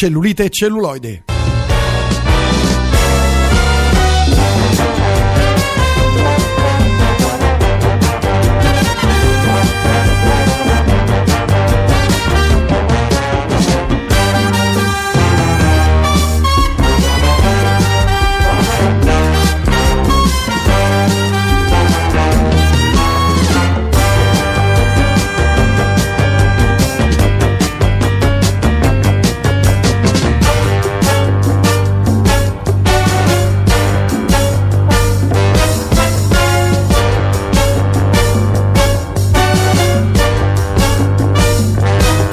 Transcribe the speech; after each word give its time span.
cellulite 0.00 0.44
e 0.44 0.48
celluloide. 0.50 1.29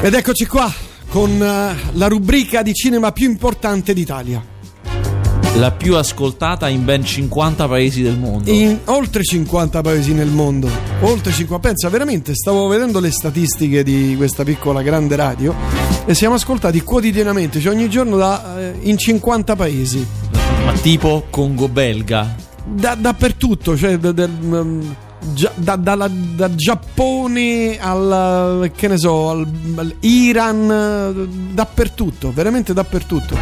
Ed 0.07 0.13
eccoci 0.13 0.45
qua 0.45 0.73
con 1.09 1.31
eh, 1.31 1.75
la 1.91 2.07
rubrica 2.07 2.61
di 2.61 2.73
cinema 2.73 3.11
più 3.11 3.29
importante 3.29 3.93
d'Italia. 3.93 4.41
La 5.55 5.71
più 5.71 5.97
ascoltata 5.97 6.69
in 6.69 6.85
ben 6.85 7.03
50 7.03 7.67
paesi 7.67 8.01
del 8.03 8.17
mondo. 8.17 8.49
In 8.49 8.79
oltre 8.85 9.21
50 9.21 9.81
paesi 9.81 10.13
nel 10.13 10.29
mondo. 10.29 10.69
Oltre 11.01 11.33
50. 11.33 11.67
Pensa, 11.67 11.89
veramente, 11.89 12.35
stavo 12.35 12.69
vedendo 12.69 13.01
le 13.01 13.11
statistiche 13.11 13.83
di 13.83 14.13
questa 14.15 14.45
piccola 14.45 14.81
grande 14.81 15.17
radio 15.17 15.53
e 16.05 16.13
siamo 16.13 16.35
ascoltati 16.35 16.81
quotidianamente, 16.83 17.59
cioè 17.59 17.73
ogni 17.73 17.89
giorno 17.89 18.15
da, 18.15 18.61
eh, 18.61 18.75
in 18.83 18.97
50 18.97 19.57
paesi. 19.57 20.07
Ma 20.63 20.71
tipo 20.71 21.25
Congo 21.29 21.67
belga. 21.67 22.33
Da, 22.63 22.95
dappertutto, 22.95 23.75
cioè 23.75 23.97
da, 23.97 24.13
da, 24.13 24.29
Gia, 25.19 25.51
da, 25.55 25.75
dalla, 25.75 26.07
da 26.09 26.53
Giappone 26.53 27.79
al 27.79 28.71
che 28.75 28.87
ne 28.87 28.97
so, 28.97 29.29
al, 29.29 29.47
al 29.75 29.95
Iran, 30.01 31.51
dappertutto, 31.53 32.31
veramente 32.31 32.71
dappertutto. 32.73 33.35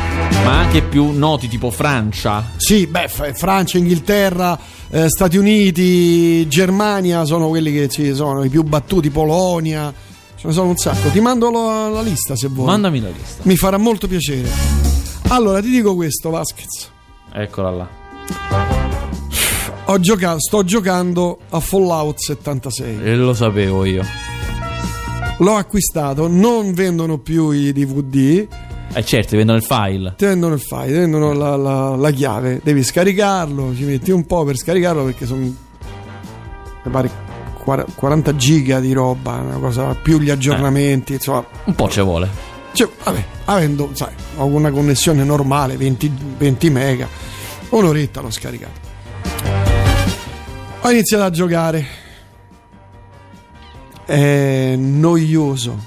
Ma 0.45 0.59
anche 0.59 0.81
più 0.81 1.11
noti 1.11 1.47
tipo 1.47 1.71
Francia. 1.71 2.43
Sì, 2.55 2.87
beh, 2.87 3.09
Francia, 3.33 3.77
Inghilterra, 3.77 4.57
eh, 4.89 5.09
Stati 5.09 5.37
Uniti, 5.37 6.47
Germania 6.47 7.25
sono 7.25 7.49
quelli 7.49 7.71
che 7.73 7.89
ci 7.89 8.15
sono 8.15 8.43
i 8.43 8.49
più 8.49 8.63
battuti, 8.63 9.09
Polonia. 9.09 9.93
Ce 10.35 10.47
ne 10.47 10.53
sono 10.53 10.69
un 10.69 10.77
sacco. 10.77 11.09
Ti 11.09 11.19
mando 11.19 11.51
la, 11.51 11.89
la 11.89 12.01
lista 12.01 12.35
se 12.35 12.47
vuoi. 12.47 12.67
Mandami 12.67 13.01
la 13.01 13.09
lista. 13.09 13.41
Mi 13.43 13.57
farà 13.57 13.77
molto 13.77 14.07
piacere. 14.07 14.49
Allora, 15.27 15.59
ti 15.61 15.69
dico 15.69 15.93
questo, 15.95 16.29
Vasquez. 16.29 16.89
Eccola 17.33 17.69
là. 17.69 18.74
Giocato, 19.99 20.39
sto 20.39 20.63
giocando 20.63 21.39
a 21.49 21.59
Fallout 21.59 22.17
76. 22.17 22.99
E 23.01 23.15
lo 23.15 23.33
sapevo 23.33 23.85
io. 23.85 24.03
L'ho 25.39 25.55
acquistato, 25.55 26.27
non 26.27 26.73
vendono 26.73 27.17
più 27.17 27.51
i 27.51 27.71
DVD. 27.71 28.47
Eh 28.93 29.05
certo, 29.05 29.29
ti 29.29 29.35
vendono 29.37 29.57
il 29.57 29.63
file. 29.63 30.13
Ti 30.17 30.25
vendono 30.25 30.53
il 30.53 30.61
file, 30.61 30.85
ti 30.87 30.99
vendono 30.99 31.33
la, 31.33 31.55
la, 31.55 31.95
la, 31.95 32.11
chiave. 32.11 32.61
Devi 32.63 32.83
scaricarlo, 32.83 33.73
ci 33.75 33.83
metti 33.83 34.11
un 34.11 34.25
po' 34.25 34.43
per 34.43 34.57
scaricarlo 34.57 35.03
perché 35.03 35.25
sono. 35.25 35.41
Mi 35.41 36.91
pare 36.91 37.09
40 37.95 38.35
giga 38.35 38.79
di 38.79 38.93
roba, 38.93 39.33
una 39.33 39.57
cosa 39.57 39.95
più 39.95 40.19
gli 40.19 40.29
aggiornamenti, 40.29 41.13
eh. 41.13 41.15
insomma. 41.15 41.45
Un 41.63 41.75
po' 41.75 41.89
ci 41.89 42.01
vuole. 42.01 42.29
Cioè, 42.73 42.89
vabbè, 43.03 43.25
avendo, 43.45 43.89
sai, 43.93 44.13
ho 44.37 44.45
una 44.45 44.71
connessione 44.71 45.23
normale, 45.23 45.77
20, 45.77 46.11
20 46.37 46.69
mega, 46.69 47.07
un'oretta 47.69 48.21
l'ho 48.21 48.31
scaricato. 48.31 48.84
Ho 50.85 50.91
iniziato 50.91 51.23
a 51.23 51.31
giocare. 51.31 51.83
È 54.05 54.75
noioso. 54.77 55.83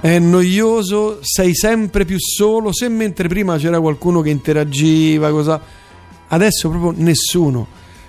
È 0.00 0.18
noioso, 0.18 1.20
sei 1.22 1.54
sempre 1.54 2.04
più 2.04 2.16
solo. 2.18 2.72
Se 2.72 2.88
mentre 2.88 3.28
prima 3.28 3.56
c'era 3.56 3.78
qualcuno 3.78 4.20
che 4.20 4.30
interagiva, 4.30 5.30
cosa. 5.30 5.60
Adesso 6.26 6.68
proprio 6.70 6.92
nessuno. 6.96 7.68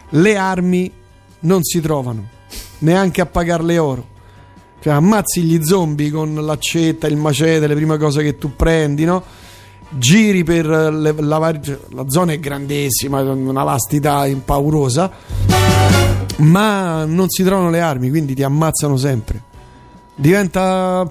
Le 0.10 0.36
armi 0.38 0.92
non 1.42 1.64
si 1.64 1.80
trovano, 1.82 2.28
neanche 2.80 3.22
a 3.22 3.28
pagarle 3.28 3.78
oro. 3.78 4.08
Cioè, 4.82 4.94
ammazzi 4.94 5.44
gli 5.44 5.64
zombie 5.64 6.10
con 6.10 6.34
l'accetta, 6.34 7.06
il 7.06 7.16
macete, 7.16 7.68
le 7.68 7.76
prime 7.76 8.00
cose 8.00 8.24
che 8.24 8.40
tu 8.40 8.56
prendi, 8.56 9.06
no? 9.06 9.24
Giri 9.90 10.44
per 10.44 10.66
le, 10.66 11.14
la, 11.18 11.38
la 11.38 12.06
zona 12.08 12.34
è 12.34 12.40
grandissima, 12.40 13.22
una 13.22 13.64
vastità 13.64 14.26
impaurosa, 14.28 15.12
ma 16.38 17.06
non 17.06 17.30
si 17.30 17.44
trovano 17.44 17.70
le 17.70 17.82
armi, 17.82 18.10
quindi 18.10 18.36
ti 18.36 18.44
ammazzano 18.44 18.98
sempre. 18.98 19.44
Diventa. 20.16 21.08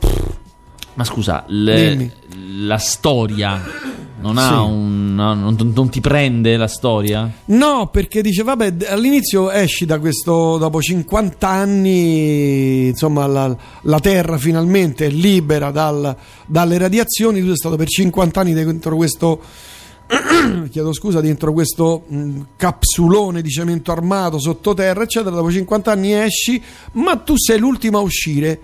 Ma 0.95 1.05
scusa, 1.05 1.45
le, 1.47 2.13
la 2.61 2.79
storia 2.79 3.88
non 4.21 4.39
ha 4.39 4.49
sì. 4.49 4.55
un. 4.55 5.15
Non, 5.15 5.73
non, 5.75 5.89
ti 5.89 6.01
prende 6.01 6.57
la 6.57 6.69
storia? 6.69 7.31
No, 7.47 7.89
perché 7.91 8.23
dice, 8.23 8.43
vabbè, 8.43 8.75
all'inizio 8.89 9.51
esci 9.51 9.85
da 9.85 9.99
questo. 9.99 10.59
Dopo 10.59 10.81
50 10.81 11.49
anni, 11.49 12.89
insomma, 12.89 13.27
la, 13.27 13.57
la 13.83 14.01
Terra 14.01 14.39
finalmente 14.39 15.07
è 15.07 15.11
libera 15.11 15.71
dal, 15.71 16.17
dalle 16.47 16.79
radiazioni. 16.79 17.41
Tu 17.41 17.47
sei 17.47 17.57
stato 17.57 17.77
per 17.77 17.89
50 17.89 18.41
anni 18.41 18.55
dentro 18.55 18.97
questo. 18.97 19.41
chiedo 20.71 20.93
scusa, 20.95 21.21
dentro 21.21 21.53
questo 21.53 22.05
mh, 22.07 22.41
capsulone 22.57 23.43
di 23.43 23.51
cemento 23.51 23.93
armato 23.93 24.39
sottoterra, 24.39 25.03
eccetera. 25.03 25.35
Dopo 25.35 25.51
50 25.51 25.91
anni 25.91 26.13
esci, 26.13 26.63
ma 26.93 27.17
tu 27.17 27.35
sei 27.37 27.59
l'ultimo 27.59 27.99
a 27.99 28.03
uscire 28.03 28.61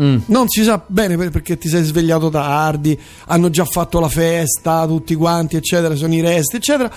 Mm. 0.00 0.18
Non 0.26 0.48
si 0.48 0.64
sa 0.64 0.82
bene 0.86 1.16
perché 1.16 1.56
ti 1.56 1.68
sei 1.68 1.84
svegliato 1.84 2.28
tardi, 2.28 2.98
hanno 3.26 3.50
già 3.50 3.64
fatto 3.64 4.00
la 4.00 4.08
festa, 4.08 4.86
tutti 4.86 5.14
quanti, 5.14 5.56
eccetera, 5.56 5.94
sono 5.94 6.14
i 6.14 6.20
resti, 6.20 6.56
eccetera. 6.56 6.92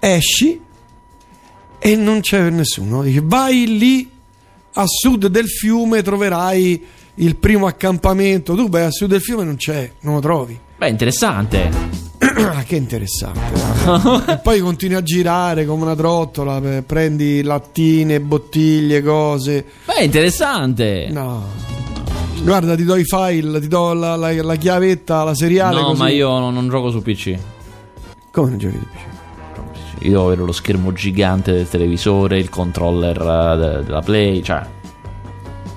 Esci 0.00 0.60
e 1.78 1.96
non 1.96 2.20
c'è 2.20 2.50
nessuno. 2.50 3.02
Dici, 3.02 3.20
vai 3.22 3.78
lì 3.78 4.10
a 4.74 4.84
sud 4.86 5.26
del 5.26 5.48
fiume, 5.48 6.02
troverai 6.02 6.84
il 7.16 7.36
primo 7.36 7.66
accampamento. 7.66 8.54
Tu 8.54 8.68
vai 8.68 8.84
a 8.84 8.90
sud 8.90 9.10
del 9.10 9.20
fiume 9.20 9.44
non 9.44 9.56
c'è, 9.56 9.90
non 10.00 10.14
lo 10.14 10.20
trovi. 10.20 10.58
Beh, 10.76 10.88
interessante. 10.88 12.03
Che 12.66 12.76
interessante. 12.76 13.40
e 14.32 14.38
poi 14.38 14.60
continui 14.60 14.96
a 14.96 15.02
girare 15.02 15.64
come 15.64 15.82
una 15.82 15.94
trottola, 15.94 16.60
prendi 16.84 17.42
lattine, 17.42 18.20
bottiglie, 18.20 19.02
cose. 19.02 19.64
Beh, 19.84 20.04
interessante. 20.04 21.08
No. 21.10 21.44
Guarda, 22.42 22.74
ti 22.74 22.84
do 22.84 22.96
i 22.96 23.04
file, 23.04 23.60
ti 23.60 23.68
do 23.68 23.92
la, 23.94 24.16
la, 24.16 24.42
la 24.42 24.56
chiavetta, 24.56 25.24
la 25.24 25.34
seriale. 25.34 25.80
No, 25.80 25.86
così. 25.86 26.00
ma 26.00 26.08
io 26.10 26.38
non, 26.38 26.52
non, 26.52 26.68
gioco 26.68 26.90
su 26.90 27.00
PC. 27.00 27.38
Come 28.30 28.50
non 28.50 28.58
giochi 28.58 28.78
su 28.78 28.86
PC? 28.86 30.02
Io 30.04 30.10
devo 30.10 30.26
avere 30.26 30.42
lo 30.42 30.52
schermo 30.52 30.92
gigante 30.92 31.52
del 31.52 31.68
televisore, 31.68 32.38
il 32.38 32.50
controller 32.50 33.18
uh, 33.20 33.82
della 33.84 34.02
Play, 34.02 34.42
cioè. 34.42 34.62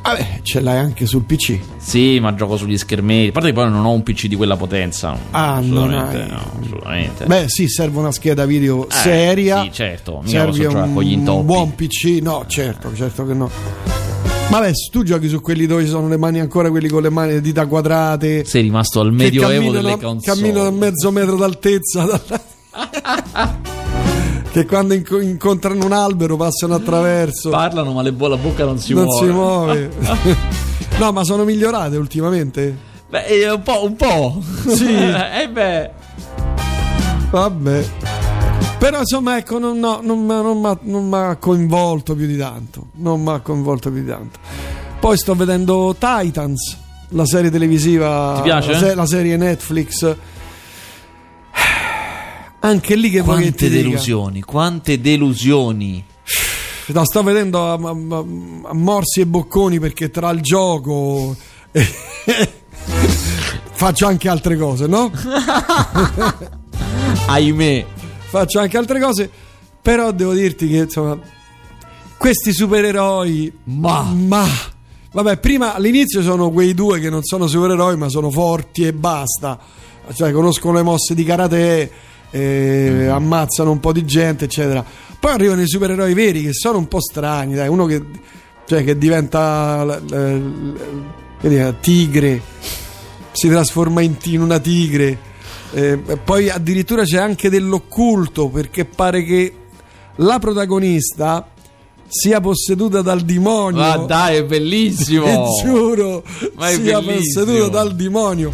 Vabbè, 0.08 0.40
ce 0.42 0.62
l'hai 0.62 0.78
anche 0.78 1.06
sul 1.06 1.24
PC. 1.24 1.60
Sì, 1.76 2.18
ma 2.22 2.34
gioco 2.34 2.56
sugli 2.56 2.78
schermetti. 2.78 3.28
A 3.28 3.32
parte 3.34 3.50
che 3.50 3.54
poi 3.54 3.70
non 3.70 3.84
ho 3.84 3.92
un 3.92 4.04
PC 4.04 4.28
di 4.28 4.38
quella 4.38 4.56
potenza. 4.56 5.18
Ah, 5.32 5.56
assolutamente, 5.56 6.32
no, 6.32 6.52
assolutamente. 6.62 7.26
Beh, 7.26 7.44
sì, 7.48 7.68
serve 7.68 8.00
una 8.00 8.14
scheda 8.14 8.46
video 8.46 8.88
eh, 8.88 8.94
seria. 8.94 9.64
Sì, 9.64 9.72
certo. 9.74 10.22
Serve 10.24 10.66
un, 10.68 11.26
un 11.28 11.46
buon 11.46 11.76
PC. 11.76 12.20
No, 12.22 12.46
certo, 12.48 12.96
certo 12.96 13.26
che 13.26 13.34
no. 13.34 13.50
Vabbè, 14.50 14.72
tu 14.90 15.04
giochi 15.04 15.28
su 15.28 15.42
quelli 15.42 15.66
dove 15.66 15.84
ci 15.84 15.90
sono 15.90 16.08
le 16.08 16.16
mani 16.16 16.40
ancora, 16.40 16.70
quelli 16.70 16.88
con 16.88 17.02
le 17.02 17.10
mani 17.10 17.34
le 17.34 17.42
dita 17.42 17.66
quadrate. 17.66 18.46
Sei 18.46 18.62
rimasto 18.62 19.02
al 19.02 19.12
medioevo 19.12 19.72
delle 19.72 19.98
console. 19.98 20.22
Cammino 20.22 20.64
da 20.64 20.72
mezzo 20.72 21.12
metro 21.12 21.36
d'altezza. 21.36 22.22
che 24.58 24.66
quando 24.66 24.96
inc- 24.96 25.20
incontrano 25.22 25.86
un 25.86 25.92
albero 25.92 26.36
passano 26.36 26.74
attraverso. 26.74 27.50
Parlano, 27.50 27.94
ma 27.94 28.02
bo- 28.12 28.28
la 28.28 28.38
bocca 28.38 28.66
non 28.66 28.80
si 28.80 28.92
non 28.96 29.04
muove. 29.04 29.28
Si 29.28 29.32
muove. 29.32 29.92
no, 30.98 31.12
ma 31.12 31.24
sono 31.24 31.44
migliorate 31.44 31.96
ultimamente? 31.96 32.76
Beh, 33.08 33.26
eh, 33.26 33.52
un 33.52 33.62
po'. 33.62 33.86
Un 33.86 33.96
po'. 33.96 34.42
Sì. 34.68 34.96
eh 34.96 35.48
beh. 35.48 35.92
Vabbè. 37.30 37.86
Però 38.80 39.00
insomma, 39.00 39.38
ecco, 39.38 39.60
non, 39.60 39.78
no, 39.78 40.00
non, 40.02 40.26
non, 40.26 40.78
non 40.82 41.08
mi 41.08 41.16
ha 41.16 41.36
coinvolto 41.36 42.16
più 42.16 42.26
di 42.26 42.38
tanto. 42.38 42.88
Non 42.94 43.22
mi 43.22 43.30
ha 43.30 43.40
coinvolto 43.42 43.92
più 43.92 44.02
di 44.02 44.10
tanto. 44.10 44.40
Poi 45.00 45.18
sto 45.18 45.36
vedendo 45.36 45.96
Titans, 46.00 46.78
la 47.10 47.26
serie 47.28 47.52
televisiva. 47.52 48.34
Ti 48.38 48.42
piace? 48.42 48.72
La, 48.72 48.78
se- 48.80 48.96
la 48.96 49.06
serie 49.06 49.38
Netflix 49.38 50.16
anche 52.60 52.96
lì 52.96 53.10
che 53.10 53.22
quante 53.22 53.70
delusioni, 53.70 54.34
dica. 54.34 54.46
quante 54.46 55.00
delusioni. 55.00 56.04
La 56.88 57.04
sto 57.04 57.22
vedendo 57.22 57.66
a, 57.66 57.74
a, 57.74 57.90
a, 58.70 58.74
morsi 58.74 59.20
e 59.20 59.26
bocconi 59.26 59.80
perché 59.80 60.10
tra 60.10 60.30
il 60.30 60.42
gioco 60.42 61.36
e, 61.72 61.86
faccio 63.72 64.08
anche 64.08 64.30
altre 64.30 64.58
cose, 64.58 64.88
no? 64.88 65.12
Ahimè. 67.28 67.86
Faccio 68.30 68.60
anche 68.60 68.78
altre 68.78 69.00
cose, 69.00 69.30
però 69.82 70.12
devo 70.12 70.34
dirti 70.34 70.68
che 70.68 70.78
insomma 70.78 71.18
questi 72.18 72.52
supereroi 72.52 73.60
ma, 73.66 74.02
ma 74.02 74.48
vabbè, 75.12 75.38
prima 75.38 75.74
all'inizio 75.74 76.22
sono 76.22 76.52
quei 76.52 76.74
due 76.74 77.00
che 77.00 77.10
non 77.10 77.24
sono 77.24 77.48
supereroi, 77.48 77.98
ma 77.98 78.10
sono 78.10 78.30
forti 78.30 78.84
e 78.84 78.94
basta. 78.94 79.60
Cioè, 80.14 80.32
conoscono 80.32 80.76
le 80.76 80.84
mosse 80.84 81.14
di 81.14 81.24
karate, 81.24 81.92
eh, 82.32 83.08
ammazzano 83.08 83.72
un 83.72 83.80
po' 83.80 83.92
di 83.92 84.06
gente, 84.06 84.46
eccetera. 84.46 84.84
Poi 85.20 85.32
arrivano 85.32 85.62
i 85.62 85.68
supereroi 85.68 86.14
veri 86.14 86.44
che 86.44 86.54
sono 86.54 86.78
un 86.78 86.88
po' 86.88 87.02
strani, 87.02 87.56
dai, 87.56 87.68
uno 87.68 87.86
che, 87.86 88.02
cioè, 88.66 88.84
che 88.84 88.98
diventa 88.98 89.84
l, 89.84 90.04
l, 91.42 91.48
l, 91.48 91.76
tigre, 91.82 92.42
si 93.32 93.50
trasforma 93.50 94.02
in, 94.02 94.16
in 94.24 94.42
una 94.42 94.60
tigre. 94.60 95.26
Eh, 95.74 95.98
poi 96.24 96.50
addirittura 96.50 97.04
c'è 97.04 97.18
anche 97.18 97.50
dell'occulto 97.50 98.48
perché 98.48 98.86
pare 98.86 99.24
che 99.24 99.54
la 100.18 100.40
protagonista 100.40 101.50
sia 102.08 102.40
posseduta 102.40 103.02
dal 103.02 103.22
demonio. 103.22 103.82
Ma 103.82 103.98
dai, 103.98 104.38
è 104.38 104.46
bellissimo! 104.46 105.26
Ti 105.62 105.66
giuro, 105.66 106.24
Ma 106.56 106.70
sia 106.70 107.02
bellissimo. 107.02 107.46
posseduta 107.46 107.70
dal 107.70 107.96
demonio. 107.96 108.52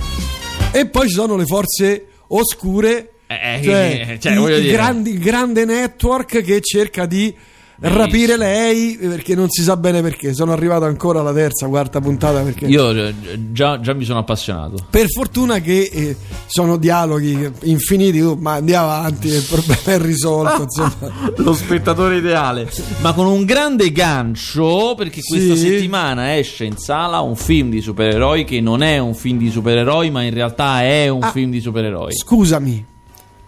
E 0.72 0.88
poi 0.88 1.08
ci 1.08 1.14
sono 1.14 1.36
le 1.36 1.46
forze 1.46 2.08
oscure, 2.28 3.13
eh, 3.42 3.62
cioè, 3.64 4.18
cioè, 4.20 4.58
i, 4.58 4.66
i 4.66 4.72
grandi, 4.72 5.18
grande 5.18 5.66
network 5.66 6.42
che 6.42 6.60
cerca 6.62 7.06
di 7.06 7.34
rapire 7.80 8.38
lei 8.38 8.98
perché 8.98 9.36
non 9.36 9.50
si 9.50 9.62
sa 9.64 9.76
bene 9.78 10.02
perché. 10.02 10.34
Sono 10.34 10.52
arrivato 10.52 10.86
ancora 10.86 11.20
alla 11.20 11.34
terza, 11.34 11.68
quarta 11.68 12.00
puntata. 12.00 12.42
Perché... 12.42 12.66
Io 12.66 12.92
eh, 12.92 13.14
già, 13.52 13.80
già 13.80 13.94
mi 13.94 14.06
sono 14.06 14.20
appassionato. 14.20 14.88
Per 14.90 15.10
fortuna 15.10 15.60
che 15.60 15.90
eh, 15.92 16.16
sono 16.46 16.78
dialoghi 16.78 17.52
infiniti, 17.64 18.20
uh, 18.20 18.38
ma 18.40 18.54
andiamo 18.54 18.90
avanti, 18.90 19.28
il 19.28 19.46
problema 19.48 19.84
è 19.84 20.00
risolto. 20.00 20.68
Lo 21.38 21.54
spettatore 21.54 22.18
ideale. 22.18 22.70
Ma 23.02 23.14
con 23.14 23.26
un 23.26 23.44
grande 23.44 23.92
gancio 23.92 24.94
perché 24.96 25.22
questa 25.22 25.56
sì. 25.56 25.70
settimana 25.70 26.38
esce 26.38 26.66
in 26.66 26.78
sala 26.78 27.20
un 27.20 27.36
film 27.36 27.70
di 27.70 27.82
supereroi 27.82 28.44
che 28.46 28.62
non 28.62 28.82
è 28.82 28.98
un 28.98 29.16
film 29.16 29.38
di 29.38 29.50
supereroi, 29.50 30.10
ma 30.10 30.24
in 30.24 30.34
realtà 30.34 30.84
è 30.84 31.08
un 31.08 31.24
ah, 31.24 31.32
film 31.32 31.52
di 31.52 31.60
supereroi. 31.60 32.14
Scusami, 32.14 32.86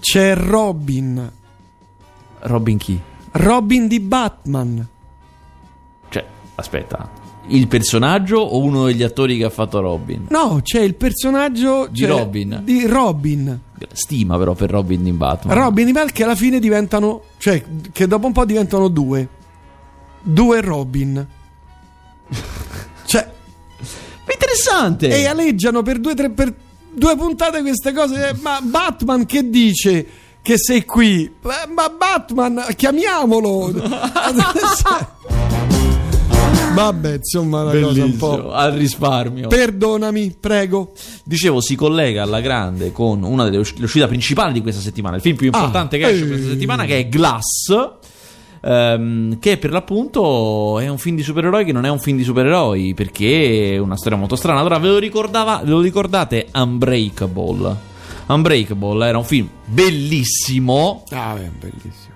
c'è 0.06 0.36
Robin. 0.36 1.32
Robin 2.42 2.78
chi? 2.78 3.02
Robin 3.32 3.88
di 3.88 4.00
Batman. 4.00 4.88
Cioè, 6.10 6.24
aspetta, 6.54 7.10
il 7.48 7.68
personaggio 7.68 8.38
o 8.38 8.60
uno 8.60 8.86
degli 8.86 9.02
attori 9.02 9.36
che 9.36 9.46
ha 9.46 9.50
fatto 9.50 9.80
Robin? 9.80 10.28
No, 10.30 10.60
c'è 10.62 10.82
il 10.82 10.94
personaggio 10.94 11.88
di 11.90 12.06
Robin. 12.06 12.62
Di 12.64 12.86
Robin. 12.86 13.60
Stima 13.94 14.38
però 14.38 14.54
per 14.54 14.70
Robin 14.70 15.02
di 15.02 15.12
Batman. 15.12 15.58
Robin 15.58 15.88
di 15.88 15.92
Batman 15.92 16.14
che 16.14 16.24
alla 16.24 16.36
fine 16.36 16.60
diventano, 16.60 17.24
cioè 17.38 17.64
che 17.92 18.06
dopo 18.06 18.28
un 18.28 18.32
po' 18.32 18.46
diventano 18.46 18.90
due. 18.90 19.28
Due 20.22 20.62
Robin. 20.62 21.28
cioè 23.06 23.28
interessante. 24.32 25.08
E 25.08 25.26
aleggiano 25.26 25.82
per 25.82 26.00
due 26.00 26.14
tre 26.14 26.30
per 26.30 26.54
due 26.96 27.16
puntate 27.16 27.62
queste 27.62 27.94
cose, 27.94 28.36
ma 28.42 28.60
Batman 28.62 29.26
che 29.26 29.50
dice 29.50 30.08
che 30.42 30.58
sei 30.58 30.86
qui. 30.86 31.24
Eh, 31.24 31.68
ma 31.74 31.90
Batman, 31.90 32.64
chiamiamolo. 32.76 33.74
Vabbè, 36.76 37.14
insomma, 37.14 37.62
una 37.62 37.72
Bellissimo, 37.72 37.94
cosa 37.94 38.04
un 38.04 38.18
po'. 38.18 38.52
Al 38.52 38.74
risparmio. 38.74 39.48
Perdonami, 39.48 40.36
prego. 40.40 40.92
Dicevo, 41.24 41.62
si 41.62 41.76
collega 41.76 42.24
alla 42.24 42.42
grande 42.42 42.92
con 42.92 43.24
una 43.24 43.46
delle 43.46 43.58
uscite 43.58 44.08
principali 44.08 44.52
di 44.54 44.62
questa 44.62 44.82
settimana, 44.82 45.16
il 45.16 45.22
film 45.22 45.38
più 45.38 45.46
importante 45.48 45.96
ah, 45.96 46.00
che 46.00 46.10
esce 46.10 46.24
ehi. 46.24 46.28
questa 46.28 46.50
settimana, 46.50 46.86
che 46.86 47.00
è 47.00 47.08
Glass. 47.08 47.94
Um, 48.68 49.38
che 49.38 49.58
per 49.60 49.70
l'appunto 49.70 50.80
è 50.80 50.88
un 50.88 50.98
film 50.98 51.16
di 51.16 51.22
supereroi 51.22 51.66
che 51.66 51.72
non 51.72 51.86
è 51.86 51.90
un 51.90 52.00
film 52.00 52.18
di 52.18 52.24
supereroi 52.24 52.96
perché 52.96 53.74
è 53.74 53.78
una 53.78 53.96
storia 53.96 54.18
molto 54.18 54.36
strana. 54.36 54.60
Allora 54.60 54.80
ve 54.80 54.88
lo, 54.88 54.98
ricordava, 54.98 55.62
ve 55.64 55.70
lo 55.70 55.82
ricordate 55.82 56.48
Unbreakable? 56.52 57.76
Unbreakable 58.26 59.08
era 59.08 59.20
un 59.20 59.24
film 59.24 59.48
bellissimo. 59.66 61.04
Ah, 61.12 61.36
beh, 61.36 61.52
bellissimo. 61.60 62.14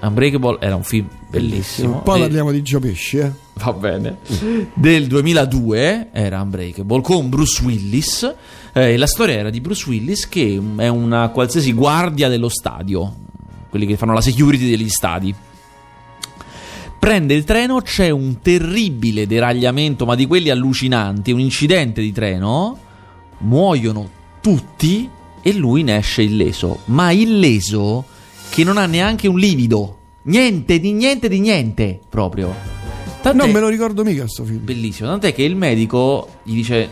Unbreakable 0.00 0.56
era 0.58 0.74
un 0.74 0.82
film 0.82 1.06
bellissimo. 1.30 2.00
Poi 2.02 2.22
parliamo 2.22 2.50
di 2.50 2.62
Gio 2.62 2.80
Pesci, 2.80 3.18
eh. 3.18 3.32
Va 3.52 3.72
bene. 3.72 4.18
Del 4.74 5.06
2002 5.06 6.08
era 6.10 6.40
Unbreakable 6.40 7.02
con 7.02 7.28
Bruce 7.28 7.62
Willis. 7.62 8.34
Eh, 8.72 8.96
la 8.96 9.06
storia 9.06 9.36
era 9.36 9.50
di 9.50 9.60
Bruce 9.60 9.88
Willis 9.88 10.28
che 10.28 10.60
è 10.76 10.88
una 10.88 11.28
qualsiasi 11.28 11.72
guardia 11.72 12.28
dello 12.28 12.48
stadio, 12.48 13.14
quelli 13.70 13.86
che 13.86 13.96
fanno 13.96 14.12
la 14.12 14.20
security 14.20 14.68
degli 14.68 14.88
stadi. 14.88 15.52
Prende 17.04 17.34
il 17.34 17.44
treno, 17.44 17.82
c'è 17.82 18.08
un 18.08 18.40
terribile 18.40 19.26
deragliamento, 19.26 20.06
ma 20.06 20.14
di 20.14 20.24
quelli 20.24 20.48
allucinanti, 20.48 21.32
un 21.32 21.40
incidente 21.40 22.00
di 22.00 22.12
treno, 22.12 22.78
muoiono 23.40 24.08
tutti 24.40 25.06
e 25.42 25.52
lui 25.52 25.82
ne 25.82 25.98
esce 25.98 26.22
illeso. 26.22 26.78
Ma 26.86 27.10
illeso 27.10 28.06
che 28.48 28.64
non 28.64 28.78
ha 28.78 28.86
neanche 28.86 29.28
un 29.28 29.36
livido. 29.36 29.98
Niente 30.22 30.80
di 30.80 30.92
niente 30.92 31.28
di 31.28 31.40
niente 31.40 32.00
proprio. 32.08 32.54
Tant'è, 33.20 33.36
non 33.36 33.50
me 33.50 33.60
lo 33.60 33.68
ricordo 33.68 34.02
mica 34.02 34.26
sto 34.26 34.44
film. 34.44 34.64
Bellissimo. 34.64 35.10
Tant'è 35.10 35.34
che 35.34 35.42
il 35.42 35.56
medico 35.56 36.38
gli 36.42 36.54
dice. 36.54 36.88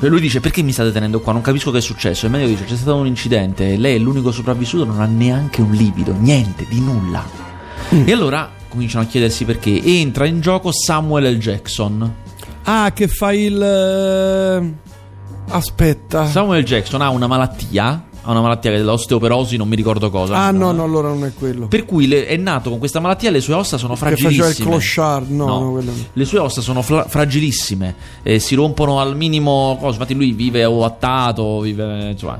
Lui 0.00 0.20
dice: 0.20 0.40
Perché 0.40 0.60
mi 0.60 0.72
state 0.72 0.92
tenendo 0.92 1.20
qua? 1.20 1.32
Non 1.32 1.40
capisco 1.40 1.70
che 1.70 1.78
è 1.78 1.80
successo. 1.80 2.26
Il 2.26 2.32
medico 2.32 2.50
dice: 2.50 2.64
C'è 2.64 2.76
stato 2.76 2.94
un 2.94 3.06
incidente. 3.06 3.78
Lei 3.78 3.94
è 3.94 3.98
l'unico 3.98 4.30
sopravvissuto, 4.30 4.84
non 4.84 5.00
ha 5.00 5.06
neanche 5.06 5.62
un 5.62 5.70
livido, 5.70 6.12
niente, 6.12 6.66
di 6.68 6.78
nulla. 6.78 7.47
Mm. 7.94 8.06
E 8.08 8.12
allora 8.12 8.50
cominciano 8.68 9.04
a 9.04 9.06
chiedersi 9.06 9.44
perché. 9.44 9.82
Entra 9.82 10.26
in 10.26 10.40
gioco 10.40 10.70
Samuel 10.72 11.36
L. 11.36 11.38
Jackson. 11.38 12.14
Ah, 12.64 12.92
che 12.92 13.08
fa 13.08 13.32
il. 13.32 13.60
Eh, 13.60 14.72
Aspetta. 15.50 16.26
Samuel 16.26 16.64
Jackson 16.64 17.00
ha 17.00 17.08
una 17.10 17.26
malattia. 17.26 18.04
Ha 18.20 18.30
una 18.30 18.42
malattia 18.42 18.70
che 18.72 18.76
è 18.76 18.80
l'osteoporosi, 18.80 19.56
non 19.56 19.68
mi 19.68 19.76
ricordo 19.76 20.10
cosa. 20.10 20.36
Ah, 20.36 20.50
no, 20.50 20.70
no, 20.72 20.82
allora 20.82 21.08
non 21.08 21.24
è 21.24 21.32
quello. 21.32 21.66
Per 21.68 21.86
cui 21.86 22.06
le, 22.06 22.26
è 22.26 22.36
nato 22.36 22.68
con 22.68 22.78
questa 22.78 23.00
malattia, 23.00 23.30
le 23.30 23.40
sue 23.40 23.54
ossa 23.54 23.78
sono 23.78 23.96
fragilissime. 23.96 24.48
Che 24.48 24.52
faceva 24.52 24.74
il 24.74 24.80
clochard, 24.82 25.30
no, 25.30 25.46
no. 25.46 25.80
no 25.80 25.92
Le 26.12 26.24
sue 26.26 26.38
ossa 26.38 26.60
sono 26.60 26.82
fra- 26.82 27.08
fragilissime, 27.08 27.94
eh, 28.22 28.38
si 28.38 28.54
rompono 28.54 29.00
al 29.00 29.16
minimo. 29.16 29.78
Cosa. 29.80 29.92
Infatti, 29.92 30.14
lui 30.14 30.32
vive 30.32 30.66
ovattato, 30.66 31.60
vive. 31.60 32.10
Insomma. 32.10 32.38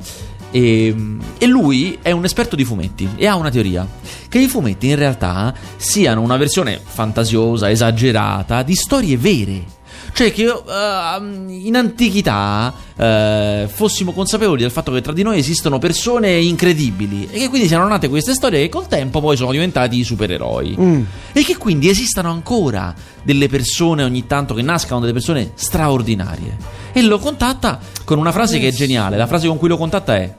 E, 0.58 0.93
e, 1.38 1.46
lui 1.46 1.98
è 2.03 2.10
un 2.10 2.24
esperto 2.24 2.56
di 2.56 2.65
fumetti 2.65 3.08
e 3.15 3.27
ha 3.29 3.36
una 3.36 3.48
teoria 3.48 3.86
che 4.29 4.41
i 4.41 4.48
fumetti 4.48 4.88
in 4.88 4.96
realtà 4.96 5.55
siano 5.77 6.20
una 6.20 6.36
versione 6.36 6.81
fantasiosa, 6.84 7.70
esagerata 7.70 8.65
di 8.65 8.74
storie 8.74 9.17
vere. 9.17 9.77
Cioè 10.12 10.32
che 10.32 10.46
uh, 10.46 11.48
in 11.48 11.77
antichità 11.77 12.74
uh, 12.74 13.69
fossimo 13.69 14.12
consapevoli 14.12 14.62
del 14.62 14.72
fatto 14.72 14.91
che 14.91 15.00
tra 15.00 15.12
di 15.12 15.22
noi 15.22 15.38
esistono 15.38 15.79
persone 15.79 16.32
incredibili 16.38 17.29
e 17.31 17.38
che 17.38 17.48
quindi 17.48 17.69
siano 17.69 17.86
nate 17.86 18.08
queste 18.08 18.34
storie 18.34 18.62
che 18.62 18.69
col 18.69 18.88
tempo 18.88 19.20
poi 19.20 19.36
sono 19.36 19.53
diventati 19.53 20.03
supereroi. 20.03 20.77
Mm. 20.81 21.03
E 21.32 21.44
che 21.44 21.56
quindi 21.56 21.88
esistano 21.88 22.31
ancora 22.31 22.93
delle 23.22 23.48
persone 23.48 24.03
ogni 24.03 24.27
tanto 24.27 24.55
che 24.55 24.62
nascano 24.62 24.98
delle 24.98 25.12
persone 25.12 25.53
straordinarie. 25.55 26.56
E 26.93 27.03
lo 27.03 27.20
contatta 27.20 27.79
con 28.03 28.19
una 28.19 28.32
frase 28.32 28.58
che 28.58 28.69
è 28.69 28.72
geniale. 28.72 29.17
La 29.17 29.29
frase 29.29 29.46
con 29.46 29.58
cui 29.58 29.69
lo 29.69 29.77
contatta 29.77 30.17
è: 30.17 30.34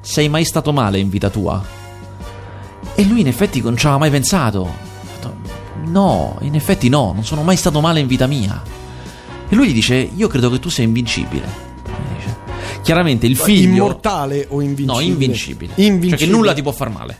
Sei 0.00 0.28
mai 0.28 0.44
stato 0.44 0.72
male 0.72 0.98
in 0.98 1.08
vita 1.08 1.30
tua? 1.30 1.62
E 2.94 3.04
lui 3.04 3.20
in 3.20 3.26
effetti 3.26 3.60
non 3.60 3.76
ci 3.76 3.86
aveva 3.86 4.00
mai 4.00 4.10
pensato. 4.10 4.88
No, 5.86 6.36
in 6.42 6.54
effetti 6.54 6.88
no, 6.88 7.12
non 7.12 7.24
sono 7.24 7.42
mai 7.42 7.56
stato 7.56 7.80
male 7.80 8.00
in 8.00 8.06
vita 8.06 8.26
mia. 8.26 8.62
E 9.48 9.54
lui 9.54 9.68
gli 9.68 9.72
dice: 9.72 9.94
Io 10.14 10.28
credo 10.28 10.50
che 10.50 10.58
tu 10.58 10.68
sia 10.68 10.84
invincibile. 10.84 11.68
Chiaramente 12.82 13.26
il 13.26 13.36
figlio. 13.36 13.84
Immortale 13.84 14.46
o 14.48 14.60
invincibile? 14.60 14.92
No, 14.92 15.00
invincibile. 15.00 15.72
invincibile. 15.76 16.16
Cioè 16.16 16.26
che 16.26 16.32
nulla 16.32 16.52
ti 16.54 16.62
può 16.62 16.72
far 16.72 16.90
male. 16.90 17.18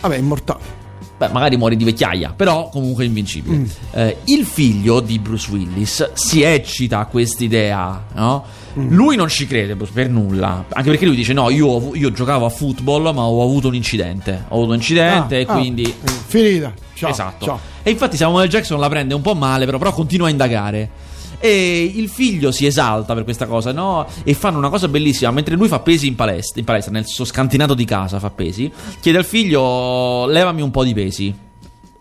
Vabbè, 0.00 0.16
immortale. 0.16 0.80
Beh, 1.18 1.28
magari 1.28 1.56
muori 1.56 1.76
di 1.76 1.84
vecchiaia, 1.84 2.32
però 2.34 2.68
comunque 2.68 3.04
invincibile. 3.04 3.56
Mm. 3.56 3.64
Eh, 3.92 4.16
il 4.24 4.44
figlio 4.44 5.00
di 5.00 5.18
Bruce 5.18 5.50
Willis 5.50 6.12
si 6.14 6.42
eccita 6.42 7.00
a 7.00 7.06
quest'idea, 7.06 8.06
no? 8.14 8.44
Mm. 8.78 8.94
Lui 8.94 9.16
non 9.16 9.28
ci 9.28 9.46
crede 9.46 9.76
per 9.76 10.08
nulla, 10.08 10.64
anche 10.68 10.90
perché 10.90 11.04
lui 11.04 11.16
dice: 11.16 11.32
No, 11.32 11.50
io, 11.50 11.94
io, 11.94 12.10
giocavo 12.10 12.46
a 12.46 12.48
football, 12.48 13.12
ma 13.14 13.22
ho 13.22 13.42
avuto 13.42 13.68
un 13.68 13.74
incidente. 13.74 14.44
Ho 14.48 14.54
avuto 14.54 14.70
un 14.70 14.76
incidente 14.76 15.36
ah, 15.36 15.38
e 15.38 15.44
ah, 15.46 15.52
quindi. 15.52 15.94
Finita. 16.26 16.72
Ciao, 16.94 17.10
esatto. 17.10 17.44
Ciao. 17.44 17.60
E 17.82 17.90
infatti 17.90 18.16
Samuel 18.16 18.48
Jackson 18.48 18.80
la 18.80 18.88
prende 18.88 19.14
un 19.14 19.20
po' 19.20 19.34
male, 19.34 19.66
però, 19.66 19.78
però 19.78 19.92
continua 19.92 20.28
a 20.28 20.30
indagare. 20.30 20.90
E 21.38 21.92
il 21.94 22.08
figlio 22.08 22.52
si 22.52 22.66
esalta 22.66 23.14
per 23.14 23.24
questa 23.24 23.46
cosa, 23.46 23.72
no? 23.72 24.06
E 24.22 24.32
fanno 24.32 24.58
una 24.58 24.68
cosa 24.68 24.88
bellissima. 24.88 25.30
Mentre 25.32 25.56
lui 25.56 25.68
fa 25.68 25.80
pesi 25.80 26.06
in 26.06 26.14
palestra, 26.14 26.60
in 26.60 26.64
palestra, 26.64 26.92
nel 26.92 27.06
suo 27.06 27.24
scantinato 27.24 27.74
di 27.74 27.84
casa, 27.84 28.18
fa 28.18 28.30
pesi. 28.30 28.70
Chiede 29.00 29.18
al 29.18 29.24
figlio: 29.24 30.26
levami 30.26 30.62
un 30.62 30.70
po' 30.70 30.84
di 30.84 30.94
pesi. 30.94 31.34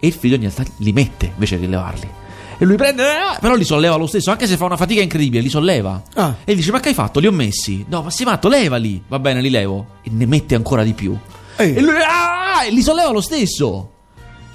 E 0.04 0.08
il 0.08 0.13
figlio 0.13 0.36
in 0.36 0.42
realtà 0.42 0.63
li 0.78 0.94
mette 0.94 1.32
invece 1.34 1.60
che 1.60 1.68
levarli. 1.68 2.10
E 2.62 2.65
lui 2.65 2.75
prende, 2.75 3.01
eh, 3.03 3.39
però 3.39 3.56
li 3.56 3.63
solleva 3.63 3.96
lo 3.96 4.06
stesso, 4.06 4.30
anche 4.30 4.46
se 4.46 4.56
fa 4.56 4.65
una 4.65 4.77
fatica 4.77 5.01
incredibile, 5.01 5.41
li 5.41 5.50
solleva. 5.50 6.00
Ah. 6.13 6.36
E 6.44 6.53
dice: 6.53 6.70
Ma 6.70 6.80
che 6.80 6.89
hai 6.89 6.94
fatto? 6.94 7.20
Li 7.20 7.25
ho 7.25 7.32
messi. 7.32 7.84
No, 7.89 8.03
ma 8.03 8.12
sei 8.12 8.24
matto, 8.24 8.48
levali. 8.50 9.01
Va 9.08 9.18
bene, 9.18 9.41
li 9.41 9.50
levo. 9.50 9.96
E 10.03 10.12
ne 10.12 10.27
mette 10.27 10.53
ancora 10.53 10.84
di 10.84 10.94
più. 10.94 11.18
Ehi. 11.56 11.74
E 11.74 11.82
lui 11.82 11.96
ah, 11.96 12.63
e 12.63 12.70
li 12.70 12.84
solleva 12.84 13.10
lo 13.10 13.20
stesso. 13.20 13.89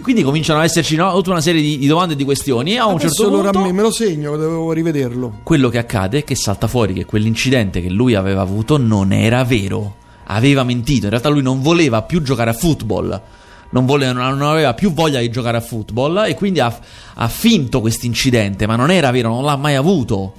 Quindi 0.01 0.23
cominciano 0.23 0.61
ad 0.61 0.67
esserci 0.67 0.95
no, 0.95 1.13
tutta 1.15 1.31
una 1.31 1.41
serie 1.41 1.61
di, 1.61 1.79
di 1.79 1.87
domande 1.89 2.13
e 2.15 2.17
di 2.17 2.23
questioni. 2.23 2.75
E 2.75 2.79
a 2.79 2.87
un 2.87 2.95
Adesso 2.95 3.09
certo 3.09 3.27
allora 3.27 3.51
punto. 3.51 3.59
a 3.59 3.63
me, 3.63 3.73
me 3.73 3.83
lo 3.83 3.91
segno, 3.91 4.37
dovevo 4.37 4.71
rivederlo. 4.71 5.41
Quello 5.43 5.69
che 5.69 5.79
accade 5.79 6.19
è 6.19 6.23
che 6.23 6.37
salta 6.37 6.69
fuori 6.69 6.93
che 6.93 7.07
quell'incidente 7.07 7.83
che 7.83 7.91
lui 7.91 8.15
aveva 8.15 8.41
avuto 8.41 8.77
non 8.77 9.11
era 9.11 9.43
vero. 9.43 9.97
Aveva 10.27 10.63
mentito. 10.63 11.07
In 11.07 11.11
realtà 11.11 11.29
lui 11.29 11.43
non 11.43 11.61
voleva 11.61 12.03
più 12.03 12.23
giocare 12.23 12.51
a 12.51 12.53
football. 12.53 13.21
Non, 13.71 13.85
voleva- 13.85 14.13
non 14.13 14.43
aveva 14.43 14.75
più 14.75 14.93
voglia 14.93 15.21
di 15.21 15.31
giocare 15.31 15.57
a 15.57 15.61
football 15.61 16.25
e 16.27 16.35
quindi 16.35 16.61
ha, 16.61 16.77
ha 17.15 17.29
finto 17.29 17.81
questo 17.81 18.07
incidente, 18.07 18.67
ma 18.67 18.77
non 18.77 18.91
era 18.91 19.11
vero, 19.11 19.29
non 19.29 19.45
l'ha 19.45 19.57
mai 19.57 19.75
avuto. 19.75 20.33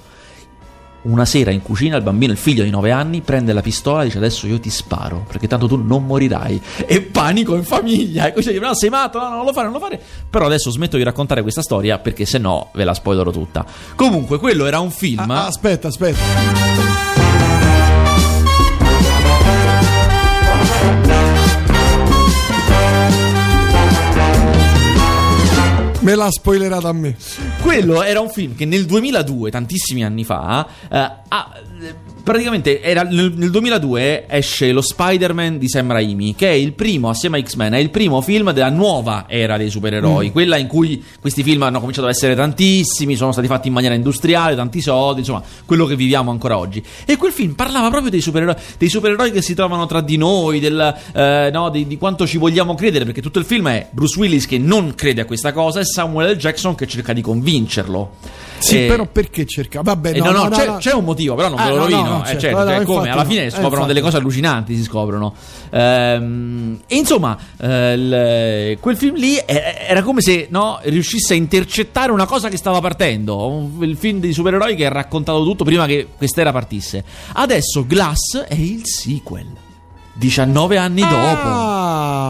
Una 1.00 1.24
sera 1.24 1.52
in 1.52 1.62
cucina 1.62 1.96
il 1.96 2.02
bambino, 2.02 2.32
il 2.32 2.38
figlio 2.38 2.64
di 2.64 2.70
9 2.70 2.90
anni, 2.90 3.20
prende 3.20 3.52
la 3.52 3.62
pistola 3.62 4.02
e 4.02 4.06
dice 4.06 4.18
adesso 4.18 4.46
io 4.46 4.58
ti 4.58 4.68
sparo 4.68 5.24
perché 5.28 5.46
tanto 5.46 5.68
tu 5.68 5.76
non 5.76 6.04
morirai. 6.04 6.60
E 6.86 7.00
panico 7.02 7.54
in 7.54 7.62
famiglia. 7.62 8.26
E 8.26 8.32
così 8.32 8.48
dice 8.48 8.60
no 8.60 8.74
sei 8.74 8.90
matto, 8.90 9.18
no, 9.18 9.28
no, 9.28 9.36
non 9.36 9.44
lo 9.44 9.52
fare, 9.52 9.68
non 9.68 9.74
lo 9.74 9.80
fare. 9.80 10.00
Però 10.28 10.44
adesso 10.46 10.70
smetto 10.70 10.96
di 10.96 11.04
raccontare 11.04 11.42
questa 11.42 11.62
storia 11.62 11.98
perché 11.98 12.26
se 12.26 12.38
no 12.38 12.70
ve 12.74 12.84
la 12.84 12.94
spoilerò 12.94 13.30
tutta. 13.30 13.64
Comunque 13.94 14.38
quello 14.38 14.66
era 14.66 14.80
un 14.80 14.90
film... 14.90 15.30
Ah, 15.30 15.46
aspetta, 15.46 15.88
aspetta. 15.88 17.17
Me 26.00 26.14
l'ha 26.14 26.30
spoilerata 26.30 26.88
a 26.88 26.92
me. 26.92 27.16
Quello 27.60 28.02
era 28.04 28.20
un 28.20 28.30
film 28.30 28.54
che 28.54 28.64
nel 28.64 28.86
2002, 28.86 29.50
tantissimi 29.50 30.04
anni 30.04 30.22
fa, 30.24 30.66
eh, 30.90 30.96
ha- 30.96 31.52
praticamente 32.22 32.80
era 32.82 33.02
nel, 33.02 33.32
nel 33.34 33.50
2002 33.50 34.26
esce 34.28 34.72
lo 34.72 34.80
Spider-Man 34.80 35.58
di 35.58 35.68
Sam 35.68 35.90
Raimi, 35.92 36.34
che 36.34 36.48
è 36.48 36.54
il 36.54 36.72
primo, 36.72 37.08
assieme 37.08 37.38
a 37.38 37.42
X-Men, 37.42 37.72
è 37.74 37.78
il 37.78 37.90
primo 37.90 38.20
film 38.20 38.52
della 38.52 38.70
nuova 38.70 39.24
era 39.28 39.56
dei 39.56 39.70
supereroi, 39.70 40.30
quella 40.32 40.56
in 40.56 40.66
cui 40.66 41.02
questi 41.20 41.42
film 41.42 41.62
hanno 41.62 41.78
cominciato 41.80 42.06
ad 42.06 42.12
essere 42.12 42.34
tantissimi, 42.34 43.16
sono 43.16 43.32
stati 43.32 43.46
fatti 43.46 43.68
in 43.68 43.74
maniera 43.74 43.94
industriale, 43.94 44.54
tanti 44.54 44.80
soldi, 44.80 45.20
insomma, 45.20 45.42
quello 45.64 45.86
che 45.86 45.96
viviamo 45.96 46.30
ancora 46.30 46.58
oggi. 46.58 46.82
E 47.04 47.16
quel 47.16 47.32
film 47.32 47.54
parlava 47.54 47.88
proprio 47.88 48.10
dei 48.10 48.20
supereroi, 48.20 48.54
dei 48.78 48.88
supereroi 48.88 49.30
che 49.30 49.42
si 49.42 49.54
trovano 49.54 49.86
tra 49.86 50.00
di 50.00 50.16
noi, 50.16 50.60
del, 50.60 50.94
eh, 51.14 51.50
no, 51.52 51.70
di, 51.70 51.86
di 51.86 51.96
quanto 51.96 52.26
ci 52.26 52.38
vogliamo 52.38 52.74
credere, 52.74 53.04
perché 53.04 53.22
tutto 53.22 53.38
il 53.38 53.44
film 53.44 53.68
è 53.68 53.88
Bruce 53.90 54.18
Willis 54.18 54.46
che 54.46 54.58
non 54.58 54.94
crede 54.94 55.22
a 55.22 55.24
questa 55.24 55.52
cosa 55.52 55.80
e 55.80 55.84
Samuel 55.84 56.34
L. 56.34 56.36
Jackson 56.36 56.74
che 56.74 56.86
cerca 56.86 57.12
di 57.12 57.20
convincerlo. 57.20 58.16
Sì, 58.58 58.84
Eh, 58.84 58.88
però 58.88 59.06
perché 59.06 59.46
cerca? 59.46 59.82
Vabbè, 59.82 60.14
eh, 60.14 60.18
no, 60.18 60.32
no, 60.32 60.42
no, 60.42 60.48
no, 60.48 60.56
c'è, 60.56 60.76
c'è 60.78 60.92
un 60.92 61.04
motivo, 61.04 61.34
però 61.36 61.48
non 61.48 61.60
Eh, 61.60 61.64
ve 61.64 61.68
lo 61.70 61.76
no, 61.76 61.82
no, 61.88 61.96
rovino. 61.96 62.17
No, 62.18 62.24
eh, 62.24 62.26
certo, 62.26 62.40
certo, 62.40 62.58
no, 62.64 62.70
cioè, 62.70 62.82
come 62.84 63.10
alla 63.10 63.24
fine 63.24 63.46
Eh, 63.46 63.50
scoprono 63.50 63.86
delle 63.86 64.00
cose 64.00 64.16
allucinanti. 64.18 64.76
Si 64.76 64.82
scoprono. 64.82 65.34
Ehm, 65.70 66.80
e 66.86 66.96
insomma, 66.96 67.36
eh, 67.60 67.92
il- 67.92 68.78
quel 68.80 68.96
film 68.96 69.14
lì 69.16 69.36
era 69.46 70.02
come 70.02 70.20
se 70.20 70.46
no, 70.50 70.78
riuscisse 70.82 71.32
a 71.34 71.36
intercettare 71.36 72.12
una 72.12 72.26
cosa 72.26 72.48
che 72.48 72.56
stava 72.56 72.80
partendo. 72.80 73.46
Un- 73.46 73.82
il 73.82 73.96
film 73.96 74.20
di 74.20 74.32
supereroi 74.32 74.74
che 74.76 74.86
ha 74.86 74.90
raccontato 74.90 75.42
tutto 75.44 75.64
prima 75.64 75.86
che 75.86 76.06
quest'era 76.16 76.52
partisse. 76.52 77.04
Adesso 77.32 77.86
Glass 77.86 78.38
è 78.46 78.54
il 78.54 78.82
sequel. 78.84 79.46
19 80.14 80.76
anni 80.76 81.00
dopo. 81.02 81.48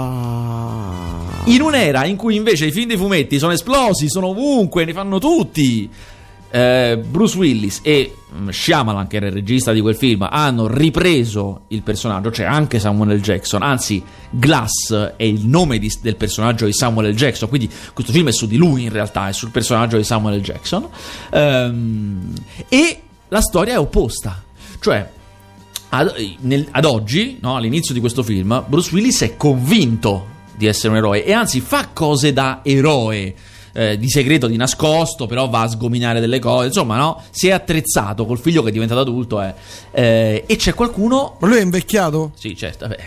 Ah. 0.09 1.43
In 1.47 1.63
un'era 1.63 2.05
in 2.05 2.17
cui 2.17 2.37
invece 2.37 2.67
i 2.67 2.71
film 2.73 2.89
dei 2.89 2.97
fumetti 2.99 3.39
sono 3.39 3.53
esplosi, 3.53 4.09
sono 4.11 4.27
ovunque, 4.29 4.85
ne 4.85 4.93
fanno 4.93 5.19
tutti. 5.19 5.89
Eh, 6.51 6.99
Bruce 7.07 7.37
Willis 7.37 7.81
e 7.83 8.15
mm, 8.35 8.49
Shyamalan, 8.49 9.07
che 9.07 9.17
era 9.17 9.27
il 9.27 9.33
regista 9.33 9.73
di 9.73 9.81
quel 9.81 9.97
film, 9.97 10.27
hanno 10.31 10.67
ripreso 10.67 11.63
il 11.69 11.83
personaggio, 11.83 12.31
cioè 12.33 12.47
anche 12.47 12.79
Samuel 12.79 13.19
L. 13.19 13.21
Jackson. 13.21 13.63
Anzi, 13.63 14.03
Glass 14.31 14.93
è 15.17 15.25
il 15.25 15.47
nome 15.47 15.79
di- 15.79 15.93
del 16.01 16.17
personaggio 16.17 16.65
di 16.65 16.73
Samuel 16.73 17.13
L. 17.13 17.15
Jackson. 17.15 17.49
Quindi 17.49 17.71
questo 17.93 18.13
film 18.13 18.29
è 18.29 18.33
su 18.33 18.47
di 18.47 18.57
lui, 18.57 18.85
in 18.85 18.91
realtà, 18.91 19.29
è 19.29 19.33
sul 19.33 19.51
personaggio 19.51 19.97
di 19.97 20.05
Samuel 20.05 20.39
L. 20.39 20.43
Jackson. 20.43 20.89
Ehm, 21.31 22.33
e 22.69 23.01
la 23.29 23.41
storia 23.41 23.75
è 23.75 23.79
opposta. 23.79 24.43
Cioè, 24.81 25.11
ad, 25.91 26.15
nel- 26.41 26.69
ad 26.71 26.85
oggi, 26.85 27.39
no, 27.41 27.57
all'inizio 27.57 27.95
di 27.95 28.01
questo 28.01 28.23
film, 28.23 28.65
Bruce 28.67 28.91
Willis 28.95 29.23
è 29.23 29.37
convinto 29.37 30.37
di 30.57 30.67
essere 30.67 30.89
un 30.89 30.97
eroe 30.97 31.25
e 31.25 31.33
anzi 31.33 31.61
fa 31.61 31.89
cose 31.93 32.33
da 32.33 32.61
eroe. 32.63 33.35
Eh, 33.79 33.97
di 33.97 34.09
segreto, 34.11 34.49
di 34.49 34.57
nascosto, 34.57 35.27
però 35.27 35.49
va 35.49 35.61
a 35.63 35.69
sgominare 35.69 36.19
delle 36.19 36.41
cose. 36.41 36.67
Insomma, 36.67 36.97
no? 36.97 37.23
Si 37.31 37.47
è 37.47 37.53
attrezzato 37.53 38.27
col 38.27 38.39
figlio 38.41 38.63
che 38.63 38.71
è 38.71 38.73
diventato 38.73 39.01
adulto. 39.01 39.41
eh. 39.41 39.55
Eh, 39.93 40.45
e 40.47 40.57
c'è 40.57 40.75
qualcuno. 40.75 41.37
Ma 41.39 41.47
lui 41.47 41.59
è 41.59 41.63
invecchiato? 41.63 42.33
Sì, 42.35 42.57
certo. 42.57 42.89
Vabbè, 42.89 42.99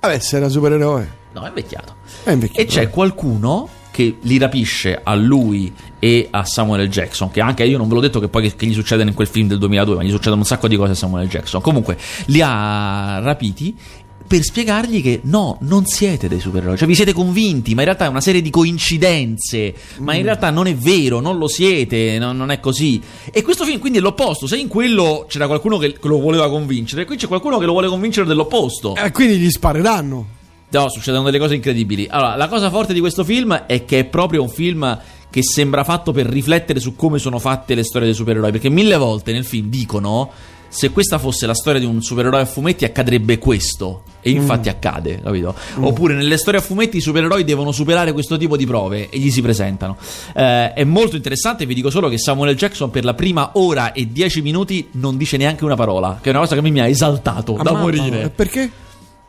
Vabbè, 0.00 0.18
se 0.20 0.36
era 0.36 0.48
supereroe. 0.48 1.12
no, 1.32 1.42
è 1.44 1.48
invecchiato. 1.48 1.96
È 2.22 2.30
invecchiato. 2.30 2.60
E 2.60 2.66
c'è 2.66 2.90
qualcuno 2.90 3.68
che 3.90 4.16
li 4.22 4.38
rapisce 4.38 5.00
a 5.02 5.14
lui 5.14 5.72
e 5.98 6.26
a 6.30 6.44
Samuel 6.44 6.84
L. 6.86 6.88
Jackson. 6.88 7.30
Che 7.30 7.40
anche 7.40 7.64
io 7.64 7.78
non 7.78 7.88
ve 7.88 7.94
l'ho 7.94 8.00
detto 8.00 8.20
che 8.20 8.28
poi 8.28 8.42
che, 8.42 8.54
che 8.56 8.66
gli 8.66 8.72
succede 8.74 9.02
in 9.02 9.14
quel 9.14 9.26
film 9.28 9.48
del 9.48 9.58
2002, 9.58 9.96
ma 9.96 10.02
gli 10.04 10.10
succedono 10.10 10.42
un 10.42 10.46
sacco 10.46 10.68
di 10.68 10.76
cose 10.76 10.92
a 10.92 10.94
Samuel. 10.96 11.28
Jackson. 11.28 11.60
Comunque, 11.60 11.96
li 12.26 12.40
ha 12.40 13.18
rapiti. 13.20 13.76
Per 14.26 14.42
spiegargli 14.42 15.02
che 15.02 15.20
no, 15.24 15.58
non 15.60 15.84
siete 15.84 16.28
dei 16.28 16.40
supereroi, 16.40 16.78
cioè 16.78 16.88
vi 16.88 16.94
siete 16.94 17.12
convinti, 17.12 17.74
ma 17.74 17.82
in 17.82 17.86
realtà 17.86 18.06
è 18.06 18.08
una 18.08 18.22
serie 18.22 18.40
di 18.40 18.50
coincidenze. 18.50 19.74
Ma 19.98 20.14
in 20.14 20.22
realtà 20.22 20.50
non 20.50 20.66
è 20.66 20.74
vero, 20.74 21.20
non 21.20 21.36
lo 21.36 21.46
siete, 21.46 22.18
non, 22.18 22.36
non 22.36 22.50
è 22.50 22.58
così. 22.58 23.00
E 23.30 23.42
questo 23.42 23.64
film 23.64 23.78
quindi 23.78 23.98
è 23.98 24.00
l'opposto. 24.00 24.46
Se 24.46 24.56
in 24.56 24.68
quello 24.68 25.26
c'era 25.28 25.46
qualcuno 25.46 25.76
che 25.78 25.96
lo 26.00 26.18
voleva 26.18 26.48
convincere, 26.48 27.04
qui 27.04 27.16
c'è 27.16 27.26
qualcuno 27.26 27.58
che 27.58 27.66
lo 27.66 27.72
vuole 27.72 27.88
convincere 27.88 28.26
dell'opposto. 28.26 28.96
Eh, 28.96 29.10
quindi 29.12 29.36
gli 29.36 29.50
spareranno. 29.50 30.26
No, 30.70 30.88
succedono 30.88 31.24
delle 31.24 31.38
cose 31.38 31.54
incredibili. 31.54 32.08
Allora, 32.10 32.34
la 32.34 32.48
cosa 32.48 32.70
forte 32.70 32.92
di 32.92 33.00
questo 33.00 33.22
film 33.22 33.54
è 33.66 33.84
che 33.84 34.00
è 34.00 34.04
proprio 34.04 34.42
un 34.42 34.48
film 34.48 35.00
che 35.30 35.42
sembra 35.42 35.84
fatto 35.84 36.12
per 36.12 36.26
riflettere 36.26 36.80
su 36.80 36.96
come 36.96 37.18
sono 37.18 37.38
fatte 37.38 37.74
le 37.74 37.84
storie 37.84 38.06
dei 38.06 38.16
supereroi. 38.16 38.50
Perché 38.50 38.70
mille 38.70 38.96
volte 38.96 39.32
nel 39.32 39.44
film 39.44 39.68
dicono. 39.68 40.30
Se 40.74 40.90
questa 40.90 41.18
fosse 41.18 41.46
la 41.46 41.54
storia 41.54 41.78
di 41.78 41.86
un 41.86 42.02
supereroe 42.02 42.40
a 42.40 42.44
fumetti, 42.46 42.84
accadrebbe 42.84 43.38
questo. 43.38 44.02
E 44.20 44.30
infatti 44.30 44.68
accade, 44.68 45.20
capito? 45.22 45.54
Oppure 45.76 46.14
nelle 46.14 46.36
storie 46.36 46.58
a 46.58 46.62
fumetti 46.62 46.96
i 46.96 47.00
supereroi 47.00 47.44
devono 47.44 47.70
superare 47.70 48.12
questo 48.12 48.36
tipo 48.36 48.56
di 48.56 48.66
prove 48.66 49.08
e 49.08 49.18
gli 49.18 49.30
si 49.30 49.40
presentano. 49.40 49.96
Eh, 50.34 50.72
è 50.72 50.82
molto 50.82 51.14
interessante. 51.14 51.64
Vi 51.64 51.74
dico 51.74 51.90
solo 51.90 52.08
che 52.08 52.18
Samuel. 52.18 52.56
Jackson 52.56 52.90
per 52.90 53.04
la 53.04 53.14
prima 53.14 53.50
ora 53.54 53.92
e 53.92 54.10
dieci 54.10 54.42
minuti 54.42 54.88
non 54.94 55.16
dice 55.16 55.36
neanche 55.36 55.64
una 55.64 55.76
parola. 55.76 56.18
Che 56.20 56.28
è 56.28 56.32
una 56.32 56.40
cosa 56.40 56.56
che 56.56 56.68
mi 56.68 56.80
ha 56.80 56.88
esaltato 56.88 57.52
da 57.52 57.70
Ammazza, 57.70 57.78
morire. 57.78 58.30
Perché? 58.30 58.68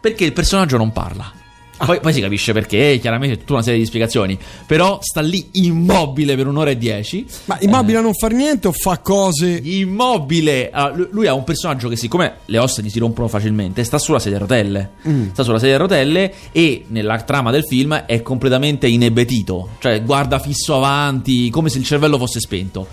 Perché 0.01 0.25
il 0.25 0.33
personaggio 0.33 0.77
non 0.77 0.91
parla. 0.91 1.31
Poi, 1.77 1.99
poi 1.99 2.13
si 2.13 2.21
capisce 2.21 2.53
perché, 2.53 2.97
chiaramente, 3.01 3.37
tutta 3.37 3.53
una 3.53 3.61
serie 3.61 3.79
di 3.79 3.85
spiegazioni. 3.85 4.37
Però 4.65 4.99
sta 5.01 5.21
lì 5.21 5.49
immobile 5.53 6.35
per 6.35 6.47
un'ora 6.47 6.69
e 6.69 6.77
dieci. 6.77 7.25
Ma 7.45 7.57
immobile 7.59 7.97
a 7.97 8.01
non 8.01 8.13
far 8.13 8.31
niente 8.31 8.67
o 8.67 8.71
fa 8.71 8.99
cose. 8.99 9.59
Immobile. 9.61 10.69
Allora, 10.71 10.95
lui- 10.95 11.07
lui 11.11 11.27
ha 11.27 11.33
un 11.33 11.43
personaggio 11.43 11.89
che, 11.89 11.95
siccome 11.95 12.37
le 12.45 12.57
ossa 12.57 12.81
gli 12.81 12.89
si 12.89 12.99
rompono 12.99 13.27
facilmente, 13.27 13.83
sta 13.83 13.97
sulla 13.97 14.19
sedia 14.19 14.37
a 14.37 14.41
rotelle. 14.41 14.91
Sta 15.31 15.43
sulla 15.43 15.59
sedia 15.59 15.75
a 15.75 15.79
rotelle 15.79 16.33
e 16.51 16.85
nella 16.87 17.19
trama 17.21 17.51
del 17.51 17.65
film 17.65 17.93
è 17.93 18.21
completamente 18.21 18.87
inebetito. 18.87 19.69
Cioè, 19.79 20.01
guarda 20.03 20.39
fisso 20.39 20.75
avanti, 20.75 21.49
come 21.49 21.69
se 21.69 21.77
il 21.77 21.83
cervello 21.83 22.17
fosse 22.17 22.39
spento. 22.39 22.87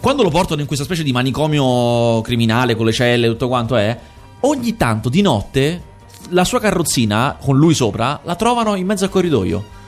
Quando 0.00 0.22
lo 0.22 0.30
portano 0.30 0.60
in 0.60 0.66
questa 0.66 0.84
specie 0.84 1.02
di 1.02 1.12
manicomio 1.12 2.20
criminale 2.22 2.74
con 2.74 2.86
le 2.86 2.92
celle 2.92 3.26
e 3.26 3.30
tutto 3.30 3.48
quanto 3.48 3.76
è, 3.76 3.98
ogni 4.40 4.76
tanto 4.76 5.08
di 5.08 5.20
notte 5.20 5.90
la 6.30 6.44
sua 6.44 6.60
carrozzina 6.60 7.36
con 7.40 7.56
lui 7.56 7.74
sopra 7.74 8.20
la 8.24 8.34
trovano 8.34 8.74
in 8.74 8.86
mezzo 8.86 9.04
al 9.04 9.10
corridoio. 9.10 9.80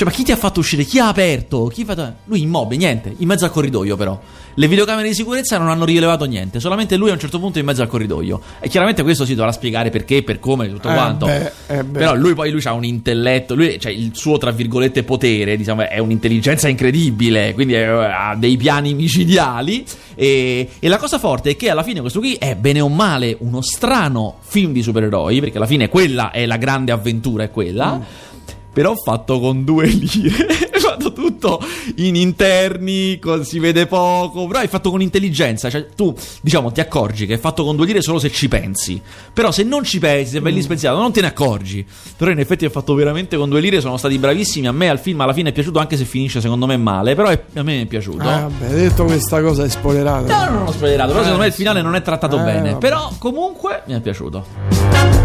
Cioè, 0.00 0.08
ma 0.08 0.14
chi 0.14 0.24
ti 0.24 0.32
ha 0.32 0.36
fatto 0.36 0.60
uscire? 0.60 0.84
Chi 0.84 0.98
ha 0.98 1.08
aperto? 1.08 1.66
Chi 1.66 1.84
fa... 1.84 2.14
Lui 2.24 2.40
immobile, 2.40 2.78
niente, 2.78 3.14
in 3.18 3.26
mezzo 3.26 3.44
al 3.44 3.50
corridoio 3.50 3.96
però. 3.98 4.18
Le 4.54 4.66
videocamere 4.66 5.08
di 5.08 5.14
sicurezza 5.14 5.58
non 5.58 5.68
hanno 5.68 5.84
rilevato 5.84 6.24
niente, 6.24 6.58
solamente 6.58 6.96
lui 6.96 7.10
a 7.10 7.12
un 7.12 7.18
certo 7.18 7.38
punto 7.38 7.58
in 7.58 7.66
mezzo 7.66 7.82
al 7.82 7.88
corridoio. 7.88 8.40
E 8.60 8.68
chiaramente 8.70 9.02
questo 9.02 9.26
si 9.26 9.34
dovrà 9.34 9.52
spiegare 9.52 9.90
perché, 9.90 10.22
per 10.22 10.40
come, 10.40 10.70
tutto 10.70 10.88
Eh 10.88 10.94
quanto. 10.94 11.26
beh, 11.26 11.52
eh 11.66 11.84
beh. 11.84 11.98
Però 11.98 12.14
lui 12.14 12.32
poi 12.32 12.50
lui 12.50 12.62
ha 12.64 12.72
un 12.72 12.84
intelletto, 12.84 13.54
lui, 13.54 13.78
cioè 13.78 13.92
il 13.92 14.12
suo 14.14 14.38
tra 14.38 14.50
virgolette 14.52 15.02
potere, 15.02 15.58
diciamo, 15.58 15.86
è 15.86 15.98
un'intelligenza 15.98 16.66
incredibile, 16.68 17.52
quindi 17.52 17.74
è- 17.74 17.84
ha 17.84 18.34
dei 18.38 18.56
piani 18.56 18.94
micidiali. 18.94 19.84
E, 20.14 20.68
e 20.78 20.88
la 20.88 20.96
cosa 20.96 21.18
forte 21.18 21.50
è 21.50 21.56
che 21.56 21.68
alla 21.68 21.82
fine 21.82 22.00
questo 22.00 22.20
qui 22.20 22.34
è 22.36 22.54
bene 22.56 22.80
o 22.80 22.88
male 22.88 23.36
uno 23.40 23.60
strano 23.60 24.38
film 24.40 24.72
di 24.72 24.82
supereroi, 24.82 25.40
perché 25.40 25.58
alla 25.58 25.66
fine 25.66 25.90
quella 25.90 26.30
è 26.30 26.46
la 26.46 26.56
grande 26.56 26.90
avventura, 26.90 27.42
è 27.44 27.50
quella. 27.50 28.28
Però 28.72 28.94
fatto 28.94 29.40
con 29.40 29.64
due 29.64 29.86
lire. 29.86 30.68
fatto 30.80 31.12
tutto 31.12 31.60
in 31.96 32.16
interni, 32.16 33.18
con- 33.18 33.44
si 33.44 33.58
vede 33.58 33.86
poco, 33.86 34.46
però 34.46 34.60
è 34.60 34.68
fatto 34.68 34.90
con 34.90 35.00
intelligenza, 35.02 35.68
cioè 35.70 35.86
tu 35.94 36.12
diciamo 36.40 36.72
ti 36.72 36.80
accorgi 36.80 37.26
che 37.26 37.34
è 37.34 37.38
fatto 37.38 37.64
con 37.64 37.76
due 37.76 37.86
lire 37.86 38.00
solo 38.02 38.18
se 38.18 38.30
ci 38.30 38.48
pensi, 38.48 39.00
però 39.32 39.52
se 39.52 39.62
non 39.62 39.84
ci 39.84 39.98
pensi, 39.98 40.32
se 40.32 40.40
vai 40.40 40.52
Mm. 40.52 40.54
lì 40.56 40.62
spensiato 40.62 40.98
non 40.98 41.12
te 41.12 41.20
ne 41.20 41.28
accorgi, 41.28 41.86
però 42.16 42.30
in 42.30 42.38
effetti 42.40 42.64
è 42.64 42.70
fatto 42.70 42.94
veramente 42.94 43.36
con 43.36 43.48
due 43.48 43.60
lire, 43.60 43.80
sono 43.80 43.96
stati 43.98 44.18
bravissimi, 44.18 44.66
a 44.66 44.72
me 44.72 44.88
al 44.88 44.98
film 44.98 45.20
alla 45.20 45.32
fine 45.32 45.50
è 45.50 45.52
piaciuto 45.52 45.78
anche 45.78 45.96
se 45.96 46.04
finisce 46.04 46.40
secondo 46.40 46.66
me 46.66 46.76
male, 46.76 47.14
però 47.14 47.28
è- 47.28 47.40
a 47.54 47.62
me 47.62 47.82
è 47.82 47.86
piaciuto. 47.86 48.22
Ah, 48.28 48.48
vabbè, 48.48 48.66
hai 48.66 48.74
detto 48.80 49.04
questa 49.04 49.40
cosa 49.42 49.64
è 49.64 49.68
spoilerata. 49.68 50.46
No, 50.46 50.54
non 50.58 50.66
ho 50.66 50.72
spoilerato, 50.72 51.08
però 51.10 51.20
Eh, 51.20 51.24
secondo 51.24 51.42
me 51.42 51.48
il 51.48 51.54
finale 51.54 51.82
non 51.82 51.94
è 51.94 52.02
trattato 52.02 52.36
Eh, 52.40 52.42
bene. 52.42 52.68
vabbè. 52.70 52.78
Però 52.78 53.12
comunque 53.18 53.82
mi 53.86 53.94
è 53.94 54.00
piaciuto. 54.00 55.19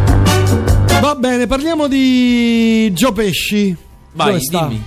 Va 0.99 1.15
bene, 1.15 1.45
parliamo 1.45 1.87
di 1.87 2.91
Gio 2.93 3.11
Pesci. 3.11 3.75
Vai, 4.13 4.39
dimmi. 4.39 4.83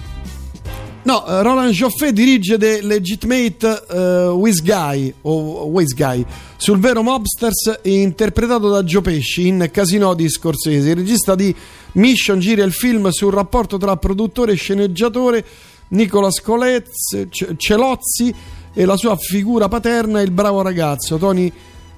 No, 1.03 1.25
eh, 1.27 1.43
Roland 1.43 1.73
Joffé 1.73 2.13
dirige 2.13 2.59
The 2.59 2.83
Legitimate 2.83 3.85
eh, 3.91 4.27
Wiz 4.29 4.61
Guy 4.63 5.15
Guy 5.23 6.27
sul 6.57 6.79
vero 6.79 7.03
Mobsters 7.03 7.81
interpretato 7.85 8.69
da 8.69 8.83
Gio 8.85 9.01
Pesci 9.01 9.47
in 9.47 9.69
Casino 9.73 10.15
di 10.15 10.29
Scorsese. 10.29 10.91
Il 10.91 10.97
regista 10.97 11.35
di 11.35 11.55
Mission 11.93 12.41
gira 12.41 12.65
il 12.65 12.73
film 12.73 13.09
sul 13.11 13.33
rapporto 13.33 13.77
tra 13.79 13.97
produttore 13.97 14.53
e 14.53 14.57
sceneggiatore 14.57 15.45
Nicola 15.89 16.31
Scolez, 16.31 17.29
Celozzi 17.57 18.35
e 18.75 18.85
la 18.85 18.97
sua 18.97 19.17
figura 19.17 19.69
paterna, 19.69 20.21
il 20.21 20.31
bravo 20.31 20.63
ragazzo 20.63 21.17
Tony 21.17 21.51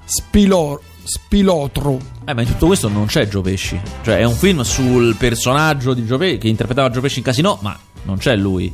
Spilor- 0.05 0.79
Spilotro. 1.03 1.99
Eh, 2.25 2.33
ma 2.33 2.41
in 2.41 2.47
tutto 2.47 2.67
questo 2.67 2.87
non 2.87 3.05
c'è 3.05 3.27
Gio 3.27 3.41
Pesci. 3.41 3.79
Cioè, 4.03 4.17
è 4.17 4.23
un 4.23 4.35
film 4.35 4.61
sul 4.61 5.15
personaggio 5.15 5.93
di 5.93 6.05
Gio 6.05 6.17
Pesci 6.17 6.37
che 6.37 6.47
interpretava 6.47 6.89
Gio 6.89 7.01
Pesci 7.01 7.19
in 7.19 7.23
Casino, 7.25 7.57
ma 7.61 7.77
non 8.03 8.17
c'è 8.17 8.35
lui. 8.35 8.73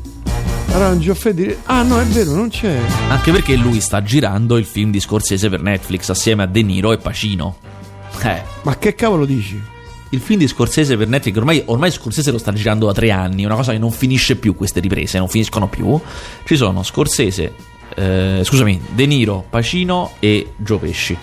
Roland 0.70 1.02
Joffé 1.02 1.34
dire- 1.34 1.58
Ah 1.66 1.82
no, 1.82 2.00
è 2.00 2.06
vero, 2.06 2.34
non 2.34 2.50
c'è. 2.50 2.78
Anche 3.10 3.32
perché 3.32 3.56
lui 3.56 3.80
sta 3.80 4.04
girando 4.04 4.58
il 4.58 4.66
film 4.66 4.92
di 4.92 5.00
Scorsese 5.00 5.50
per 5.50 5.62
Netflix 5.62 6.10
assieme 6.10 6.44
a 6.44 6.46
De 6.46 6.62
Niro 6.62 6.92
e 6.92 6.98
Pacino. 6.98 7.58
Eh. 8.24 8.42
Ma 8.64 8.78
che 8.78 8.94
cavolo 8.94 9.26
dici? 9.26 9.60
Il 10.10 10.20
film 10.20 10.40
di 10.40 10.48
Scorsese 10.48 10.96
per 10.98 11.08
Netflix, 11.08 11.36
ormai, 11.38 11.62
ormai 11.66 11.92
Scorsese 11.92 12.32
lo 12.32 12.38
sta 12.38 12.54
girando 12.54 12.86
da 12.86 12.94
tre 12.94 13.12
anni, 13.12 13.44
una 13.46 13.56
cosa 13.56 13.72
che 13.72 13.78
non 13.78 13.92
finisce 13.92 14.36
più 14.36 14.56
queste 14.56 14.80
riprese, 14.80 15.18
non 15.18 15.28
finiscono 15.30 15.68
più. 15.68 16.00
Ci 16.46 16.56
sono 16.56 16.84
Scorsese, 16.84 17.54
eh, 17.96 18.42
scusami, 18.44 18.80
De 18.94 19.06
Niro, 19.06 19.46
Pacino 19.50 20.12
e 20.20 20.54
Gio 20.58 20.78
Pesci. 20.78 21.18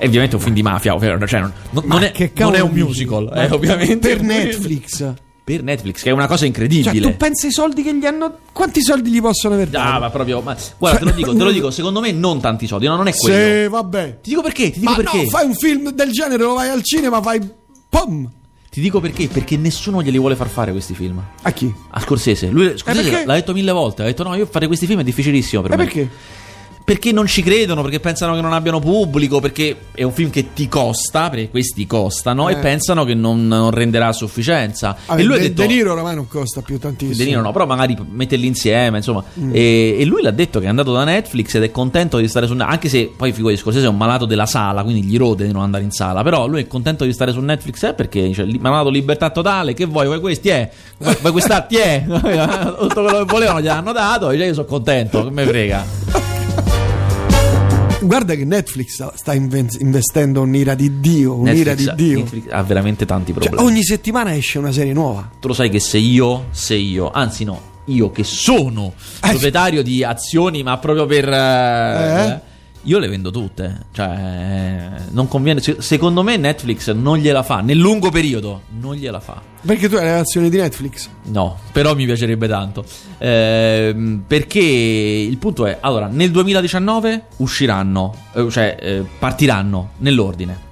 È 0.00 0.06
ovviamente 0.06 0.34
un 0.36 0.40
film 0.40 0.54
di 0.54 0.62
mafia, 0.62 0.94
ovvero, 0.94 1.26
cioè, 1.26 1.40
non, 1.40 1.52
non- 1.84 2.02
è, 2.02 2.30
non 2.38 2.54
è 2.54 2.60
un 2.60 2.70
musical, 2.72 3.28
è 3.28 3.50
ovviamente 3.52 4.08
per 4.08 4.22
Netflix. 4.24 5.12
Per 5.44 5.62
Netflix, 5.62 6.02
che 6.02 6.08
è 6.08 6.12
una 6.12 6.26
cosa 6.26 6.38
Cioè, 6.38 6.46
incredibile. 6.46 7.00
tu 7.10 7.16
pensi 7.18 7.46
ai 7.46 7.52
soldi 7.52 7.82
che 7.82 7.94
gli 7.94 8.06
hanno. 8.06 8.38
Quanti 8.52 8.80
soldi 8.82 9.10
gli 9.10 9.20
possono 9.20 9.54
aver 9.54 9.68
dato? 9.68 9.96
Ah, 9.96 9.98
ma 9.98 10.08
proprio. 10.08 10.40
ma- 10.40 10.56
guarda, 10.78 10.98
te 11.00 11.04
lo 11.04 11.10
dico, 11.10 11.34
te 11.36 11.42
lo 11.44 11.50
dico, 11.50 11.70
secondo 11.70 12.00
me 12.00 12.12
non 12.12 12.40
tanti 12.40 12.66
soldi, 12.66 12.86
no, 12.86 12.96
non 12.96 13.08
è 13.08 13.12
quello. 13.14 13.62
Sì, 13.64 13.68
vabbè. 13.68 14.18
Ti 14.22 14.30
dico 14.30 14.40
perché, 14.42 14.70
ti 14.70 14.78
dico 14.80 14.90
Ma 14.92 14.96
perché. 14.96 15.22
no, 15.24 15.28
fai 15.28 15.44
un 15.46 15.54
film 15.54 15.90
del 15.90 16.10
genere, 16.12 16.42
lo 16.44 16.54
vai 16.54 16.70
al 16.70 16.82
cinema, 16.82 17.20
fai. 17.20 17.40
Pom! 17.90 18.30
Ti 18.70 18.80
dico 18.80 19.00
perché, 19.00 19.26
perché 19.28 19.56
nessuno 19.58 20.00
glieli 20.02 20.16
vuole 20.18 20.36
far 20.36 20.48
fare 20.48 20.70
questi 20.70 20.94
film. 20.94 21.20
A 21.42 21.50
chi? 21.50 21.70
A 21.90 22.00
Scorsese. 22.00 22.46
Lui 22.48 22.72
Scorsese 22.78 23.08
Eh, 23.08 23.10
perché? 23.10 23.26
l'ha 23.26 23.34
detto 23.34 23.52
mille 23.52 23.72
volte. 23.72 24.02
Ha 24.02 24.06
detto: 24.06 24.22
No, 24.22 24.34
io 24.36 24.46
fare 24.46 24.66
questi 24.68 24.86
film 24.86 25.00
è 25.00 25.04
difficilissimo 25.04 25.60
per 25.62 25.72
E 25.72 25.76
me. 25.76 25.84
perché? 25.84 26.08
Perché 26.90 27.12
non 27.12 27.28
ci 27.28 27.40
credono, 27.44 27.82
perché 27.82 28.00
pensano 28.00 28.34
che 28.34 28.40
non 28.40 28.52
abbiano 28.52 28.80
pubblico, 28.80 29.38
perché 29.38 29.76
è 29.94 30.02
un 30.02 30.10
film 30.10 30.28
che 30.28 30.52
ti 30.52 30.66
costa, 30.66 31.30
perché 31.30 31.48
questi 31.48 31.86
costano, 31.86 32.48
Eh. 32.48 32.54
e 32.54 32.56
pensano 32.56 33.04
che 33.04 33.14
non, 33.14 33.46
non 33.46 33.70
renderà 33.70 34.08
a 34.08 34.12
sufficienza. 34.12 34.96
Ah, 35.06 35.16
e 35.16 35.22
lui 35.22 35.38
De, 35.38 35.44
ha 35.44 35.48
detto. 35.48 35.62
De 35.62 35.68
Niro 35.68 35.92
oramai 35.92 36.16
non 36.16 36.26
costa 36.26 36.62
più 36.62 36.80
tantissimo. 36.80 37.16
De 37.16 37.24
Niro 37.26 37.42
no, 37.42 37.52
però 37.52 37.64
magari 37.64 37.96
metterli 38.10 38.44
insieme, 38.48 38.96
insomma. 38.96 39.22
Mm. 39.38 39.50
E, 39.54 39.98
e 40.00 40.04
lui 40.04 40.20
l'ha 40.20 40.32
detto 40.32 40.58
che 40.58 40.66
è 40.66 40.68
andato 40.68 40.92
da 40.92 41.04
Netflix 41.04 41.54
ed 41.54 41.62
è 41.62 41.70
contento 41.70 42.18
di 42.18 42.26
stare 42.26 42.48
su 42.48 42.54
Netflix, 42.54 42.72
anche 42.74 42.88
se 42.88 43.12
poi 43.16 43.30
figurati 43.32 43.60
Scorsese 43.60 43.86
è 43.86 43.88
un 43.88 43.96
malato 43.96 44.24
della 44.24 44.46
sala, 44.46 44.82
quindi 44.82 45.04
gli 45.04 45.16
rode 45.16 45.46
di 45.46 45.52
non 45.52 45.62
andare 45.62 45.84
in 45.84 45.92
sala, 45.92 46.24
però 46.24 46.48
lui 46.48 46.62
è 46.62 46.66
contento 46.66 47.04
di 47.04 47.12
stare 47.12 47.30
su 47.30 47.38
Netflix 47.38 47.84
eh, 47.84 47.94
perché 47.94 48.20
dice, 48.24 48.42
"Li- 48.42 48.58
mi 48.58 48.66
hanno 48.66 48.78
dato 48.78 48.90
libertà 48.90 49.30
totale, 49.30 49.74
che 49.74 49.84
vuoi, 49.84 50.06
vuoi 50.06 50.18
questi, 50.18 50.48
eh? 50.48 50.68
Vuoi, 50.98 51.30
quest'altri, 51.30 51.76
eh? 51.76 52.04
Tutto 52.80 53.02
quello 53.04 53.18
che 53.18 53.24
volevano 53.32 53.60
gli 53.60 53.68
hanno 53.68 53.92
dato, 53.92 54.30
dice 54.30 54.44
io 54.46 54.54
sono 54.54 54.66
contento, 54.66 55.22
che 55.22 55.30
me 55.30 55.44
frega. 55.46 55.84
Guarda 58.02 58.34
che 58.34 58.44
Netflix 58.44 59.12
sta, 59.14 59.34
investendo 59.34 60.40
un'ira 60.42 60.74
di 60.74 61.00
Dio. 61.00 61.34
Un'ira 61.34 61.72
Netflix, 61.74 61.94
di 61.94 62.04
Dio. 62.04 62.18
Netflix 62.18 62.44
ha 62.50 62.62
veramente 62.62 63.04
tanti 63.06 63.32
Cioè, 63.32 63.40
problemi. 63.42 63.68
ogni 63.70 63.82
settimana 63.84 64.34
esce 64.34 64.58
una 64.58 64.72
serie 64.72 64.92
nuova. 64.92 65.30
Tu 65.38 65.48
lo 65.48 65.54
sai 65.54 65.68
che 65.70 65.80
se 65.80 65.98
io, 65.98 66.46
se 66.50 66.74
io, 66.74 67.10
anzi 67.10 67.44
no, 67.44 67.60
io 67.86 68.10
che 68.10 68.24
sono 68.24 68.92
proprietario 69.20 69.82
di 69.82 70.02
azioni, 70.02 70.62
ma 70.62 70.78
proprio 70.78 71.06
per... 71.06 71.28
eh, 71.28 72.24
Eh? 72.26 72.40
Io 72.84 72.98
le 72.98 73.08
vendo 73.08 73.30
tutte, 73.30 73.86
cioè 73.92 74.08
eh, 74.08 75.02
non 75.10 75.28
conviene, 75.28 75.60
se- 75.60 75.82
secondo 75.82 76.22
me 76.22 76.36
Netflix 76.38 76.90
non 76.92 77.18
gliela 77.18 77.42
fa, 77.42 77.60
nel 77.60 77.76
lungo 77.76 78.10
periodo 78.10 78.62
non 78.80 78.94
gliela 78.94 79.20
fa. 79.20 79.40
Perché 79.60 79.88
tu 79.88 79.96
hai 79.96 80.04
le 80.04 80.12
azioni 80.12 80.48
di 80.48 80.56
Netflix? 80.56 81.08
No, 81.24 81.58
però 81.72 81.94
mi 81.94 82.06
piacerebbe 82.06 82.48
tanto. 82.48 82.84
Ehm, 83.18 84.24
perché 84.26 84.60
il 84.60 85.36
punto 85.36 85.66
è: 85.66 85.76
allora, 85.80 86.06
nel 86.06 86.30
2019 86.30 87.24
usciranno, 87.36 88.14
eh, 88.32 88.48
cioè 88.50 88.76
eh, 88.80 89.04
partiranno 89.18 89.90
nell'ordine. 89.98 90.68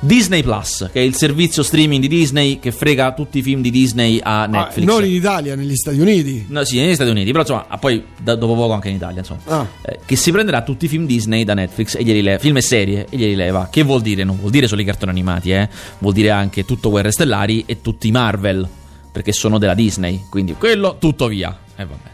Disney 0.00 0.42
Plus, 0.44 0.88
che 0.92 1.00
è 1.00 1.02
il 1.02 1.16
servizio 1.16 1.64
streaming 1.64 2.00
di 2.00 2.06
Disney 2.08 2.60
che 2.60 2.70
frega 2.70 3.12
tutti 3.14 3.38
i 3.38 3.42
film 3.42 3.60
di 3.62 3.70
Disney 3.70 4.20
a 4.22 4.42
Ah, 4.42 4.46
Netflix. 4.46 4.86
non 4.86 5.04
in 5.04 5.12
Italia, 5.12 5.56
negli 5.56 5.74
Stati 5.74 5.98
Uniti. 5.98 6.46
No, 6.48 6.62
sì, 6.64 6.78
negli 6.78 6.94
Stati 6.94 7.10
Uniti, 7.10 7.26
però 7.30 7.40
insomma, 7.40 7.66
ah, 7.68 7.78
poi 7.78 8.04
da- 8.16 8.36
dopo 8.36 8.54
poco 8.54 8.72
anche 8.74 8.90
in 8.90 8.94
Italia, 8.94 9.18
insomma. 9.18 9.40
Ah. 9.46 9.66
Eh, 9.82 9.98
che 10.06 10.14
si 10.14 10.30
prenderà 10.30 10.62
tutti 10.62 10.84
i 10.84 10.88
film 10.88 11.04
Disney 11.04 11.42
da 11.42 11.54
Netflix 11.54 11.96
e 11.96 12.04
glieli 12.04 12.22
leva, 12.22 12.38
film 12.38 12.56
e 12.58 12.60
serie 12.62 13.06
e 13.10 13.16
glieli 13.16 13.34
leva. 13.34 13.68
Che 13.70 13.82
vuol 13.82 14.00
dire? 14.00 14.22
Non 14.22 14.38
vuol 14.38 14.52
dire 14.52 14.68
solo 14.68 14.80
i 14.80 14.84
cartoni 14.84 15.10
animati, 15.10 15.50
eh. 15.50 15.68
Vuol 15.98 16.12
dire 16.14 16.30
anche 16.30 16.64
tutto 16.64 16.90
Guerre 16.90 17.10
Stellari 17.10 17.64
e 17.66 17.80
tutti 17.80 18.06
i 18.06 18.10
Marvel, 18.12 18.68
perché 19.10 19.32
sono 19.32 19.58
della 19.58 19.74
Disney, 19.74 20.26
quindi 20.30 20.54
quello 20.54 20.96
tutto 21.00 21.26
via. 21.26 21.58
E 21.74 21.84
vabbè. 21.84 22.08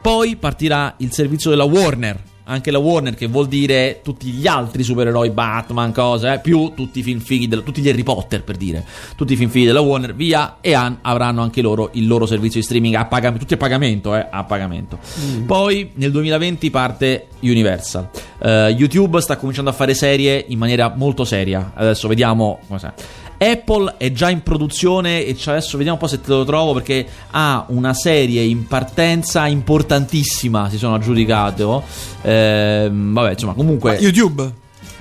Poi 0.00 0.36
partirà 0.36 0.94
il 0.98 1.12
servizio 1.12 1.50
della 1.50 1.64
Warner. 1.64 2.22
Anche 2.50 2.70
la 2.70 2.78
Warner, 2.78 3.14
che 3.14 3.26
vuol 3.26 3.46
dire 3.46 4.00
tutti 4.02 4.28
gli 4.28 4.46
altri 4.46 4.82
supereroi, 4.82 5.30
Batman, 5.30 5.92
cose, 5.92 6.32
eh, 6.32 6.38
più 6.40 6.72
tutti 6.74 7.00
i 7.00 7.02
film 7.02 7.20
fighi, 7.20 7.46
del- 7.46 7.62
tutti 7.62 7.82
gli 7.82 7.88
Harry 7.90 8.02
Potter 8.02 8.42
per 8.42 8.56
dire, 8.56 8.84
tutti 9.16 9.34
i 9.34 9.36
film 9.36 9.50
fighi 9.50 9.66
della 9.66 9.80
Warner, 9.80 10.14
via, 10.14 10.56
e 10.62 10.72
han- 10.72 10.96
avranno 11.02 11.42
anche 11.42 11.60
loro 11.60 11.90
il 11.92 12.06
loro 12.06 12.24
servizio 12.24 12.58
di 12.60 12.64
streaming 12.64 12.94
a 12.94 13.04
pagamento, 13.04 13.40
tutti 13.40 13.52
a 13.54 13.58
pagamento, 13.58 14.16
eh, 14.16 14.26
a 14.30 14.44
pagamento. 14.44 14.98
Poi 15.46 15.90
nel 15.94 16.10
2020 16.10 16.70
parte 16.70 17.26
Universal. 17.40 18.08
Eh, 18.42 18.74
YouTube 18.78 19.20
sta 19.20 19.36
cominciando 19.36 19.68
a 19.68 19.72
fare 19.74 19.92
serie 19.92 20.42
in 20.48 20.58
maniera 20.58 20.92
molto 20.96 21.24
seria. 21.26 21.72
Adesso 21.74 22.08
vediamo 22.08 22.60
come 22.66 22.78
sta. 22.78 22.94
Apple 23.38 23.94
è 23.96 24.10
già 24.12 24.28
in 24.30 24.42
produzione 24.42 25.24
e 25.24 25.36
adesso 25.46 25.76
vediamo 25.76 25.98
un 26.00 26.02
po' 26.04 26.08
se 26.08 26.20
te 26.20 26.30
lo 26.30 26.44
trovo 26.44 26.74
perché 26.74 27.06
ha 27.30 27.64
una 27.68 27.94
serie 27.94 28.42
in 28.42 28.66
partenza 28.66 29.46
importantissima, 29.46 30.68
si 30.68 30.76
sono 30.76 30.96
aggiudicato. 30.96 31.84
Ehm, 32.22 33.12
vabbè, 33.12 33.30
insomma, 33.30 33.54
comunque 33.54 33.96
YouTube. 34.00 34.52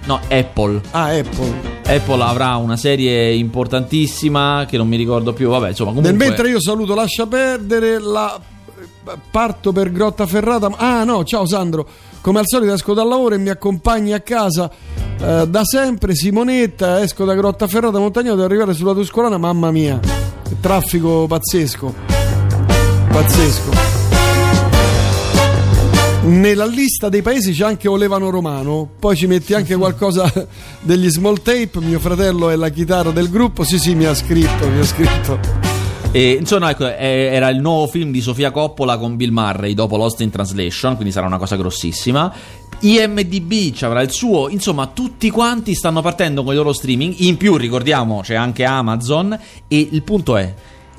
no, 0.06 0.20
Apple. 0.30 0.82
Ah, 0.92 1.08
Apple. 1.08 1.76
Apple 1.86 2.22
avrà 2.22 2.56
una 2.58 2.78
serie 2.78 3.34
importantissima 3.34 4.66
che 4.68 4.78
non 4.78 4.88
mi 4.88 4.98
ricordo 4.98 5.34
più, 5.34 5.50
vabbè, 5.50 5.70
insomma, 5.70 5.90
comunque 5.90 6.12
Nel 6.16 6.28
mentre 6.28 6.50
io 6.50 6.62
saluto, 6.62 6.94
lascia 6.94 7.26
perdere 7.26 8.00
la. 8.00 8.40
Parto 9.32 9.72
per 9.72 9.90
Grottaferrata. 9.92 10.70
Ah, 10.76 11.06
no, 11.06 11.24
ciao 11.24 11.46
Sandro. 11.46 11.88
Come 12.22 12.40
al 12.40 12.46
solito 12.48 12.74
esco 12.74 12.94
dal 12.94 13.08
lavoro 13.08 13.36
e 13.36 13.38
mi 13.38 13.50
accompagni 13.50 14.14
a 14.14 14.20
casa 14.20 14.70
eh, 15.20 15.46
da 15.48 15.64
sempre. 15.64 16.16
Simonetta, 16.16 17.02
esco 17.02 17.26
da 17.26 17.34
Grottaferrata 17.34 18.00
Montagnola 18.00 18.36
devo 18.36 18.48
arrivare 18.48 18.74
sulla 18.74 18.94
Tuscolana. 18.94 19.38
Mamma 19.38 19.72
mia, 19.72 20.00
traffico 20.60 21.26
pazzesco. 21.28 21.94
Pazzesco. 23.10 23.96
Nella 26.24 26.66
lista 26.66 27.08
dei 27.08 27.22
paesi 27.22 27.54
c'è 27.54 27.64
anche 27.64 27.88
Olevano 27.88 28.30
Romano, 28.30 28.90
poi 29.00 29.16
ci 29.16 29.28
metti 29.28 29.54
anche 29.54 29.76
qualcosa 29.78 30.30
degli 30.82 31.10
small 31.10 31.42
tape. 31.42 31.80
Mio 31.80 32.00
fratello 32.00 32.50
è 32.50 32.56
la 32.58 32.70
chitarra 32.70 33.12
del 33.12 33.30
gruppo. 33.30 33.64
Sì, 33.64 33.80
sì, 33.80 33.96
mi 33.96 34.06
ha 34.06 34.14
scritto, 34.14 34.68
mi 34.68 34.80
ha 34.80 34.86
scritto. 34.86 35.67
E, 36.12 36.32
insomma, 36.40 36.72
ecco, 36.72 36.88
eh, 36.88 37.30
era 37.32 37.50
il 37.50 37.60
nuovo 37.60 37.86
film 37.88 38.12
di 38.12 38.22
Sofia 38.22 38.50
Coppola 38.50 38.98
con 38.98 39.16
Bill 39.18 39.32
Murray 39.32 39.74
dopo 39.74 39.98
Lost 39.98 40.22
in 40.22 40.30
Translation, 40.32 40.96
quindi 40.96 41.14
sarà 41.14 41.28
una 41.28 41.38
cosa 41.38 41.56
grossissima. 41.56 42.34
IMDB 42.80 43.74
ci 43.74 43.86
avrà 43.86 44.02
il 44.02 44.12
suo, 44.12 44.50
insomma, 44.50 44.88
tutti 44.88 45.30
quanti 45.30 45.74
stanno 45.76 46.02
partendo 46.02 46.44
con 46.44 46.54
i 46.54 46.56
loro 46.56 46.74
streaming. 46.74 47.14
In 47.20 47.38
più, 47.38 47.56
ricordiamo, 47.58 48.22
c'è 48.22 48.36
anche 48.36 48.64
Amazon. 48.64 49.38
E 49.68 49.88
il 49.92 50.02
punto 50.04 50.38
è 50.38 50.54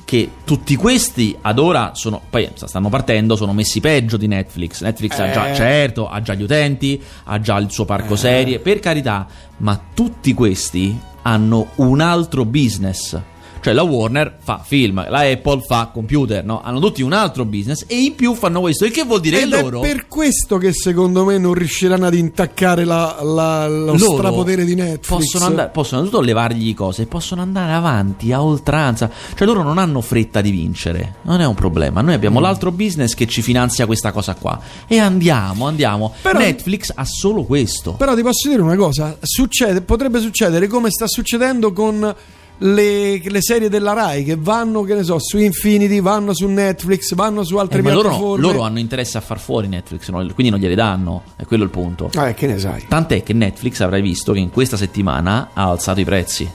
che 0.05 0.31
tutti 0.45 0.75
questi 0.77 1.37
ad 1.41 1.59
ora 1.59 1.93
sono 1.95 2.21
poi 2.31 2.49
stanno 2.55 2.89
partendo, 2.89 3.37
sono 3.37 3.53
messi 3.53 3.81
peggio 3.81 4.17
di 4.17 4.27
Netflix. 4.27 4.83
Netflix 4.83 5.19
ha 5.19 5.31
già, 5.31 5.51
Eh. 5.51 5.55
certo, 5.55 6.09
ha 6.09 6.21
già 6.23 6.35
gli 6.35 6.43
utenti, 6.43 7.01
ha 7.25 7.41
già 7.41 7.57
il 7.59 7.71
suo 7.71 7.85
parco 7.85 8.17
serie, 8.17 8.59
per 8.59 8.81
carità, 8.81 9.27
ma 9.59 9.81
tutti 9.95 10.33
questi 10.35 10.99
hanno 11.23 11.69
un 11.77 12.01
altro 12.01 12.45
business. 12.45 13.21
Cioè 13.69 13.77
la 13.77 13.83
Warner 13.83 14.35
fa 14.43 14.63
film, 14.65 15.05
la 15.11 15.19
Apple 15.21 15.61
fa 15.61 15.91
computer, 15.93 16.43
no? 16.43 16.63
Hanno 16.63 16.81
tutti 16.81 17.03
un 17.03 17.13
altro 17.13 17.45
business 17.45 17.85
e 17.87 17.97
in 17.97 18.15
più 18.15 18.33
fanno 18.33 18.61
questo. 18.61 18.87
Il 18.87 18.93
che 18.93 19.05
vuol 19.05 19.21
dire 19.21 19.43
Ed 19.43 19.51
che 19.51 19.59
è 19.59 19.61
loro... 19.61 19.81
per 19.81 20.07
questo 20.09 20.57
che 20.57 20.73
secondo 20.73 21.27
me 21.27 21.37
non 21.37 21.53
riusciranno 21.53 22.07
ad 22.07 22.15
intaccare 22.15 22.85
la- 22.87 23.19
la- 23.21 23.69
lo 23.69 23.93
loro 23.95 23.99
strapotere 23.99 24.65
di 24.65 24.75
Netflix. 24.75 25.07
Possono, 25.07 25.45
andare, 25.45 25.69
possono 25.69 26.01
innanzitutto 26.01 26.25
levargli 26.27 26.73
cose 26.73 27.05
possono 27.05 27.43
andare 27.43 27.73
avanti 27.73 28.33
a 28.33 28.43
oltranza. 28.43 29.11
Cioè 29.35 29.47
loro 29.47 29.63
non 29.63 29.77
hanno 29.77 30.01
fretta 30.01 30.41
di 30.41 30.51
vincere. 30.51 31.17
Non 31.25 31.43
è 31.43 31.47
un 31.47 31.55
problema. 31.55 32.01
Noi 32.01 32.13
Mm. 32.13 32.17
abbiamo 32.17 32.41
l'altro 32.41 32.71
business 32.73 33.13
che 33.13 33.27
ci 33.27 33.43
finanzia 33.43 33.85
questa 33.85 34.13
cosa 34.13 34.35
qua. 34.35 34.59
E 34.87 34.97
andiamo, 34.99 35.67
andiamo. 35.67 36.15
Però- 36.23 36.39
Netflix 36.39 36.91
ha 36.95 37.05
solo 37.05 37.43
questo. 37.45 37.93
Però 37.93 38.15
ti 38.15 38.23
posso 38.23 38.49
dire 38.49 38.63
una 38.63 38.77
cosa: 38.77 39.15
succede- 39.21 39.83
potrebbe 39.83 40.21
succedere 40.21 40.69
come 40.69 40.89
sta 40.91 41.07
succedendo 41.07 41.75
con 41.75 42.15
le, 42.59 43.21
le 43.23 43.41
serie 43.43 43.69
della 43.69 43.93
Rai 43.93 44.25
che 44.25 44.37
vanno, 44.37 44.83
che 44.83 44.95
ne 44.95 45.03
so, 45.05 45.19
su 45.21 45.39
Infinity, 45.39 46.01
vanno 46.01 46.35
su 46.35 46.47
Netflix, 46.47 47.15
vanno 47.15 47.45
su 47.45 47.57
altre 47.57 47.79
Eh, 47.79 47.83
ma 47.83 47.93
loro, 47.93 48.09
piattaforme. 48.09 48.43
loro 48.43 48.61
hanno 48.63 48.79
interesse 48.79 49.17
a 49.19 49.21
far 49.21 49.39
fuori 49.39 49.69
Netflix, 49.69 50.09
no? 50.09 50.19
quindi 50.35 50.51
non 50.51 50.59
gliele 50.59 50.75
danno. 50.75 51.23
È 51.37 51.45
quello 51.45 51.65
il 51.65 51.71
punto. 51.71 52.11
Ah, 52.15 52.33
che 52.35 52.47
ne 52.47 52.59
sai? 52.59 52.85
Tant'è 52.89 53.23
che 53.23 53.33
Netflix 53.33 53.81
avrai 53.81 54.03
visto 54.03 54.33
che 54.33 54.39
in 54.41 54.51
questa 54.51 54.77
settimana 54.77 55.51
ha 55.55 55.69
alzato 55.71 56.01
i 56.01 56.05
prezzi. 56.05 56.51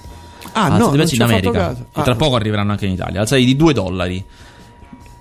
Ah, 0.51 0.65
ha 0.65 0.67
no, 0.67 0.73
alzato 0.75 0.93
i 0.93 0.97
prezzi 0.97 1.15
in 1.15 1.21
America. 1.23 1.71
E 1.71 1.75
Ah. 1.93 2.01
tra 2.03 2.15
poco 2.15 2.35
arriveranno 2.35 2.71
anche 2.71 2.85
in 2.85 2.91
Italia. 2.93 3.21
Alzati 3.21 3.45
di 3.45 3.55
2 3.55 3.73
dollari. 3.73 4.23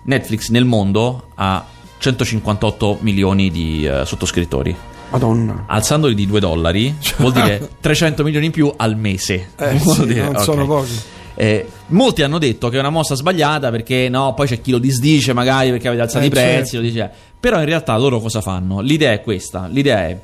Netflix 0.05 0.49
nel 0.49 0.64
mondo 0.64 1.29
ha 1.37 1.64
158 1.99 2.99
milioni 3.03 3.51
di 3.51 3.87
eh, 3.87 4.05
sottoscrittori. 4.05 4.75
Madonna. 5.12 5.64
Alzandoli 5.66 6.14
di 6.14 6.27
2 6.27 6.40
dollari 6.40 6.94
vuol 7.18 7.33
dire 7.33 7.70
300 7.81 8.22
milioni 8.25 8.46
in 8.46 8.53
più 8.53 8.72
al 8.77 8.96
mese. 8.96 9.51
Eh, 9.57 9.79
sì, 9.81 10.07
dire- 10.07 10.22
non 10.25 10.37
ok. 10.37 10.42
sono 10.42 10.66
pochi. 10.66 10.98
Eh, 11.35 11.66
molti 11.88 12.22
hanno 12.22 12.38
detto 12.38 12.68
che 12.68 12.77
è 12.77 12.81
una 12.81 12.90
mossa 12.90 13.14
sbagliata 13.14 13.70
perché 13.70 14.09
no, 14.11 14.35
poi 14.35 14.46
c'è 14.46 14.61
chi 14.61 14.70
lo 14.70 14.79
disdice 14.79 15.33
magari 15.33 15.70
perché 15.70 15.88
avete 15.88 16.03
alzato 16.03 16.25
Eh, 16.25 16.27
i 16.27 16.31
prezzi, 16.31 16.72
certo. 16.72 16.77
lo 16.77 16.83
dice. 16.83 17.11
però 17.40 17.59
in 17.59 17.64
realtà 17.64 17.96
loro 17.96 18.20
cosa 18.20 18.40
fanno? 18.42 18.81
L'idea 18.81 19.12
è 19.12 19.22
questa, 19.22 19.66
l'idea 19.70 20.07
è 20.09 20.18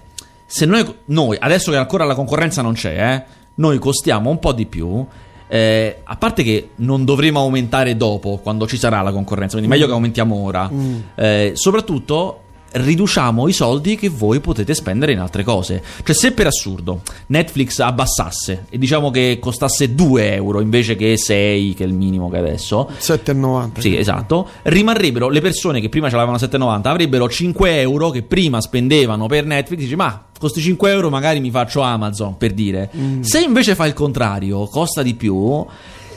se 0.44 0.66
noi, 0.66 0.84
noi 1.06 1.36
adesso 1.40 1.70
che 1.70 1.76
ancora 1.78 2.04
la 2.04 2.14
concorrenza 2.14 2.60
non 2.62 2.74
c'è, 2.74 3.14
eh, 3.14 3.22
noi 3.54 3.78
costiamo 3.78 4.28
un 4.30 4.38
po' 4.38 4.52
di 4.52 4.66
più. 4.66 5.04
eh, 5.50 6.00
a 6.04 6.16
parte 6.16 6.42
che 6.42 6.70
non 6.76 7.06
dovremo 7.06 7.40
aumentare 7.40 7.96
dopo 7.96 8.38
quando 8.42 8.66
ci 8.66 8.76
sarà 8.76 9.00
la 9.00 9.10
concorrenza, 9.10 9.56
quindi 9.56 9.70
meglio 9.74 9.86
che 9.86 9.92
aumentiamo 9.92 10.34
ora. 10.36 10.70
Mm. 10.70 10.96
Eh, 11.14 11.52
soprattutto 11.54 12.42
riduciamo 12.70 13.48
i 13.48 13.52
soldi 13.52 13.96
che 13.96 14.08
voi 14.08 14.40
potete 14.40 14.74
spendere 14.74 15.12
in 15.12 15.18
altre 15.18 15.42
cose. 15.42 15.82
Cioè, 16.04 16.14
se 16.14 16.32
per 16.32 16.46
assurdo 16.46 17.02
Netflix 17.26 17.78
abbassasse 17.78 18.66
e 18.68 18.78
diciamo 18.78 19.10
che 19.10 19.38
costasse 19.40 19.94
2 19.94 20.34
euro 20.34 20.60
invece 20.60 20.96
che 20.96 21.16
6, 21.16 21.74
che 21.74 21.84
è 21.84 21.86
il 21.86 21.94
minimo 21.94 22.28
che 22.28 22.38
adesso. 22.38 22.90
7,90. 22.98 23.80
Sì, 23.80 23.96
esatto. 23.96 24.48
Rimarrebbero 24.62 25.28
le 25.28 25.40
persone 25.40 25.80
che 25.80 25.88
prima 25.88 26.08
ce 26.08 26.16
l'avevano 26.16 26.38
a 26.38 26.46
7,90 26.46 26.86
avrebbero 26.88 27.28
5 27.28 27.80
euro 27.80 28.10
che 28.10 28.22
prima 28.22 28.60
spendevano 28.60 29.26
per 29.26 29.44
Netflix. 29.44 29.78
Dici, 29.78 29.96
ma 29.96 30.24
costi 30.38 30.60
5 30.60 30.90
euro, 30.90 31.10
magari 31.10 31.40
mi 31.40 31.50
faccio 31.50 31.80
Amazon 31.80 32.36
per 32.36 32.52
dire. 32.52 32.90
Se 33.20 33.40
invece 33.40 33.74
fa 33.74 33.86
il 33.86 33.94
contrario, 33.94 34.66
costa 34.66 35.02
di 35.02 35.14
più, 35.14 35.64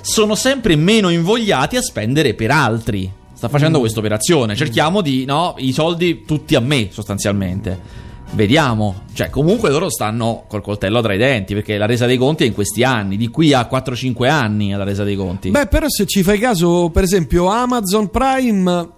sono 0.01 0.35
sempre 0.35 0.75
meno 0.75 1.09
invogliati 1.09 1.77
a 1.77 1.81
spendere 1.81 2.33
per 2.33 2.51
altri. 2.51 3.19
Sta 3.41 3.49
facendo 3.49 3.79
questa 3.79 3.97
operazione. 3.97 4.55
Cerchiamo 4.55 5.01
di, 5.01 5.25
no, 5.25 5.55
i 5.57 5.73
soldi 5.73 6.25
tutti 6.25 6.53
a 6.53 6.59
me, 6.59 6.89
sostanzialmente. 6.91 7.75
Vediamo, 8.33 9.05
cioè 9.13 9.31
comunque 9.31 9.71
loro 9.71 9.89
stanno 9.89 10.43
col 10.47 10.61
coltello 10.61 11.01
tra 11.01 11.15
i 11.15 11.17
denti 11.17 11.55
perché 11.55 11.79
la 11.79 11.87
resa 11.87 12.05
dei 12.05 12.17
conti 12.17 12.43
è 12.43 12.45
in 12.45 12.53
questi 12.53 12.83
anni, 12.83 13.17
di 13.17 13.29
qui 13.29 13.51
a 13.51 13.67
4-5 13.67 14.29
anni 14.29 14.69
la 14.73 14.83
resa 14.83 15.03
dei 15.03 15.15
conti. 15.15 15.49
Beh, 15.49 15.65
però 15.65 15.87
se 15.89 16.05
ci 16.05 16.21
fai 16.21 16.37
caso, 16.37 16.91
per 16.93 17.01
esempio, 17.01 17.47
Amazon 17.47 18.11
Prime 18.11 18.89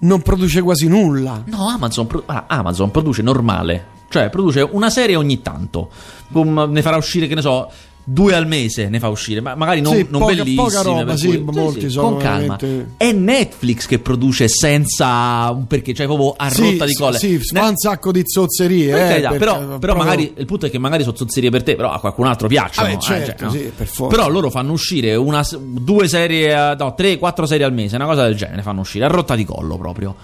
non 0.00 0.20
produce 0.20 0.60
quasi 0.60 0.86
nulla. 0.86 1.42
No, 1.46 1.66
Amazon, 1.66 2.06
pro- 2.06 2.24
ah, 2.26 2.44
Amazon 2.48 2.90
produce 2.90 3.22
normale, 3.22 3.86
cioè 4.10 4.28
produce 4.28 4.68
una 4.70 4.90
serie 4.90 5.16
ogni 5.16 5.40
tanto. 5.40 5.88
Ne 6.34 6.82
farà 6.82 6.98
uscire, 6.98 7.26
che 7.26 7.34
ne 7.34 7.40
so, 7.40 7.70
due 8.04 8.34
al 8.34 8.46
mese 8.46 8.88
ne 8.88 8.98
fa 8.98 9.08
uscire, 9.08 9.40
ma 9.40 9.54
magari 9.54 9.80
non, 9.80 9.94
Sì, 9.94 10.06
non 10.10 10.20
poca- 10.20 10.34
bellissime. 10.34 10.62
poca 10.62 10.82
roba, 10.82 11.16
sì, 11.16 11.26
cui- 11.28 11.38
molti 11.54 11.88
sono 11.90 12.08
con 12.10 12.18
calma. 12.18 12.56
veramente- 12.58 12.94
È 12.96 13.12
Netflix 13.12 13.86
che 13.86 13.98
produce 14.00 14.48
senza 14.48 15.50
un 15.54 15.66
perché, 15.66 15.94
cioè 15.94 16.06
proprio 16.06 16.34
a 16.36 16.50
Sì, 16.50 16.60
rotta 16.70 16.84
di 16.84 16.92
sì, 16.92 16.98
colle. 17.00 17.18
Sì, 17.18 17.32
Ne- 17.52 17.60
fa 17.60 17.68
un 17.68 17.76
sacco 17.76 18.10
di 18.12 18.22
zozzerie. 18.24 18.92
per 18.92 19.00
eh, 19.04 19.08
carità, 19.08 19.28
però, 19.30 19.54
però 19.58 19.78
proprio- 19.78 19.94
magari 19.96 20.32
il 20.36 20.46
punto 20.46 20.66
è 20.66 20.70
che 20.70 20.78
magari 20.78 21.04
sono 21.04 21.16
zozzerie 21.16 21.50
per 21.50 21.62
te, 21.62 21.76
però 21.76 21.92
a 21.92 22.00
qualcun 22.00 22.26
altro 22.26 22.48
piacciono. 22.48 22.88
Vabbè, 22.88 22.98
eh, 22.98 23.00
certo, 23.00 23.32
cioè, 23.38 23.46
no. 23.46 23.50
sì, 23.52 23.72
per 23.76 23.86
forza. 23.86 24.16
Però 24.16 24.28
loro 24.28 24.50
fanno 24.50 24.72
uscire 24.72 25.14
una, 25.14 25.46
due 25.58 26.08
serie, 26.08 26.52
eh, 26.52 26.74
no, 26.76 26.94
tre, 26.94 27.18
quattro 27.18 27.46
serie 27.46 27.64
al 27.64 27.72
mese, 27.72 27.96
una 27.96 28.06
cosa 28.06 28.24
del 28.24 28.34
genere, 28.34 28.62
fanno 28.62 28.80
uscire 28.80 29.04
a 29.04 29.08
rotta 29.08 29.34
di 29.36 29.44
collo 29.44 29.76
proprio. 29.76 30.14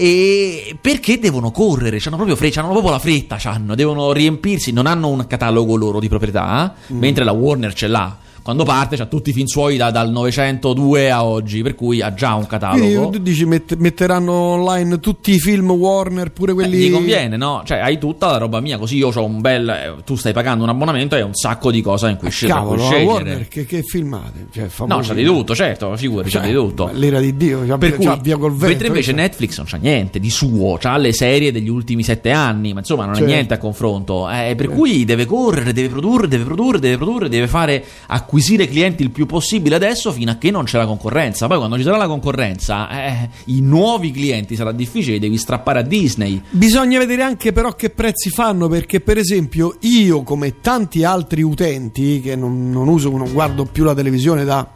E 0.00 0.76
perché 0.80 1.18
devono 1.18 1.50
correre? 1.50 1.98
C'hanno 1.98 2.14
proprio, 2.14 2.36
fre- 2.36 2.50
c'hanno 2.50 2.68
proprio 2.68 2.92
la 2.92 3.00
fretta, 3.00 3.34
c'hanno, 3.36 3.74
devono 3.74 4.12
riempirsi, 4.12 4.70
non 4.70 4.86
hanno 4.86 5.08
un 5.08 5.26
catalogo 5.26 5.74
loro 5.74 5.98
di 5.98 6.08
proprietà, 6.08 6.72
Mm. 6.92 6.98
mentre 6.98 7.24
la 7.24 7.32
Warner 7.32 7.74
ce 7.74 7.88
l'ha. 7.88 8.16
Quando 8.48 8.64
parte 8.64 8.96
c'ha 8.96 9.04
tutti 9.04 9.28
i 9.28 9.32
film 9.34 9.44
suoi 9.44 9.76
da- 9.76 9.90
dal 9.90 10.10
902 10.10 11.10
a 11.10 11.22
oggi, 11.22 11.60
per 11.60 11.74
cui 11.74 12.00
ha 12.00 12.14
già 12.14 12.32
un 12.34 12.46
catalogo. 12.46 12.80
Quindi 12.82 13.16
tu 13.18 13.22
dici 13.22 13.44
mette- 13.44 13.76
metteranno 13.76 14.32
online 14.32 15.00
tutti 15.00 15.32
i 15.34 15.38
film 15.38 15.70
Warner, 15.70 16.32
pure 16.32 16.52
Eh, 16.52 16.54
quelli. 16.54 16.78
gli 16.78 16.90
conviene, 16.90 17.36
no? 17.36 17.60
Cioè, 17.66 17.76
hai 17.76 17.98
tutta 17.98 18.30
la 18.30 18.38
roba 18.38 18.60
mia, 18.60 18.78
così 18.78 18.96
io 18.96 19.10
ho 19.14 19.24
un 19.24 19.42
bel. 19.42 19.68
eh, 19.68 19.94
Tu 20.02 20.16
stai 20.16 20.32
pagando 20.32 20.64
un 20.64 20.70
abbonamento 20.70 21.14
e 21.14 21.18
hai 21.18 21.24
un 21.26 21.34
sacco 21.34 21.70
di 21.70 21.82
cose 21.82 22.08
in 22.08 22.16
cui, 22.16 22.30
scel- 22.30 22.48
Cavolo, 22.48 22.84
scegliere. 22.84 23.04
Warner, 23.04 23.48
che, 23.48 23.66
che 23.66 23.82
filmate? 23.82 24.46
Cioè, 24.50 24.68
No, 24.86 25.00
c'ha 25.02 25.12
di 25.12 25.24
tutto, 25.24 25.54
certo, 25.54 25.94
figurati, 25.96 26.30
c'ha 26.30 26.38
Cioè, 26.40 26.48
di 26.48 26.54
tutto. 26.54 26.88
L'era 26.94 27.20
di 27.20 27.36
Dio, 27.36 27.66
c'ha, 27.66 27.76
Per 27.76 27.96
cui, 27.96 28.04
c'ha 28.06 28.16
via 28.16 28.38
col 28.38 28.52
vento. 28.52 28.66
mentre 28.68 28.86
invece 28.86 29.10
cioè. 29.10 29.20
Netflix 29.20 29.56
non 29.58 29.66
c'ha 29.68 29.76
niente 29.76 30.18
di 30.18 30.30
suo, 30.30 30.78
c'ha 30.80 30.96
le 30.96 31.12
serie 31.12 31.52
degli 31.52 31.68
ultimi 31.68 32.02
sette 32.02 32.30
anni, 32.30 32.72
ma 32.72 32.78
insomma 32.78 33.04
non 33.04 33.14
Certo. 33.14 33.28
è 33.28 33.32
niente 33.34 33.52
a 33.52 33.58
confronto. 33.58 34.26
Eh, 34.30 34.54
per 34.56 34.70
cui 34.70 35.04
deve 35.04 35.26
correre, 35.26 35.74
deve 35.74 35.88
produrre, 35.88 36.28
deve 36.28 36.44
produrre, 36.44 36.78
deve 36.78 36.96
produrre, 36.96 37.28
deve 37.28 37.46
fare 37.46 37.84
acquisire 38.38 38.68
clienti 38.68 39.02
il 39.02 39.10
più 39.10 39.26
possibile 39.26 39.74
adesso 39.74 40.12
fino 40.12 40.30
a 40.30 40.36
che 40.36 40.52
non 40.52 40.64
c'è 40.64 40.78
la 40.78 40.86
concorrenza. 40.86 41.48
Poi 41.48 41.58
quando 41.58 41.76
ci 41.76 41.82
sarà 41.82 41.96
la 41.96 42.06
concorrenza, 42.06 42.88
eh, 42.88 43.28
i 43.46 43.60
nuovi 43.60 44.12
clienti 44.12 44.54
sarà 44.54 44.70
difficile, 44.70 45.18
devi 45.18 45.36
strappare 45.36 45.80
a 45.80 45.82
Disney. 45.82 46.40
Bisogna 46.50 46.98
vedere 46.98 47.22
anche 47.22 47.52
però 47.52 47.72
che 47.72 47.90
prezzi 47.90 48.30
fanno 48.30 48.68
perché 48.68 49.00
per 49.00 49.18
esempio 49.18 49.76
io 49.80 50.22
come 50.22 50.60
tanti 50.60 51.02
altri 51.02 51.42
utenti 51.42 52.20
che 52.20 52.36
non, 52.36 52.70
non 52.70 52.86
uso, 52.86 53.10
non 53.10 53.32
guardo 53.32 53.64
più 53.64 53.82
la 53.82 53.94
televisione 53.94 54.44
da... 54.44 54.70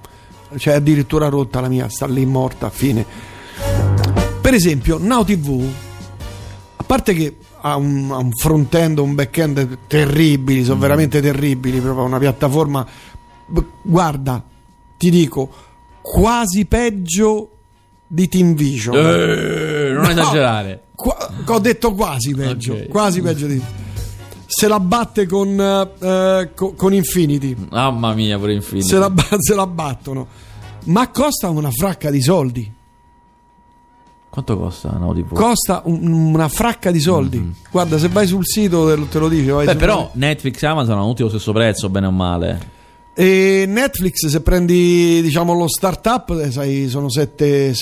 cioè 0.56 0.74
addirittura 0.74 1.28
rotta 1.28 1.60
la 1.60 1.68
mia, 1.68 1.88
sta 1.88 2.06
lì 2.06 2.26
morta, 2.26 2.68
fine. 2.68 3.06
Per 4.40 4.54
esempio 4.54 4.98
Now 4.98 5.24
TV, 5.24 5.64
a 6.76 6.82
parte 6.82 7.14
che 7.14 7.36
ha 7.60 7.76
un, 7.76 8.10
un 8.10 8.32
front-end, 8.32 8.98
un 8.98 9.14
back-end 9.14 9.78
terribili, 9.86 10.62
Mm. 10.62 10.64
sono 10.64 10.80
veramente 10.80 11.20
terribili, 11.20 11.78
proprio 11.78 12.04
una 12.04 12.18
piattaforma... 12.18 12.84
Guarda, 13.82 14.42
ti 14.96 15.10
dico, 15.10 15.50
quasi 16.00 16.64
peggio 16.66 17.48
di 18.06 18.28
Team 18.28 18.54
Vision. 18.54 18.96
Eh, 18.96 19.90
non 19.92 20.02
No. 20.02 20.08
esagerare. 20.08 20.82
Qua- 20.94 21.30
ho 21.46 21.58
detto 21.58 21.92
quasi 21.94 22.34
peggio, 22.34 22.74
Ok. 22.74 22.88
quasi 22.88 23.20
peggio 23.20 23.46
di 23.46 23.60
se 24.46 24.68
la 24.68 24.78
batte 24.78 25.26
con, 25.26 25.58
eh, 25.58 26.50
co- 26.54 26.74
con 26.74 26.92
Infinity, 26.92 27.56
Mamma 27.70 28.12
mia, 28.14 28.38
pure 28.38 28.52
Infinity. 28.52 28.86
se 28.86 28.98
la, 28.98 29.10
se 29.38 29.54
la 29.54 29.66
battono, 29.66 30.26
ma 30.84 31.08
costa 31.08 31.48
una 31.48 31.70
fracca 31.70 32.10
di 32.10 32.20
soldi. 32.20 32.72
Quanto 34.28 34.56
costa 34.58 34.90
Now 34.92 35.12
TV? 35.14 35.32
Costa 35.34 35.82
un- 35.84 36.06
una 36.34 36.48
fracca 36.48 36.90
di 36.90 37.00
soldi. 37.00 37.54
Guarda, 37.70 37.98
se 37.98 38.08
vai 38.08 38.26
sul 38.26 38.46
sito 38.46 38.86
te 38.86 38.96
lo, 38.96 39.04
te 39.06 39.18
lo 39.18 39.28
dice. 39.28 39.52
Mm-hmm. 39.52 39.64
Beh, 39.66 39.76
però 39.76 40.10
Netflix 40.14 40.62
e 40.62 40.66
Amazon 40.66 40.96
hanno 40.98 41.08
tutti 41.08 41.22
lo 41.22 41.28
stesso 41.28 41.52
prezzo, 41.52 41.88
bene 41.90 42.06
o 42.06 42.10
male. 42.10 42.80
E 43.14 43.64
Netflix, 43.68 44.26
se 44.26 44.40
prendi 44.40 45.20
diciamo 45.22 45.52
lo 45.54 45.68
startup, 45.68 46.30
eh, 46.42 46.50
sai, 46.50 46.88
sono 46.88 47.10
7, 47.10 47.74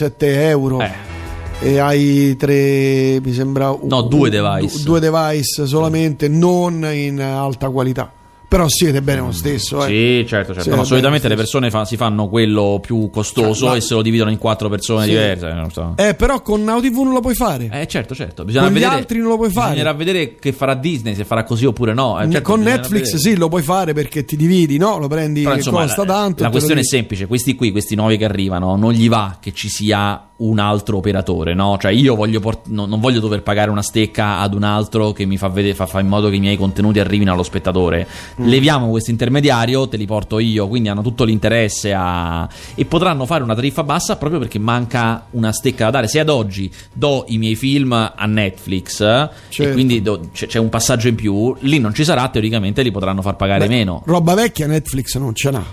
euro. 0.49 0.81
Eh. 0.81 1.19
E 1.63 1.79
hai 1.79 2.37
tre, 2.37 3.21
mi 3.23 3.33
sembra. 3.33 3.71
un- 3.71 3.87
No, 3.87 4.03
due 4.03 4.31
device. 4.31 4.79
du- 4.79 4.85
due 4.85 5.01
device 5.01 5.67
solamente, 5.67 6.27
non 6.27 6.85
in 6.93 7.21
alta 7.21 7.69
qualità. 7.69 8.11
Però 8.51 8.67
siete 8.69 9.01
bene 9.01 9.21
lo 9.21 9.31
stesso. 9.31 9.85
Eh. 9.85 9.87
Sì, 10.23 10.27
certo, 10.29 10.53
certo. 10.55 10.75
No, 10.75 10.83
solitamente 10.83 11.29
le 11.29 11.37
persone 11.37 11.71
fa- 11.71 11.85
si 11.85 11.97
fanno 11.97 12.29
quello 12.29 12.81
più 12.83 13.09
costoso 13.09 13.67
Ma- 13.69 13.77
e 13.77 13.81
se 13.81 13.95
lo 13.95 14.03
dividono 14.03 14.29
in 14.33 14.39
quattro 14.39 14.69
persone 14.69 15.05
Sì. 15.05 15.11
diverse. 15.11 15.53
non 15.53 15.71
so. 15.71 15.93
Eh, 15.97 16.15
però 16.15 16.43
con 16.43 16.65
Now 16.65 16.81
TV 16.81 16.95
non 16.97 17.13
lo 17.13 17.21
puoi 17.21 17.37
fare. 17.37 17.69
Eh, 17.73 17.87
certo, 17.87 18.13
certo. 18.13 18.45
Bisogna 18.45 18.65
Con 18.65 18.73
gli 18.73 18.81
vedere, 18.81 18.95
altri 18.97 19.19
non 19.21 19.29
lo 19.29 19.37
puoi 19.37 19.51
fare. 19.51 19.71
Bisognerà 19.75 19.93
vedere 19.97 20.35
che 20.35 20.53
farà 20.53 20.75
Disney, 20.75 21.15
se 21.15 21.25
farà 21.25 21.45
così 21.45 21.65
oppure 21.65 21.95
no. 21.95 22.21
Eh, 22.21 22.29
certo, 22.29 22.51
con 22.51 22.61
Netflix 22.63 23.13
vedere. 23.13 23.19
sì, 23.19 23.37
lo 23.37 23.49
puoi 23.49 23.63
fare 23.63 23.93
perché 23.93 24.25
ti 24.25 24.35
dividi, 24.37 24.79
no? 24.79 24.99
Lo 24.99 25.07
prendi 25.07 25.43
Però, 25.43 25.55
insomma, 25.55 25.83
costa 25.83 26.05
la, 26.05 26.13
tanto. 26.13 26.43
la 26.43 26.51
questione 26.51 26.81
è 26.81 26.85
semplice: 26.85 27.27
questi 27.29 27.55
qui, 27.55 27.71
questi 27.71 27.95
nuovi 27.95 28.17
che 28.17 28.25
arrivano, 28.25 28.75
non 28.75 28.91
gli 28.93 29.09
va 29.09 29.37
che 29.41 29.53
ci 29.53 29.69
sia 29.69 30.25
un 30.41 30.59
altro 30.59 30.97
operatore, 30.97 31.53
no? 31.55 31.77
Cioè, 31.79 31.93
io 31.93 32.15
voglio 32.17 32.41
port- 32.41 32.67
no- 32.69 32.87
non 32.87 32.99
voglio 32.99 33.21
dover 33.21 33.43
pagare 33.43 33.71
una 33.71 33.83
stecca 33.83 34.39
ad 34.39 34.55
un 34.55 34.63
altro 34.65 35.13
che 35.13 35.27
mi 35.27 35.37
fa, 35.37 35.49
vedere, 35.49 35.75
fa, 35.75 35.85
fa 35.87 36.01
in 36.01 36.09
modo 36.09 36.31
che 36.31 36.37
i 36.37 36.41
miei 36.41 36.57
contenuti 36.57 36.99
arrivino 36.99 37.31
allo 37.33 37.43
spettatore. 37.45 38.09
Leviamo 38.47 38.89
questo 38.91 39.11
intermediario, 39.11 39.89
te 39.89 39.97
li 39.97 40.07
porto 40.07 40.39
io, 40.39 40.69
quindi 40.69 40.89
hanno 40.89 41.03
tutto 41.03 41.25
l'interesse 41.25 41.93
a... 41.93 42.49
e 42.75 42.85
potranno 42.85 43.27
fare 43.27 43.43
una 43.43 43.55
tariffa 43.55 43.83
bassa 43.83 44.17
proprio 44.17 44.39
perché 44.41 44.59
manca 44.59 45.27
una 45.31 45.53
stecca 45.53 45.85
da 45.87 45.91
dare. 45.91 46.09
Se 46.09 46.19
ad 46.21 46.29
oggi 46.29 46.71
do 46.93 47.25
i 47.29 47.39
miei 47.39 47.55
film 47.57 47.93
a 47.93 48.27
Netflix 48.27 48.99
Certo. 48.99 49.63
e 49.63 49.73
quindi 49.73 50.03
do- 50.03 50.29
c'è, 50.33 50.47
c'è 50.47 50.59
un 50.59 50.69
passaggio 50.69 51.09
in 51.09 51.15
più, 51.15 51.55
lì 51.61 51.79
non 51.79 51.95
ci 51.95 52.05
sarà, 52.05 52.29
teoricamente 52.29 52.83
li 52.83 52.91
potranno 52.91 53.23
far 53.23 53.37
pagare 53.37 53.67
Beh, 53.67 53.75
meno. 53.75 54.03
Roba 54.07 54.35
vecchia 54.35 54.67
Netflix 54.67 55.17
non 55.17 55.35
ce 55.35 55.51
n'ha. 55.51 55.65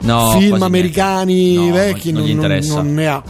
No, 0.00 0.36
Film 0.38 0.62
americani. 0.62 1.54
No, 1.54 1.72
vecchi 1.72 2.12
non, 2.12 2.28
non, 2.30 2.58
non 2.68 2.94
ne 2.94 3.06
ha. 3.08 3.22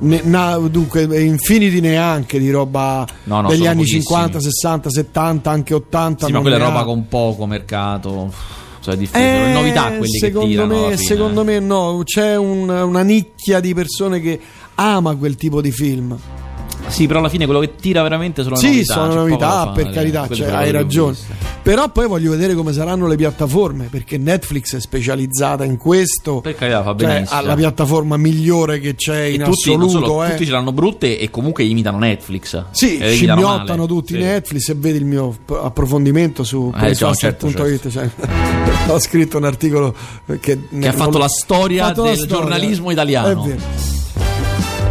Ne- 0.00 0.22
na- 0.24 0.58
dunque, 0.58 1.02
Infinity 1.24 1.80
neanche 1.80 2.38
di 2.38 2.50
roba 2.50 3.06
No, 3.24 3.40
no, 3.42 3.48
degli 3.48 3.66
anni 3.66 3.78
pochissimi. 3.82 4.02
50, 4.02 4.40
60, 4.40 4.90
70, 4.90 5.50
anche 5.50 5.74
80. 5.74 6.26
Sì, 6.26 6.32
ma 6.32 6.40
quella 6.40 6.58
roba 6.58 6.80
ha. 6.80 6.84
con 6.84 7.08
poco 7.08 7.46
mercato. 7.46 8.32
Cioè, 8.80 8.96
difficile. 8.96 9.48
Eh, 9.50 9.52
novità 9.54 9.92
quelli 9.92 10.10
che 10.12 10.18
secondo 10.18 10.46
tirano. 10.48 10.76
alla 10.76 10.88
me, 10.88 10.96
secondo 10.98 11.44
me 11.44 11.58
no, 11.58 12.00
c'è 12.04 12.36
un- 12.36 12.68
una 12.68 13.02
nicchia 13.02 13.58
di 13.60 13.72
persone 13.72 14.20
che 14.20 14.38
ama 14.74 15.14
quel 15.16 15.36
tipo 15.36 15.62
di 15.62 15.70
film. 15.72 16.14
Sì, 16.86 17.06
però 17.06 17.18
alla 17.18 17.28
fine 17.28 17.44
quello 17.46 17.60
che 17.60 17.74
tira 17.76 18.02
veramente 18.02 18.42
sono 18.42 18.54
le 18.54 18.60
Sì, 18.60 18.66
novità. 18.68 18.92
sono 18.94 19.06
c'è 19.06 19.14
poco 19.14 19.28
novità, 19.28 19.48
fare. 19.64 19.82
per 19.82 19.92
carità, 19.92 20.28
cioè, 20.30 20.50
hai 20.50 20.70
ragione. 20.70 21.16
Però 21.62 21.88
poi 21.88 22.06
voglio 22.06 22.30
vedere 22.30 22.54
come 22.54 22.72
saranno 22.72 23.06
le 23.06 23.16
piattaforme, 23.16 23.86
perché 23.90 24.18
Netflix 24.18 24.76
è 24.76 24.80
specializzata 24.80 25.64
in 25.64 25.76
questo. 25.78 26.40
Per 26.40 26.54
carità, 26.54 26.82
fa 26.82 26.94
Cioè, 26.96 27.06
benissimo. 27.08 27.38
ha 27.38 27.42
la 27.42 27.54
piattaforma 27.54 28.16
migliore 28.18 28.78
che 28.80 28.94
c'è 28.94 29.22
E 29.22 29.32
in 29.34 29.42
tutti, 29.44 29.70
assoluto. 29.70 29.88
solo, 29.98 30.24
eh. 30.24 30.30
tutti 30.32 30.44
ce 30.44 30.50
l'hanno 30.52 30.72
brutte 30.72 31.18
e 31.18 31.30
comunque 31.30 31.64
imitano 31.64 31.98
Netflix. 31.98 32.64
Sì, 32.72 32.98
E 32.98 33.14
imitano 33.14 33.40
scimmiottano 33.40 33.86
tutti 33.86 34.12
Sì. 34.12 34.18
Netflix 34.20 34.68
e 34.68 34.74
vedi 34.74 34.98
il 34.98 35.06
mio 35.06 35.36
approfondimento 35.62 36.44
su 36.44 36.70
Eh, 36.76 36.92
già, 36.92 37.12
certo, 37.14 37.46
pressfast.it, 37.46 37.90
cioè, 37.90 38.08
ho 38.88 38.98
scritto 39.00 39.38
un 39.38 39.44
articolo 39.44 39.94
che, 40.40 40.58
Che 40.78 40.88
ha 40.88 40.92
fatto 40.92 41.16
la 41.18 41.28
storia 41.28 41.90
del 41.92 42.26
giornalismo 42.26 42.90
italiano. 42.90 43.28
È 43.42 43.48
vero. 43.48 44.02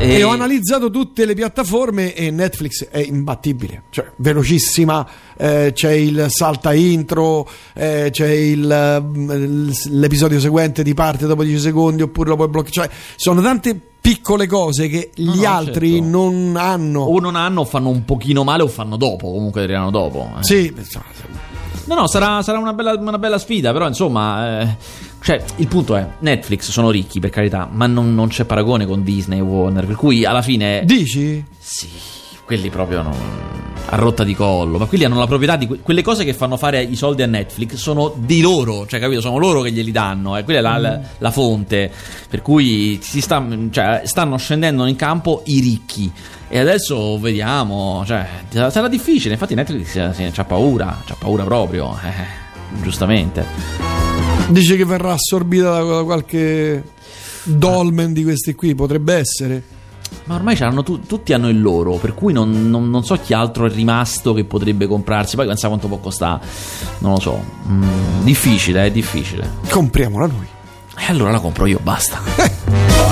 E, 0.03 0.15
E 0.15 0.23
ho 0.23 0.29
analizzato 0.29 0.89
tutte 0.89 1.25
le 1.25 1.33
piattaforme 1.33 2.13
e 2.13 2.29
Netflix 2.31 2.87
è 2.89 2.99
imbattibile, 2.99 3.83
cioè 3.89 4.05
velocissima, 4.17 5.07
eh, 5.37 5.71
c'è 5.73 5.91
il 5.91 6.25
salta 6.29 6.73
intro, 6.73 7.47
eh, 7.73 8.09
c'è 8.11 8.27
il, 8.29 8.69
ehm, 8.69 9.71
l'episodio 9.91 10.39
seguente 10.39 10.83
di 10.83 10.93
parte 10.93 11.25
dopo 11.25 11.43
10 11.43 11.59
secondi 11.59 12.01
oppure 12.01 12.29
lo 12.29 12.35
puoi 12.35 12.49
bloccare, 12.49 12.71
cioè 12.71 12.89
sono 13.15 13.41
tante 13.41 13.79
piccole 14.03 14.47
cose 14.47 14.89
che 14.89 15.11
No, 15.17 15.33
gli 15.33 15.41
no, 15.43 15.49
altri 15.49 15.91
certo. 15.93 16.05
non 16.09 16.55
hanno. 16.57 17.01
o 17.03 17.19
non 17.21 17.35
hanno 17.37 17.61
o 17.61 17.65
fanno 17.65 17.87
un 17.87 18.03
pochino 18.03 18.43
male 18.43 18.63
o 18.63 18.67
fanno 18.67 18.97
dopo, 18.97 19.31
comunque 19.31 19.63
arrivano 19.63 19.91
dopo. 19.91 20.29
eh. 20.39 20.43
Sì, 20.43 20.73
No, 21.85 21.95
no, 21.95 22.07
sarà, 22.07 22.41
sarà 22.41 22.59
una, 22.59 22.73
bella, 22.73 22.93
una 22.97 23.17
bella 23.17 23.37
sfida, 23.37 23.71
però 23.73 23.87
insomma... 23.87 24.61
eh, 24.61 24.75
cioè, 25.21 25.41
il 25.57 25.67
punto 25.67 25.95
è, 25.95 26.07
Netflix 26.19 26.69
sono 26.69 26.89
ricchi, 26.89 27.19
per 27.19 27.29
carità, 27.29 27.67
ma 27.71 27.87
non, 27.87 28.13
non 28.15 28.27
c'è 28.29 28.45
paragone 28.45 28.85
con 28.85 29.03
Disney 29.03 29.39
o 29.39 29.45
Warner, 29.45 29.85
per 29.85 29.95
cui 29.95 30.25
alla 30.25 30.41
fine... 30.41 30.83
dici? 30.85 31.43
Sì, 31.59 31.87
quelli 32.45 32.69
proprio 32.69 33.01
non... 33.01 33.13
a 33.89 33.95
rotta 33.95 34.23
di 34.25 34.33
collo, 34.35 34.77
ma 34.77 34.85
quelli 34.85 35.05
hanno 35.05 35.19
la 35.19 35.27
proprietà 35.27 35.55
di 35.55 35.67
que- 35.67 35.79
quelle 35.79 36.01
cose 36.01 36.25
che 36.25 36.33
fanno 36.33 36.57
fare 36.57 36.81
i 36.81 36.95
soldi 36.95 37.21
a 37.21 37.25
Netflix 37.25 37.75
sono 37.75 38.13
di 38.17 38.41
loro, 38.41 38.85
cioè 38.85 38.99
capito? 38.99 39.21
Sono 39.21 39.37
loro 39.37 39.61
che 39.61 39.71
glieli 39.71 39.91
danno, 39.91 40.35
e 40.37 40.43
quella 40.43 40.59
è 40.59 40.61
la, 40.61 40.77
la- 40.77 40.99
la 41.17 41.31
fonte, 41.31 41.89
per 42.29 42.41
cui 42.41 42.99
si 43.01 43.21
sta, 43.21 43.45
cioè, 43.71 44.01
stanno 44.03 44.35
scendendo 44.37 44.85
in 44.85 44.95
campo 44.95 45.41
i 45.45 45.59
ricchi. 45.59 46.11
E 46.53 46.59
adesso 46.59 47.17
vediamo, 47.17 48.03
cioè, 48.05 48.27
sarà 48.51 48.87
difficile, 48.87 49.33
infatti 49.33 49.55
Netflix 49.55 49.95
eh, 49.95 50.29
c'ha 50.31 50.43
paura, 50.43 51.01
c'ha 51.03 51.15
paura 51.17 51.43
proprio, 51.45 51.97
eh, 52.03 52.79
giustamente. 52.83 53.43
Dici 54.49 54.77
che 54.77 54.85
verrà 54.85 55.13
assorbita 55.13 55.83
da, 55.83 56.03
qualche 56.03 56.83
dolmen 57.41 58.13
di 58.13 58.21
questi 58.21 58.53
qui, 58.53 58.75
potrebbe 58.75 59.15
essere. 59.15 59.63
Ma 60.25 60.35
ormai 60.35 60.55
tu- 60.83 61.01
tutti 61.07 61.33
hanno 61.33 61.49
il 61.49 61.59
loro, 61.59 61.95
per 61.95 62.13
cui 62.13 62.33
non, 62.33 62.69
non- 62.69 62.87
non 62.87 63.03
so 63.03 63.15
chi 63.15 63.33
altro 63.33 63.65
è 63.65 63.71
rimasto 63.71 64.35
che 64.35 64.43
potrebbe 64.43 64.85
comprarsi. 64.85 65.35
Poi 65.35 65.47
pensa 65.47 65.69
quanto 65.69 65.87
può 65.87 65.97
costare, 65.97 66.45
non 66.99 67.13
lo 67.13 67.19
so. 67.19 67.43
Mm, 67.67 68.21
difficile, 68.21 68.85
è 68.85 68.91
difficile. 68.91 69.49
Compriamola 69.71 70.27
noi. 70.27 70.47
E 70.99 71.05
allora 71.07 71.31
la 71.31 71.39
compro 71.39 71.65
io, 71.65 71.79
basta. 71.81 72.21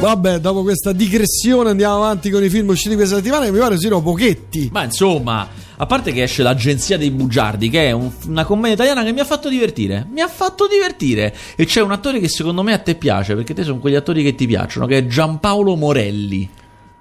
Vabbè, 0.00 0.38
dopo 0.40 0.62
questa 0.62 0.92
digressione 0.92 1.70
andiamo 1.70 1.96
avanti 1.96 2.28
con 2.30 2.44
i 2.44 2.50
film 2.50 2.68
usciti 2.68 2.94
questa 2.94 3.16
settimana 3.16 3.46
che 3.46 3.50
mi 3.50 3.58
pare 3.58 3.78
siano 3.78 4.02
pochetti. 4.02 4.68
Ma 4.70 4.84
insomma, 4.84 5.48
a 5.76 5.86
parte 5.86 6.12
che 6.12 6.22
esce 6.22 6.42
l'Agenzia 6.42 6.98
dei 6.98 7.10
Bugiardi, 7.10 7.70
che 7.70 7.88
è 7.88 7.92
un- 7.92 8.10
una 8.26 8.44
commedia 8.44 8.74
italiana 8.74 9.02
che 9.02 9.12
mi 9.12 9.20
ha 9.20 9.24
fatto 9.24 9.48
divertire. 9.48 10.06
Mi 10.12 10.20
ha 10.20 10.28
fatto 10.28 10.68
divertire. 10.68 11.34
E 11.56 11.64
c'è 11.64 11.80
un 11.80 11.92
attore 11.92 12.20
che 12.20 12.28
secondo 12.28 12.62
me 12.62 12.72
a 12.74 12.78
te 12.78 12.94
piace, 12.94 13.34
perché 13.34 13.54
te 13.54 13.64
sono 13.64 13.78
quegli 13.78 13.94
attori 13.94 14.22
che 14.22 14.34
ti 14.34 14.46
piacciono, 14.46 14.86
che 14.86 14.98
è 14.98 15.06
Giampaolo 15.06 15.74
Morelli, 15.76 16.48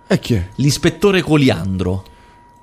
E 0.07 0.19
chi 0.19 0.33
è? 0.35 0.47
l'ispettore 0.55 1.21
Coliandro. 1.21 2.05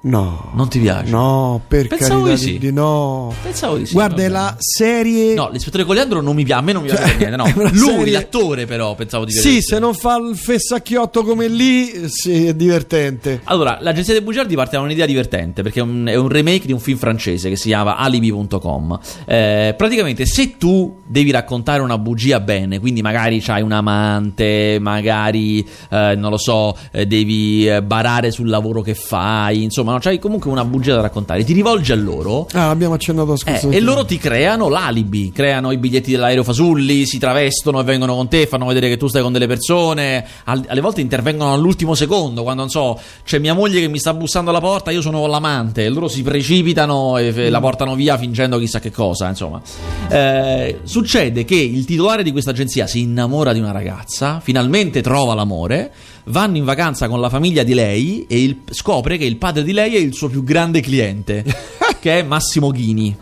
No. 0.04 0.50
Non 0.54 0.68
ti 0.68 0.80
piace? 0.80 1.10
No, 1.10 1.60
per 1.68 1.86
Pensavo 1.86 2.24
carità 2.24 2.44
di 2.44 2.50
sì. 2.52 2.58
di, 2.58 2.72
no. 2.72 3.32
Pensavo 3.40 3.76
di 3.76 3.86
sì. 3.86 3.92
Guarda, 3.92 4.16
vabbè. 4.16 4.26
è 4.26 4.30
la 4.30 4.56
serie. 4.58 5.34
No, 5.34 5.48
l'ispettore 5.50 5.84
Coliandro 5.84 6.20
non 6.20 6.34
mi 6.34 6.42
piace, 6.44 6.60
a 6.60 6.64
me 6.64 6.72
non 6.72 6.82
mi 6.82 6.88
piace 6.88 7.06
Cioè, 7.06 7.16
niente. 7.18 7.36
No. 7.36 7.44
Lui, 7.72 7.94
serie- 7.98 8.12
l'attore, 8.12 8.66
però, 8.66 8.94
pensavo 8.96 9.24
di 9.24 9.30
Sì, 9.30 9.38
vedere. 9.44 9.62
se 9.62 9.78
non 9.78 9.94
fa 9.94 10.16
il 10.16 10.36
fessacchiotto 10.36 11.22
come 11.22 11.46
lì, 11.46 12.08
sì, 12.08 12.46
è 12.46 12.54
divertente. 12.54 13.42
Allora, 13.44 13.78
l'agenzia 13.80 14.12
dei 14.12 14.22
bugiardi 14.22 14.56
parte 14.56 14.74
da 14.76 14.82
un'idea 14.82 15.06
divertente 15.06 15.62
perché 15.62 15.78
è 15.78 15.82
un, 15.84 16.06
è 16.08 16.16
un 16.16 16.28
remake 16.28 16.66
di 16.66 16.72
un 16.72 16.80
film 16.80 16.98
francese 16.98 17.48
che 17.48 17.56
si 17.56 17.68
chiama 17.68 17.96
Alibi.com. 17.96 18.98
Eh, 19.24 19.74
praticamente, 19.76 20.26
se 20.26 20.56
tu 20.58 21.00
devi 21.06 21.30
raccontare 21.30 21.80
una 21.80 21.96
bugia 21.98 22.40
bene, 22.40 22.80
quindi 22.80 23.02
magari 23.02 23.38
c'hai 23.40 23.62
un 23.62 23.70
amante, 23.72 24.78
magari 24.80 25.60
eh, 25.90 26.14
non 26.16 26.30
lo 26.30 26.38
so, 26.38 26.76
eh, 26.90 27.06
devi 27.06 27.68
eh, 27.68 27.82
barare 27.82 28.32
sul 28.32 28.48
lavoro 28.48 28.80
che 28.80 28.94
fai, 28.94 29.62
insomma, 29.62 29.90
no, 29.92 29.98
c'hai 29.98 30.18
comunque 30.18 30.50
una 30.50 30.64
bugia 30.64 30.94
da 30.94 31.00
raccontare, 31.02 31.44
ti 31.44 31.52
rivolgi 31.52 31.92
a 31.92 31.96
loro. 31.96 32.46
Ah, 32.52 32.66
l'abbiamo 32.68 32.94
accennato 32.94 33.32
a 33.32 33.50
eh, 33.50 33.60
e 33.70 33.80
loro 33.80 34.04
ti 34.04 34.18
creano 34.18 34.68
l'alibi, 34.68 35.32
creano 35.32 35.72
i 35.72 35.78
biglietti 35.78 36.10
dell'aereo 36.10 36.42
fasulli, 36.44 37.06
si 37.06 37.18
travestono 37.18 37.80
e 37.80 37.84
vengono 37.84 38.14
con 38.14 38.28
te, 38.28 38.46
fanno 38.46 38.66
vedere 38.66 38.88
che 38.88 38.96
tu 38.96 39.08
stai 39.08 39.22
con 39.22 39.32
delle 39.32 39.46
persone. 39.46 40.24
Al- 40.44 40.64
alle 40.68 40.80
volte 40.80 41.00
intervengono 41.00 41.52
all'ultimo 41.52 41.94
secondo, 41.94 42.42
quando 42.42 42.62
non 42.62 42.70
so, 42.70 42.98
c'è 43.24 43.38
mia 43.38 43.54
moglie 43.54 43.80
che 43.80 43.88
mi 43.88 43.98
sta 43.98 44.14
bussando 44.14 44.50
alla 44.50 44.60
porta, 44.60 44.90
io 44.90 45.00
sono 45.00 45.20
con 45.20 45.30
l'amante, 45.30 45.84
e 45.84 45.88
loro 45.88 46.08
si 46.08 46.22
precipitano 46.22 47.18
e 47.18 47.30
e 47.32 47.50
la 47.50 47.60
portano 47.60 47.94
via 47.94 48.16
fingendo 48.18 48.58
chissà 48.58 48.78
che 48.78 48.90
cosa. 48.90 49.28
Insomma, 49.28 49.60
Eh, 50.08 50.80
succede 50.84 51.44
che 51.44 51.54
il 51.54 51.84
titolare 51.84 52.22
di 52.22 52.30
questa 52.32 52.50
agenzia 52.50 52.86
si 52.86 53.00
innamora 53.00 53.52
di 53.52 53.58
una 53.58 53.72
ragazza, 53.72 54.40
finalmente 54.40 55.00
trova 55.00 55.34
l'amore. 55.34 55.92
Vanno 56.24 56.56
in 56.56 56.64
vacanza 56.64 57.08
con 57.08 57.20
la 57.20 57.28
famiglia 57.28 57.62
di 57.62 57.74
lei 57.74 58.26
e 58.28 58.42
il- 58.42 58.58
scopre 58.70 59.16
che 59.16 59.24
il 59.24 59.36
padre 59.36 59.62
di 59.64 59.72
lei 59.72 59.96
è 59.96 59.98
il 59.98 60.14
suo 60.14 60.28
più 60.28 60.44
grande 60.44 60.80
cliente, 60.80 61.44
che 62.00 62.20
è 62.20 62.22
Massimo 62.22 62.70
Ghini 62.70 63.16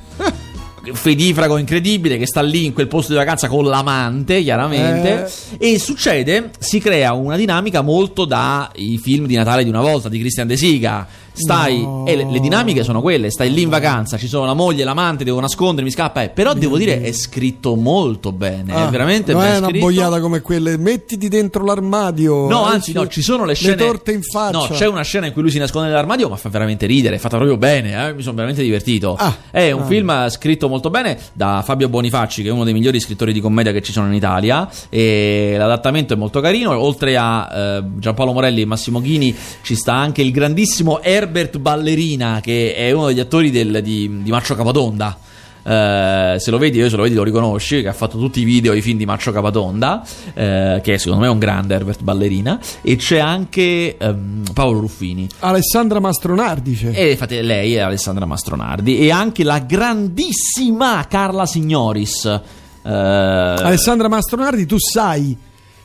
fedifrago 0.93 1.59
incredibile 1.59 2.17
che 2.17 2.27
sta 2.27 2.41
lì 2.41 2.65
in 2.65 2.73
quel 2.73 2.89
posto 2.89 3.13
di 3.13 3.19
vacanza 3.19 3.49
con 3.49 3.65
l'amante, 3.67 4.43
chiaramente. 4.43 5.31
E 5.59 5.79
succede, 5.79 6.51
si 6.59 6.79
crea 6.79 7.13
una 7.13 7.37
dinamica 7.37 7.83
molto 7.83 8.25
da 8.25 8.71
i 8.77 8.99
film 8.99 9.27
di 9.27 9.35
Natale 9.35 9.63
di 9.63 9.69
una 9.69 9.83
volta 9.83 10.09
di 10.09 10.19
Christian 10.19 10.47
De 10.47 10.57
Siga. 10.57 11.07
Stai, 11.41 11.81
No. 11.81 12.05
e 12.07 12.17
le, 12.17 12.27
le 12.31 12.41
dinamiche 12.41 12.85
sono 12.85 13.01
quelle: 13.01 13.31
stai 13.31 13.53
lì 13.53 13.63
in 13.63 13.69
vacanza, 13.69 14.17
ci 14.17 14.29
sono 14.29 14.45
la 14.47 14.55
moglie 14.55 14.85
l'amante, 14.85 15.25
devo 15.25 15.41
nascondere, 15.41 15.85
mi 15.85 15.91
scappa. 15.91 16.23
eh. 16.23 16.29
Però 16.31 16.53
devo 16.55 16.77
dire, 16.77 17.01
è 17.03 17.13
scritto 17.13 17.75
molto 17.75 18.33
bene. 18.33 18.73
Ah, 18.75 18.87
è 18.87 18.91
veramente 18.91 19.33
non 19.33 19.43
ben 19.43 19.53
è 19.55 19.59
una 19.59 19.69
scritto. 19.69 19.85
boiata 19.87 20.21
come 20.21 20.41
quelle. 20.41 20.77
Mettiti 20.77 21.29
dentro 21.29 21.65
l'armadio. 21.65 22.49
No, 22.49 22.69
eh, 22.69 22.75
anzi, 22.75 22.93
no, 22.93 23.07
ci 23.09 23.23
sono 23.23 23.45
le 23.45 23.55
scene. 23.55 23.77
torte 23.77 24.13
in 24.13 24.23
faccia. 24.23 24.59
No, 24.59 24.67
c'è 24.71 24.87
una 24.87 25.03
scena 25.03 25.27
in 25.27 25.33
cui 25.33 25.43
lui 25.43 25.51
si 25.51 25.59
nasconde 25.59 25.89
nell'armadio, 25.89 26.29
ma 26.29 26.37
fa 26.37 26.49
veramente 26.49 26.87
ridere. 26.87 27.17
È 27.17 27.19
fatta 27.19 27.37
proprio 27.37 27.57
bene. 27.57 28.09
eh, 28.09 28.13
Mi 28.15 28.23
sono 28.23 28.35
veramente 28.35 28.63
divertito. 28.63 29.15
Ah, 29.19 29.35
è 29.51 29.71
un 29.71 29.83
ah. 29.83 29.87
film 29.87 30.29
scritto 30.29 30.69
molto 30.69 30.91
bene 30.91 31.19
da 31.33 31.63
Fabio 31.65 31.89
Bonifacci, 31.89 32.43
che 32.43 32.49
è 32.49 32.53
uno 32.53 32.65
dei 32.65 32.73
migliori 32.73 33.01
scrittori 33.01 33.33
di 33.33 33.41
commedia 33.41 33.73
che 33.73 33.83
ci 33.83 33.93
sono 33.93 34.07
in 34.07 34.15
Italia. 34.15 34.69
E 34.89 35.55
l'adattamento 35.57 36.15
è 36.15 36.17
molto 36.17 36.41
carino. 36.41 36.79
Oltre 36.79 37.17
a 37.17 37.49
eh, 37.53 37.83
Giampaolo 37.99 38.33
Morelli 38.33 38.61
e 38.63 38.65
Massimo 38.67 39.01
Ghini, 39.01 39.35
ci 39.63 39.75
sta 39.75 39.95
anche 39.95 40.23
il 40.23 40.31
grandissimo 40.31 41.01
Herbert 41.03 41.29
Ballerina, 41.59 42.41
che 42.43 42.75
è 42.75 42.91
uno 42.91 43.07
degli 43.07 43.21
attori 43.21 43.51
del- 43.51 43.81
di, 43.83 44.23
di 44.23 44.31
Maccio 44.31 44.55
Capatonda. 44.55 45.19
Eh, 45.63 46.37
se 46.39 46.51
lo 46.51 46.57
vedi, 46.57 46.79
io 46.79 46.89
se 46.89 46.97
lo 46.97 47.03
vedi 47.03 47.15
lo 47.15 47.23
riconosci, 47.23 47.83
che 47.83 47.89
ha 47.89 47.93
fatto 47.93 48.19
tutti 48.19 48.41
i 48.41 48.45
video, 48.45 48.73
i 48.73 48.81
film 48.81 48.97
di 48.97 49.05
Maccio 49.05 49.31
Capatonda, 49.31 50.03
eh, 50.33 50.81
che 50.83 50.97
secondo 50.99 51.21
me 51.21 51.27
è 51.29 51.31
un 51.31 51.39
grande 51.39 51.75
Herbert 51.75 52.03
Ballerina, 52.03 52.59
e 52.81 52.97
c'è 52.97 53.19
anche 53.19 53.97
ehm, 53.97 54.45
Paolo 54.55 54.81
Ruffini. 54.81 55.29
Alessandra 55.41 56.01
Mastronardi 56.01 56.75
c'è. 56.75 56.93
E 56.95 57.11
infatti 57.11 57.41
lei 57.43 57.75
è 57.75 57.81
Alessandra 57.81 58.25
Mastronardi 58.25 58.99
e 58.99 59.11
anche 59.11 59.45
la 59.45 59.59
grandissima 59.59 61.07
Carla 61.09 61.45
Signoris. 61.45 62.25
Eh, 62.25 62.91
Alessandra 62.91 64.09
Mastronardi, 64.09 64.65
tu 64.65 64.79
sai 64.79 65.37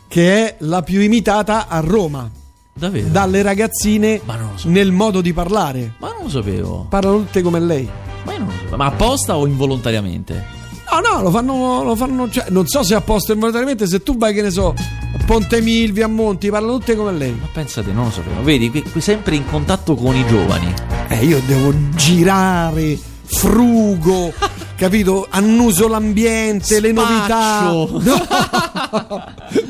che 0.08 0.46
è 0.46 0.56
la 0.60 0.82
più 0.84 1.02
imitata 1.02 1.68
a 1.68 1.80
Roma 1.82 2.30
davvero? 2.78 3.08
dalle 3.08 3.42
ragazzine 3.42 4.22
nel 4.66 4.92
modo 4.92 5.22
di 5.22 5.34
parlare. 5.34 5.94
Ma 6.00 6.12
non 6.12 6.24
lo 6.24 6.30
sapevo. 6.30 6.86
Parlano 6.90 7.20
tutte 7.20 7.42
come 7.42 7.60
lei. 7.60 7.90
Ma 8.24 8.34
io 8.34 8.40
non 8.40 8.48
lo 8.48 8.54
sapevo. 8.54 8.76
Ma 8.76 8.86
apposta 8.86 9.38
o 9.38 9.48
involontariamente? 9.48 10.64
no, 11.02 11.22
lo 11.22 11.30
fanno, 11.30 11.84
lo 11.84 11.96
fanno 11.96 12.30
cioè, 12.30 12.46
non 12.50 12.68
so 12.68 12.84
se 12.84 12.96
apposta 12.96 13.34
involontariamente, 13.34 13.88
se 13.88 14.02
tu 14.02 14.18
vai, 14.18 14.34
che 14.34 14.42
ne 14.42 14.52
so, 14.52 14.70
a 14.70 15.24
Ponte 15.26 15.62
Milvi, 15.62 16.02
a 16.02 16.08
Monti, 16.08 16.50
parlano 16.50 16.78
tutte 16.78 16.96
come 16.96 17.12
lei. 17.12 17.32
Ma 17.32 17.48
pensate, 17.52 17.92
non 17.92 18.06
lo 18.06 18.12
sapevo. 18.12 18.42
Vedi, 18.44 18.70
qui, 18.70 18.84
qui 18.84 19.02
sempre 19.02 19.36
in 19.36 19.46
contatto 19.46 19.96
con 19.96 20.16
i 20.16 20.26
giovani. 20.28 20.74
Eh, 21.08 21.26
io 21.26 21.40
devo 21.46 21.74
girare, 21.96 22.98
frugo, 23.24 24.34
capito? 24.76 25.26
Annuso 25.30 25.88
l'ambiente, 25.88 26.80
le 26.80 26.92
novità. 26.92 27.62
Spaccio. 27.64 28.02
No. 28.96 29.24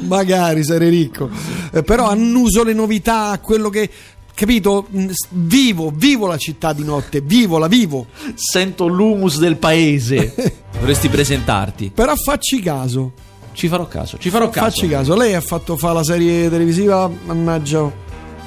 Magari 0.08 0.64
sarei 0.64 0.90
ricco. 0.90 1.30
Eh, 1.72 1.82
però 1.84 2.08
annuso 2.10 2.64
le 2.64 2.74
novità, 2.74 3.38
quello 3.42 3.70
che. 3.70 3.90
Capito? 4.34 4.88
Mm, 4.96 5.10
Vivo, 5.30 5.92
vivo 5.96 6.28
la 6.28 6.38
città 6.38 6.74
di 6.74 6.84
notte, 6.84 7.22
vivo, 7.22 7.58
la 7.58 7.68
vivo. 7.68 8.08
Sento 8.36 8.88
l'humus 8.88 9.38
del 9.40 9.58
paese. 9.58 10.34
Dovresti 10.78 11.08
presentarti. 11.10 11.92
Però 11.94 12.14
facci 12.16 12.60
caso, 12.62 13.14
Ci 13.54 13.68
farò 13.68 13.88
caso, 13.88 14.18
ci 14.20 14.30
farò 14.30 14.50
caso. 14.50 14.66
facci 14.70 14.88
caso. 14.88 15.16
Lei 15.16 15.34
ha 15.34 15.42
fatto 15.42 15.76
fa 15.78 15.94
la 15.94 16.04
serie 16.04 16.50
televisiva, 16.50 17.10
mannaggia. 17.26 17.92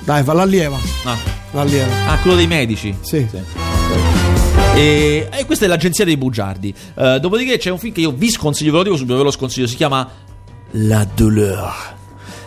Dai, 0.04 0.22
fa 0.22 0.32
l'allieva, 0.32 0.76
Ah, 1.04 1.16
l'allieva. 1.52 1.92
ah, 2.08 2.18
quello 2.18 2.36
dei 2.36 2.46
medici. 2.46 2.94
Sì. 3.00 3.26
E, 4.78 5.28
e 5.32 5.44
questa 5.44 5.64
è 5.64 5.68
l'agenzia 5.68 6.04
dei 6.04 6.16
bugiardi. 6.16 6.72
Eh, 6.94 7.18
dopodiché 7.20 7.58
c'è 7.58 7.68
un 7.68 7.78
film 7.78 7.92
che 7.92 8.02
io 8.02 8.12
vi 8.12 8.30
sconsiglio, 8.30 8.70
ve 8.70 8.76
lo 8.76 8.82
dico 8.84 8.96
subito, 8.96 9.16
ve 9.16 9.24
lo 9.24 9.32
sconsiglio. 9.32 9.66
Si 9.66 9.74
chiama 9.74 10.08
La 10.70 11.04
Douleur. 11.16 11.96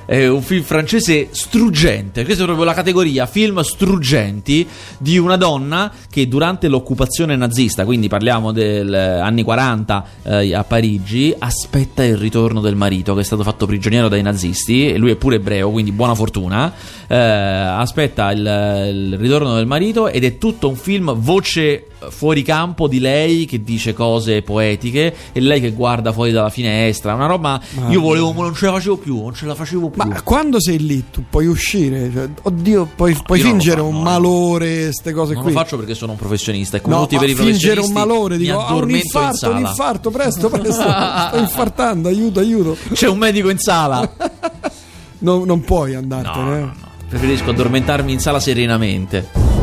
È 0.06 0.28
un 0.28 0.41
film 0.41 0.63
francese 0.63 1.28
struggente. 1.32 2.24
Questa 2.24 2.44
è 2.44 2.46
proprio 2.46 2.65
la 2.65 2.74
categoria 2.74 3.26
film 3.26 3.60
struggenti 3.60 4.65
di 4.98 5.17
una 5.17 5.36
donna 5.36 5.91
che 6.10 6.30
durante 6.30 6.70
l'occupazione 6.70 7.36
nazista, 7.36 7.84
quindi 7.84 8.08
parliamo 8.08 8.54
degli 8.54 8.96
anni 8.96 9.44
40 9.44 10.06
eh, 10.24 10.56
a 10.56 10.63
Parigi, 10.63 11.36
aspetta 11.38 12.02
il 12.06 12.15
ritorno 12.15 12.62
del 12.62 12.76
marito 12.76 13.13
che 13.13 13.22
è 13.22 13.26
stato 13.26 13.44
fatto 13.44 13.65
prigioniero 13.65 14.08
dai 14.08 14.22
nazisti. 14.22 14.89
E 14.89 14.98
lui 14.98 15.12
è 15.12 15.15
pure 15.17 15.36
ebreo, 15.36 15.70
quindi 15.70 15.91
buona 15.91 16.15
fortuna. 16.15 16.72
Eh, 17.08 17.17
aspetta 17.17 18.32
il, 18.32 18.39
il 18.39 19.17
ritorno 19.17 19.56
del 19.56 19.65
marito 19.65 20.08
ed 20.08 20.24
è 20.24 20.38
tutto 20.38 20.70
un 20.70 20.78
film 20.78 21.13
voce 21.13 21.88
fuori 22.10 22.42
campo 22.42 22.88
di 22.88 23.00
lei 23.00 23.46
che 23.46 23.64
dice 23.64 23.94
cose 23.94 24.42
poetiche 24.42 25.14
e 25.32 25.40
lei 25.40 25.60
che 25.62 25.72
guarda 25.72 26.12
fuori 26.12 26.32
dalla 26.32 26.50
finestra. 26.50 27.14
Una 27.14 27.28
roba. 27.28 27.62
Io 27.90 28.02
volevo, 28.02 28.34
non 28.34 28.54
ce 28.56 28.66
la 28.66 28.74
facevo 28.74 28.98
più, 28.98 29.22
non 29.22 29.34
ce 29.34 29.46
la 29.46 29.56
facevo 29.56 29.90
più. 29.90 30.02
Ma 30.04 30.22
quando 30.22 30.60
sei 30.60 30.80
lì, 30.80 31.04
tu 31.12 31.24
puoi 31.30 31.46
uscire. 31.48 32.10
Cioè, 32.12 32.30
oddio, 32.44 32.88
puoi, 32.96 33.16
puoi 33.26 33.40
non 33.40 33.48
lo 33.48 33.54
fingere 33.54 33.78
fa- 33.82 33.84
un 33.88 33.94
no, 33.94 34.02
malore, 34.02 34.84
queste 34.86 35.12
cose 35.14 35.34
non 35.34 35.44
qui. 35.44 35.54
lo 35.54 35.60
faccio 35.60 35.78
perché 35.78 35.94
sono 35.94 36.12
un 36.14 36.18
professionista 36.18 36.78
e 36.78 36.82
come 36.82 36.96
No, 36.96 37.02
tutti 37.02 37.14
i 37.14 37.18
ma 37.18 37.22
veri 37.24 37.36
fingere 37.36 37.76
professionisti 37.76 37.98
un 38.02 38.08
malore, 38.08 38.38
dico, 38.38 38.52
ah, 38.54 38.56
un 38.58 38.64
addormento 38.66 38.96
in 38.96 39.04
infarto, 39.04 39.50
un 39.52 39.58
infarto, 39.60 40.10
presto, 40.12 40.50
presto, 40.50 40.82
sto 41.28 41.38
infartando, 41.38 42.08
aiuto, 42.08 42.40
aiuto. 42.40 42.78
C'è 42.94 43.08
un 43.08 43.18
medico 43.18 43.50
in 43.50 43.58
sala. 43.60 44.10
No, 45.24 45.46
non 45.46 45.62
puoi 45.62 45.92
No, 45.92 46.00
andartene. 46.00 46.44
no, 46.46 46.56
eh. 46.56 46.60
no. 46.62 46.74
Preferisco 47.08 47.52
addormentarmi 47.52 48.12
in 48.12 48.20
sala 48.20 48.40
serenamente. 48.40 49.61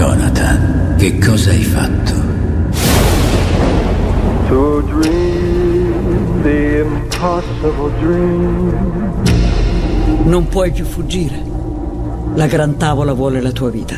Jonathan, 0.00 0.94
che 0.96 1.18
cosa 1.18 1.50
hai 1.50 1.62
fatto? 1.62 2.14
To 4.48 4.80
dream 4.80 6.40
the 6.42 6.80
impossible 6.80 7.92
dream. 8.00 8.72
Non 10.22 10.48
puoi 10.48 10.70
più 10.70 10.86
fuggire. 10.86 11.44
La 12.34 12.46
gran 12.46 12.78
tavola 12.78 13.12
vuole 13.12 13.42
la 13.42 13.52
tua 13.52 13.68
vita. 13.68 13.96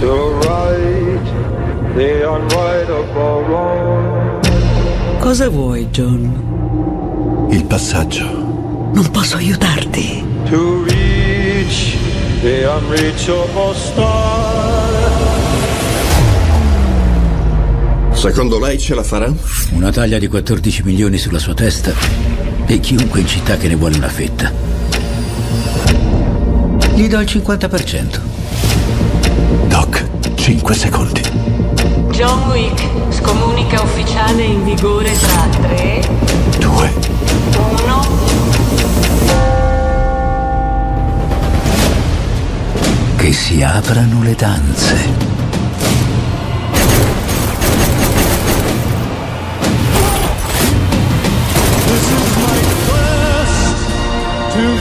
To 0.00 0.40
right 0.40 1.94
the 1.94 2.24
unrightable 2.24 3.44
wrong. 3.46 4.40
Cosa 5.20 5.48
vuoi, 5.48 5.86
John? 5.90 7.46
Il 7.50 7.64
passaggio. 7.66 8.24
Non 8.92 9.08
posso 9.12 9.36
aiutarti. 9.36 10.24
To 10.48 10.82
reach 10.82 12.05
the 12.46 12.64
unreachable 12.64 13.74
star. 13.74 14.54
Secondo 18.12 18.60
lei 18.60 18.78
ce 18.78 18.94
la 18.94 19.02
farà? 19.02 19.32
Una 19.72 19.90
taglia 19.90 20.18
di 20.18 20.28
14 20.28 20.84
milioni 20.84 21.18
sulla 21.18 21.40
sua 21.40 21.54
testa 21.54 21.92
e 22.66 22.78
chiunque 22.78 23.18
in 23.18 23.26
città 23.26 23.56
che 23.56 23.66
ne 23.66 23.74
vuole 23.74 23.96
una 23.96 24.08
fetta. 24.08 24.52
Gli 26.94 27.08
do 27.08 27.18
il 27.18 27.26
50%. 27.26 28.20
Doc, 29.66 30.08
5 30.36 30.74
secondi. 30.74 31.22
John 32.12 32.48
Wick, 32.50 33.12
scomunica 33.12 33.82
ufficiale 33.82 34.44
in 34.44 34.62
vigore 34.62 35.12
tra 35.18 35.48
3, 35.50 36.08
2. 36.60 36.92
1. 37.82 38.25
Che 43.16 43.32
si 43.32 43.62
aprano 43.62 44.22
le 44.22 44.34
danze. 44.34 45.34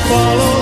Follow 0.07 0.54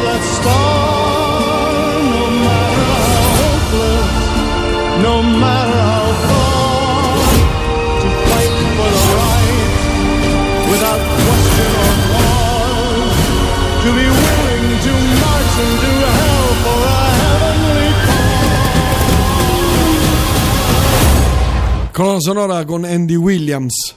Colonna 21.94 22.20
sonora 22.20 22.66
con 22.66 22.86
Andy 22.86 23.14
Williams. 23.14 23.96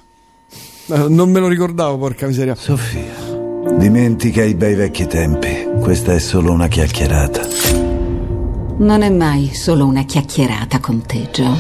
Eh, 0.89 1.09
Non 1.09 1.31
me 1.31 1.41
lo 1.41 1.49
ricordavo, 1.49 1.97
porca 1.97 2.27
miseria. 2.27 2.55
Sofia, 2.55 3.15
dimentica 3.79 4.45
i 4.45 4.55
bei 4.55 4.75
vecchi 4.75 5.07
tempi. 5.07 5.67
Questa 5.81 6.13
è 6.13 6.19
solo 6.19 6.53
una 6.53 6.69
chiacchierata. 6.69 7.41
Non 8.77 9.01
è 9.01 9.09
mai 9.09 9.55
solo 9.55 9.87
una 9.87 10.05
chiacchierata 10.05 10.79
con 10.79 11.07
te, 11.07 11.27
John. 11.33 11.57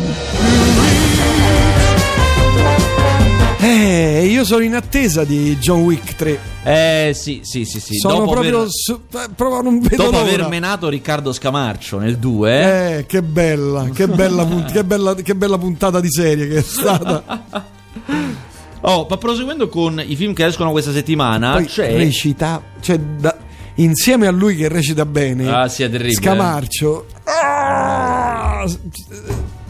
Eh, 3.96 4.26
io 4.26 4.44
sono 4.44 4.62
in 4.62 4.74
attesa 4.74 5.24
di 5.24 5.56
John 5.56 5.80
Wick 5.80 6.16
3. 6.16 6.38
Eh 6.64 7.12
sì, 7.14 7.40
sì, 7.44 7.64
sì, 7.64 7.80
sì. 7.80 7.94
sono 7.96 8.18
dopo 8.18 8.32
proprio, 8.32 8.59
aver, 8.59 8.68
su- 8.70 9.00
eh, 9.14 9.28
proprio 9.35 9.62
non 9.62 9.80
vedo 9.80 9.96
dopo 10.04 10.18
l'ora. 10.18 10.30
aver 10.35 10.48
menato 10.48 10.88
Riccardo 10.90 11.32
Scamarcio 11.32 11.98
nel 11.98 12.18
2, 12.18 12.98
Eh, 12.98 13.06
che 13.06 13.22
bella, 13.22 13.88
che 13.94 14.06
bella, 14.06 14.44
punt- 14.46 14.70
che 14.70 14.85
bella, 14.85 15.14
che 15.14 15.35
bella 15.35 15.56
puntata 15.56 16.00
di 16.00 16.11
serie 16.11 16.46
che 16.46 16.56
è 16.59 16.62
stata. 16.62 17.74
Oh, 18.88 19.04
ma 19.11 19.16
proseguendo 19.16 19.68
con 19.68 20.00
i 20.06 20.14
film 20.14 20.32
che 20.32 20.44
escono 20.44 20.70
questa 20.70 20.92
settimana, 20.92 21.52
Poi 21.54 21.64
c'è 21.64 21.96
recita, 21.96 22.62
cioè, 22.78 22.96
da- 22.98 23.37
insieme 23.76 24.28
a 24.28 24.30
lui 24.30 24.54
che 24.54 24.68
recita 24.68 25.04
bene, 25.04 25.48
Ah, 25.50 25.66
sì, 25.68 25.82
è 25.82 25.90
terribile. 25.90 26.14
Scamarcio. 26.14 27.06
Ah! 27.24 28.64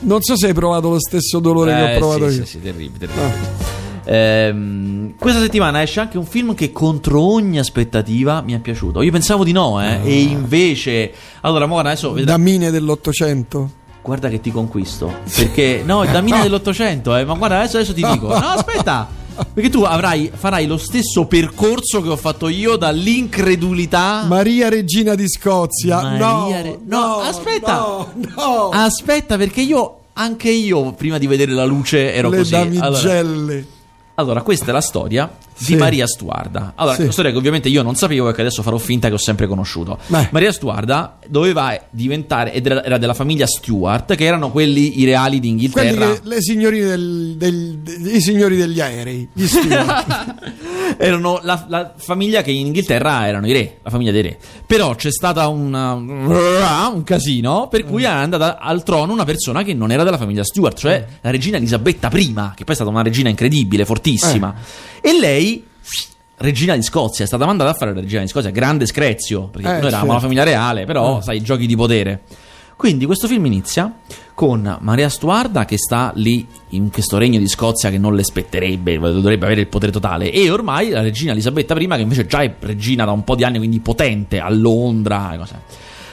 non 0.00 0.20
so 0.20 0.36
se 0.36 0.48
hai 0.48 0.52
provato 0.52 0.90
lo 0.90 0.98
stesso 1.00 1.38
dolore 1.38 1.72
che 1.74 1.80
ho 1.82 1.86
Eh, 1.86 1.96
provato 1.98 2.28
sì, 2.30 2.36
io. 2.38 2.44
Sì, 2.44 2.50
sì, 2.50 2.62
terribile, 2.62 3.06
terribile. 3.06 3.75
Ehm, 4.08 5.14
questa 5.18 5.40
settimana 5.40 5.82
esce 5.82 6.00
anche 6.00 6.16
un 6.16 6.24
film 6.26 6.54
che 6.54 6.70
contro 6.72 7.20
ogni 7.20 7.58
aspettativa 7.58 8.40
mi 8.40 8.52
è 8.54 8.58
piaciuto. 8.60 9.02
Io 9.02 9.10
pensavo 9.10 9.42
di 9.44 9.52
no, 9.52 9.82
eh, 9.82 10.00
e 10.04 10.20
invece 10.22 11.12
allora, 11.42 11.66
mo 11.66 11.72
guarda, 11.72 11.90
adesso 11.90 12.12
vedrà- 12.12 12.32
Da 12.32 12.38
mine 12.38 12.70
dell'Ottocento. 12.70 13.70
guarda 14.02 14.28
che 14.28 14.40
ti 14.40 14.52
conquisto. 14.52 15.12
Perché 15.34 15.82
no, 15.84 16.04
il 16.04 16.10
Damine 16.10 16.40
dell'Ottocento, 16.42 17.16
eh, 17.16 17.24
ma 17.24 17.34
guarda, 17.34 17.58
adesso, 17.58 17.76
adesso 17.78 17.92
ti 17.94 18.04
dico. 18.08 18.28
No, 18.28 18.34
aspetta. 18.34 19.24
Perché 19.52 19.68
tu 19.68 19.82
avrai, 19.82 20.30
farai 20.32 20.66
lo 20.66 20.78
stesso 20.78 21.26
percorso 21.26 22.00
che 22.00 22.08
ho 22.08 22.16
fatto 22.16 22.48
io 22.48 22.76
dall'incredulità. 22.76 24.24
Maria 24.26 24.68
Regina 24.70 25.14
di 25.14 25.28
Scozia. 25.28 26.00
Maria 26.00 26.26
no, 26.26 26.48
Re- 26.62 26.78
no, 26.86 27.16
aspetta. 27.18 27.72
No, 27.74 28.12
no. 28.34 28.68
Aspetta, 28.72 29.36
perché 29.36 29.60
io, 29.60 29.98
anche 30.14 30.48
io, 30.48 30.92
prima 30.92 31.18
di 31.18 31.26
vedere 31.26 31.52
la 31.52 31.64
luce, 31.66 32.14
ero 32.14 32.30
Le 32.30 32.36
così. 32.38 32.50
Damigelle. 32.52 32.82
Allora, 33.52 33.64
questa 34.42 34.66
è 34.66 34.72
la 34.72 34.80
storia 34.80 35.30
Sì. 35.56 35.72
di 35.72 35.76
Maria 35.78 36.06
Stuarda. 36.06 36.72
Allora, 36.76 36.96
Sì. 36.96 37.02
una 37.02 37.12
storia 37.12 37.30
che 37.30 37.36
ovviamente 37.38 37.68
io 37.68 37.82
non 37.82 37.94
sapevo 37.94 38.28
e 38.28 38.34
che 38.34 38.40
adesso 38.42 38.62
farò 38.62 38.76
finta 38.78 39.08
che 39.08 39.14
ho 39.14 39.18
sempre 39.18 39.46
conosciuto. 39.46 39.98
Beh. 40.06 40.28
Maria 40.32 40.52
Stuarda 40.52 41.18
doveva 41.28 41.78
diventare, 41.90 42.52
ed 42.52 42.66
era 42.66 42.98
della 42.98 43.14
famiglia 43.14 43.46
Stuart, 43.46 44.14
che 44.14 44.24
erano 44.24 44.50
quelli 44.50 45.00
i 45.00 45.04
reali 45.04 45.38
Quelli 45.38 45.40
d'Inghilterra. 45.40 46.12
che, 46.12 46.20
le 46.24 46.40
signorine 46.42 46.86
del, 46.86 47.34
del- 47.36 47.78
de- 47.78 48.10
i 48.10 48.20
signori 48.20 48.56
degli 48.56 48.80
aerei, 48.80 49.28
gli 49.32 49.46
steward. 49.48 50.34
erano 50.98 51.40
la, 51.42 51.64
la 51.68 51.92
famiglia 51.96 52.42
che 52.42 52.50
in 52.50 52.66
Inghilterra 52.66 53.26
erano 53.26 53.46
i 53.46 53.52
re, 53.52 53.78
la 53.82 53.90
famiglia 53.90 54.12
dei 54.12 54.22
re. 54.22 54.38
Però 54.66 54.94
c'è 54.94 55.10
stata 55.10 55.46
una- 55.48 55.92
un 55.94 57.02
casino 57.04 57.68
per 57.68 57.84
cui 57.84 58.02
è 58.04 58.06
andata 58.06 58.58
al 58.58 58.82
trono 58.82 59.12
una 59.12 59.24
persona 59.24 59.62
che 59.62 59.74
non 59.74 59.90
era 59.90 60.04
della 60.04 60.18
famiglia 60.18 60.44
Stuart, 60.44 60.76
cioè 60.78 61.04
la 61.20 61.30
regina 61.30 61.56
Elisabetta 61.56 62.08
I, 62.12 62.32
che 62.54 62.64
poi 62.64 62.72
è 62.72 62.74
stata 62.74 62.90
una 62.90 63.02
regina 63.02 63.28
incredibile, 63.28 63.84
fortissima. 63.84 64.54
E 65.00 65.18
lei 65.18 65.64
regina 66.38 66.74
di 66.74 66.82
Scozia, 66.82 67.24
è 67.24 67.26
stata 67.26 67.46
mandata 67.46 67.70
a 67.70 67.74
fare 67.74 67.94
la 67.94 68.00
regina 68.00 68.20
di 68.20 68.28
Scozia, 68.28 68.50
grande 68.50 68.86
screzio, 68.86 69.48
perché 69.48 69.68
Eh, 69.68 69.70
noi 69.72 69.78
eravamo 69.86 69.98
certo. 70.00 70.12
la 70.14 70.20
famiglia 70.20 70.44
reale, 70.44 70.84
però 70.84 71.18
Eh. 71.18 71.22
sai, 71.22 71.40
giochi 71.42 71.66
di 71.66 71.76
potere. 71.76 72.22
Quindi 72.76 73.06
questo 73.06 73.26
film 73.26 73.46
inizia 73.46 73.90
con 74.34 74.76
Maria 74.82 75.08
Stuarda 75.08 75.64
che 75.64 75.78
sta 75.78 76.12
lì 76.16 76.46
in 76.70 76.90
questo 76.90 77.16
regno 77.16 77.38
di 77.38 77.48
Scozia 77.48 77.88
che 77.88 77.96
non 77.96 78.14
le 78.14 78.22
spetterebbe, 78.22 78.98
dovrebbe 78.98 79.46
avere 79.46 79.62
il 79.62 79.68
potere 79.68 79.90
totale, 79.90 80.30
e 80.30 80.50
ormai 80.50 80.90
la 80.90 81.00
regina 81.00 81.32
Elisabetta 81.32 81.74
I, 81.74 81.86
che 81.86 82.00
invece 82.02 82.26
già 82.26 82.42
è 82.42 82.54
regina 82.60 83.06
da 83.06 83.12
un 83.12 83.24
po' 83.24 83.34
di 83.34 83.44
anni, 83.44 83.56
quindi 83.56 83.80
potente, 83.80 84.40
a 84.40 84.50
Londra 84.50 85.32
e 85.32 85.38
cose. 85.38 85.60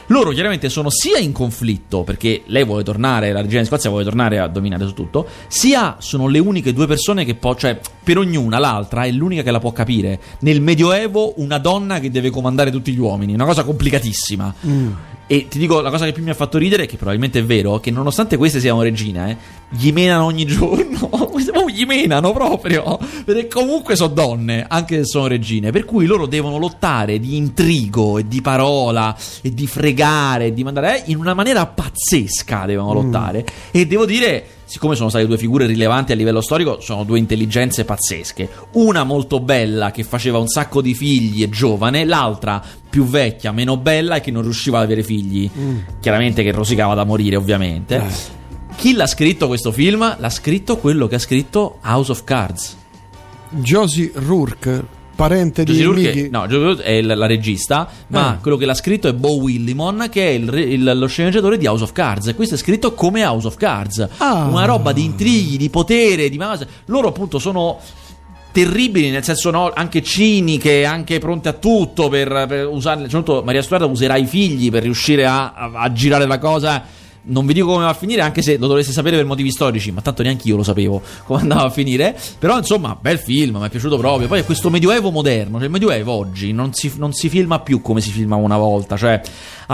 Loro 0.08 0.32
chiaramente 0.32 0.70
sono 0.70 0.89
sia 0.89 1.18
in 1.18 1.32
conflitto, 1.32 2.04
perché 2.04 2.43
lei 2.47 2.66
vuole 2.66 2.84
tornare, 2.84 3.32
la 3.32 3.41
regina 3.41 3.62
di 3.62 3.68
Scozia 3.68 3.89
vuole 3.89 4.04
tornare 4.04 4.39
a 4.39 4.47
dominare 4.47 4.86
su 4.86 4.93
tutto, 4.93 5.28
sia 5.47 5.95
sono 5.99 6.28
le 6.28 6.39
uniche 6.39 6.74
due 6.74 6.88
persone 6.88 7.26
che 7.26 7.36
può, 7.36 7.56
cioè 7.56 7.80
per 8.04 8.18
ognuna 8.18 8.60
l'altra 8.60 9.04
è 9.04 9.12
l'unica 9.12 9.43
che 9.43 9.51
la 9.51 9.60
può 9.60 9.72
capire. 9.72 10.20
Nel 10.39 10.62
Medioevo 10.62 11.34
una 11.38 11.58
donna 11.58 11.99
che 11.99 12.12
deve 12.12 12.30
comandare 12.30 12.72
tutti 12.72 12.91
gli 12.91 12.99
uomini, 12.99 13.34
una 13.34 13.45
cosa 13.45 13.64
complicatissima. 13.64 14.54
E 15.34 15.47
ti 15.47 15.57
dico 15.57 15.81
la 15.81 15.89
cosa 15.89 16.05
che 16.05 16.11
più 16.11 16.21
mi 16.21 16.29
ha 16.29 16.36
fatto 16.36 16.59
ridere, 16.59 16.86
che 16.86 16.95
probabilmente 16.95 17.39
è 17.39 17.43
vero, 17.43 17.79
che 17.79 17.89
nonostante 17.89 18.38
queste 18.38 18.59
siano 18.59 18.84
regine, 18.84 19.31
eh, 19.31 19.38
gli 19.69 19.91
menano 19.91 20.25
ogni 20.25 20.45
giorno. 20.45 20.91
Oh, 21.55 21.69
gli 21.69 21.86
menano 21.86 22.34
proprio. 22.34 22.99
Perché 23.25 23.47
comunque 23.47 23.95
sono 23.95 24.13
donne, 24.13 24.65
anche 24.67 24.97
se 24.97 25.05
sono 25.05 25.27
regine. 25.27 25.71
Per 25.71 25.86
cui 25.86 26.05
loro 26.05 26.25
devono 26.25 26.57
lottare 26.57 27.19
di 27.19 27.36
intrigo 27.36 28.17
e 28.17 28.27
di 28.27 28.41
parola 28.41 29.15
e 29.41 29.53
di 29.53 29.67
fregare 29.67 30.47
e 30.47 30.53
di 30.53 30.63
mandare. 30.63 31.03
eh, 31.03 31.11
in 31.11 31.17
una 31.17 31.34
maniera 31.34 31.65
pazzesca 31.65 32.65
devono 32.65 32.93
lottare. 32.93 33.45
E 33.71 33.88
devo 33.88 34.05
dire. 34.05 34.47
Siccome 34.65 34.95
sono 34.95 35.09
state 35.09 35.27
due 35.27 35.38
figure 35.38 35.67
rilevanti 35.67 36.13
a 36.13 36.15
livello 36.15 36.41
storico, 36.41 36.79
sono 36.79 37.03
due 37.03 37.19
intelligenze 37.19 37.86
pazzesche. 37.86 38.49
Una 38.71 39.03
molto 39.03 39.39
bella 39.39 39.91
che 39.91 40.03
faceva 40.03 40.39
un 40.39 40.47
sacco 40.47 40.81
di 40.81 40.95
figli 40.95 41.43
e 41.43 41.49
giovane, 41.49 42.05
l'altra 42.05 42.63
più 42.94 43.06
vecchia, 43.06 43.52
meno 43.52 43.76
bella 43.76 44.18
e 44.18 44.22
che 44.22 44.30
non 44.30 44.44
riusciva 44.44 44.78
ad 44.78 44.84
avere 44.84 45.02
figli. 45.02 45.50
Chiaramente 46.00 46.44
che 46.44 46.52
rosicava 46.52 46.94
da 46.94 47.04
morire, 47.06 47.36
ovviamente. 47.38 47.96
Eh. 47.96 48.41
Chi 48.76 48.94
l'ha 48.94 49.08
scritto 49.08 49.48
questo 49.48 49.72
film? 49.72 50.16
L'ha 50.20 50.30
scritto 50.30 50.78
quello 50.78 51.08
che 51.08 51.16
ha 51.16 51.20
scritto 51.20 51.80
House 51.84 52.12
of 52.12 52.24
Cards. 52.24 52.78
Josie 53.50 54.12
Rourke, 54.14 54.86
parente 55.16 55.64
di 55.64 55.72
Josie 55.72 55.86
Rourke- 55.86 56.02
Mickey. 56.14 56.30
no, 56.30 56.41
Josie 56.46 56.64
Rourke 56.66 56.84
è 56.84 57.02
la, 57.02 57.16
la 57.16 57.26
regista, 57.26 57.89
ma 58.10 58.36
Eh. 58.36 58.41
quello 58.41 58.58
che 58.58 58.66
l'ha 58.68 58.76
scritto 58.76 59.08
è 59.08 59.14
Bo 59.14 59.38
Willimon, 59.38 60.08
che 60.12 60.28
è 60.28 60.30
il 60.32 60.54
il- 60.54 60.91
lo 60.96 61.08
sceneggiatore 61.08 61.58
di 61.58 61.66
House 61.66 61.82
of 61.84 61.94
Cards. 61.94 62.28
E 62.28 62.36
questo 62.36 62.54
è 62.54 62.58
scritto 62.60 62.94
come 62.94 63.26
House 63.26 63.48
of 63.48 63.56
Cards. 63.56 64.08
Ah. 64.18 64.46
Una 64.52 64.66
roba 64.66 64.91
di 64.91 65.04
intrighi, 65.04 65.58
di 65.58 65.70
potere, 65.72 66.30
di 66.30 66.38
massa. 66.38 66.68
Loro 66.86 67.08
appunto 67.08 67.39
sono 67.39 67.80
terribili, 68.54 69.10
nel 69.10 69.24
senso 69.24 69.49
no, 69.49 69.72
anche 69.74 70.01
ciniche, 70.01 70.86
anche 70.86 71.20
pronte 71.20 71.49
a 71.49 71.54
tutto 71.54 72.08
per, 72.08 72.45
per 72.47 72.68
usare. 72.68 73.01
Soprattutto 73.10 73.41
Maria 73.43 73.62
Stuarda 73.62 73.86
userà 73.88 74.16
i 74.16 74.26
figli 74.26 74.72
per 74.72 74.84
riuscire 74.84 75.26
a, 75.26 75.51
a- 75.54 75.72
a 75.74 75.91
girare 75.91 76.26
la 76.26 76.38
cosa. 76.38 77.01
Non 77.26 77.45
vi 77.45 77.54
dico 77.54 77.68
come 77.68 77.86
va 77.86 77.89
a 77.89 77.93
finire, 77.93 78.22
anche 78.22 78.41
se 78.41 78.58
lo 78.58 78.68
dovreste 78.68 78.91
sapere 78.91 79.16
per 79.16 79.26
motivi 79.26 79.49
storici, 79.49 79.91
ma 79.91 80.01
tanto 80.01 80.24
neanche 80.24 80.49
io 80.49 80.58
lo 80.58 80.64
sapevo 80.64 81.01
come 81.24 81.39
andava 81.39 81.64
a 81.64 81.70
finire. 81.70 82.18
Però, 82.38 82.58
insomma, 82.58 82.97
bel 82.99 83.18
film, 83.18 83.58
mi 83.58 83.66
è 83.66 83.70
piaciuto 83.70 83.97
proprio. 83.97 84.28
Poi 84.28 84.39
è 84.41 84.45
questo 84.45 84.70
medioevo 84.70 85.10
moderno, 85.10 85.56
cioè 85.56 85.66
il 85.66 85.72
medioevo 85.72 86.12
oggi 86.12 86.51
non 86.51 86.74
si, 86.74 86.91
non 86.97 87.14
si 87.14 87.30
filma 87.30 87.60
più 87.60 87.82
come 87.82 88.01
si 88.01 88.12
filmava 88.12 88.41
una 88.43 88.58
volta, 88.58 88.97
cioè 88.97 89.22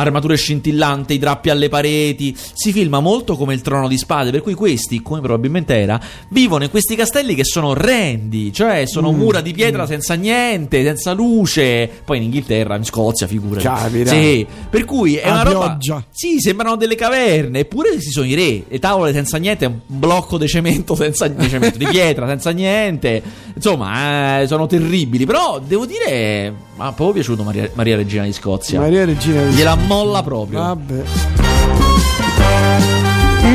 armature 0.02 0.36
scintillanti, 0.36 1.14
i 1.14 1.18
drappi 1.18 1.50
alle 1.50 1.70
pareti. 1.70 2.36
Si 2.36 2.72
filma 2.72 3.00
molto 3.00 3.36
come 3.36 3.54
il 3.54 3.62
trono 3.62 3.88
di 3.88 3.98
spade, 3.98 4.32
per 4.32 4.42
cui 4.42 4.54
questi, 4.54 5.02
come 5.02 5.22
probabilmente 5.22 5.76
era, 5.76 6.00
vivono 6.30 6.64
in 6.64 6.70
questi 6.70 6.96
castelli 6.96 7.36
che 7.36 7.44
sono 7.44 7.68
orrendi, 7.70 8.52
cioè 8.54 8.86
sono 8.86 9.12
mura 9.12 9.42
di 9.42 9.54
pietra 9.54 9.86
senza 9.86 10.14
niente, 10.16 10.84
senza 10.84 11.14
luce. 11.14 11.90
Poi 12.04 12.18
in 12.18 12.24
Inghilterra, 12.24 12.76
in 12.76 12.84
Scozia, 12.86 13.28
figurati. 13.28 13.66
Capita. 13.66 14.12
Sì, 14.12 14.46
per 14.70 14.86
cui 14.86 15.16
è 15.16 15.28
A 15.28 15.32
una 15.32 15.44
roba. 15.44 15.66
pioggia. 15.78 16.04
Sì, 16.12 16.40
sembrano 16.40 16.76
delle 16.76 16.96
caverne, 16.96 17.60
eppure 17.60 17.90
questi 17.92 18.12
sono 18.12 18.26
i 18.26 18.36
re. 18.36 18.64
Le 18.68 18.80
tavole 18.80 19.14
senza 19.14 19.38
niente, 19.38 19.66
un 19.66 19.80
blocco 19.86 20.38
di 20.38 20.48
cemento 20.48 20.96
senza 20.96 21.28
di, 21.28 21.48
cemento, 21.50 21.78
di 21.78 21.86
pietra 21.88 22.28
senza 22.28 22.52
niente. 22.52 23.22
Insomma, 23.56 24.40
eh, 24.42 24.48
sono 24.48 24.68
terribili. 24.68 25.26
Però 25.26 25.60
devo 25.60 25.86
dire, 25.86 26.50
mi 26.76 26.86
ha 26.86 26.92
proprio 26.94 27.14
piaciuto 27.14 27.44
Maria, 27.44 27.70
Maria 27.74 27.96
Regina 27.96 28.24
di 28.24 28.34
Scozia. 28.34 28.80
Maria 28.80 29.06
Regina 29.06 29.44
di 29.44 29.56
Gliela 29.56 29.76
molla 29.90 30.22
proprio. 30.22 30.60
Vabbè. 30.60 31.04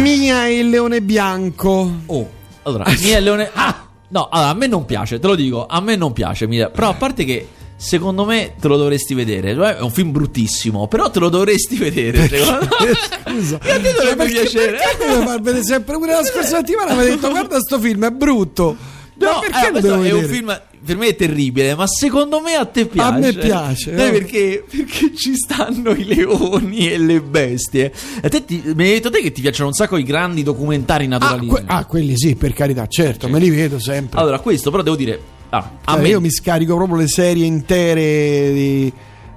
Mia 0.00 0.46
e 0.46 0.58
il 0.58 0.68
leone 0.68 1.00
bianco. 1.00 1.90
Oh, 2.06 2.30
allora, 2.62 2.84
Mia 3.00 3.16
e 3.16 3.20
Leone. 3.20 3.50
Ah! 3.54 3.82
No, 4.08 4.28
allora, 4.30 4.50
a 4.50 4.54
me 4.54 4.66
non 4.66 4.84
piace, 4.84 5.18
te 5.18 5.26
lo 5.26 5.34
dico, 5.34 5.66
a 5.66 5.80
me 5.80 5.96
non 5.96 6.12
piace. 6.12 6.46
Mia. 6.46 6.68
Però 6.70 6.88
a 6.90 6.94
parte 6.94 7.24
che. 7.24 7.48
Secondo 7.76 8.24
me 8.24 8.54
te 8.58 8.68
lo 8.68 8.76
dovresti 8.76 9.14
vedere. 9.14 9.54
Cioè, 9.54 9.76
È 9.76 9.80
un 9.80 9.90
film 9.90 10.10
bruttissimo, 10.12 10.86
però 10.88 11.10
te 11.10 11.18
lo 11.18 11.28
dovresti 11.28 11.76
vedere. 11.76 12.28
Secondo 12.28 12.68
me. 12.80 12.92
Scusa. 13.32 13.58
Che 13.58 13.70
a 13.72 13.80
te 13.80 13.92
dovrebbe 13.92 14.26
piacere. 14.26 14.76
Perché 14.78 15.06
devo 15.06 15.22
far 15.26 15.40
vedere 15.40 15.64
sempre 15.64 15.94
pure 15.98 16.12
la 16.12 16.24
scorsa 16.24 16.56
settimana 16.58 16.94
mi 16.94 17.00
ha 17.00 17.04
detto 17.04 17.28
guarda 17.30 17.58
sto 17.60 17.78
film 17.78 18.06
è 18.06 18.10
brutto. 18.10 18.76
No, 19.16 19.30
Ma 19.32 19.38
perché 19.40 19.68
eh, 19.68 19.70
lo 19.72 19.80
devo 19.80 19.94
è 19.94 19.96
un 19.96 20.02
vedere? 20.20 20.32
film 20.32 20.60
per 20.84 20.96
me 20.96 21.08
è 21.08 21.16
terribile, 21.16 21.74
ma 21.74 21.86
secondo 21.86 22.40
me 22.40 22.54
a 22.54 22.64
te 22.66 22.86
piace. 22.86 23.08
A 23.14 23.18
me 23.18 23.32
piace, 23.32 23.96
Sai 23.96 24.08
eh. 24.08 24.12
perché? 24.12 24.64
Perché 24.70 25.14
ci 25.14 25.34
stanno 25.34 25.90
i 25.92 26.04
leoni 26.04 26.90
e 26.92 26.98
le 26.98 27.20
bestie. 27.20 27.92
A 28.22 28.28
te 28.28 28.44
ti, 28.44 28.62
mi 28.74 28.84
hai 28.84 28.90
detto 28.94 29.10
te 29.10 29.20
che 29.20 29.32
ti 29.32 29.40
piacciono 29.40 29.68
un 29.68 29.74
sacco 29.74 29.96
i 29.96 30.02
grandi 30.02 30.42
documentari 30.42 31.06
Ah, 31.06 31.08
naturalistici. 31.08 31.64
que- 31.64 31.74
ah, 31.74 31.84
quelli 31.86 32.16
sì, 32.16 32.34
per 32.36 32.52
carità, 32.52 32.86
certo, 32.86 33.28
me 33.28 33.38
li 33.38 33.50
vedo 33.50 33.78
sempre. 33.78 34.20
Allora, 34.20 34.38
questo 34.40 34.70
però 34.70 34.82
devo 34.82 34.96
dire. 34.96 35.18
ah, 35.50 35.70
a 35.84 35.92
Cioè, 35.94 36.02
me 36.02 36.08
Io 36.08 36.20
mi 36.20 36.30
scarico 36.30 36.74
proprio 36.76 36.96
le 36.98 37.08
serie 37.08 37.44
intere 37.46 38.52
di 38.52 38.92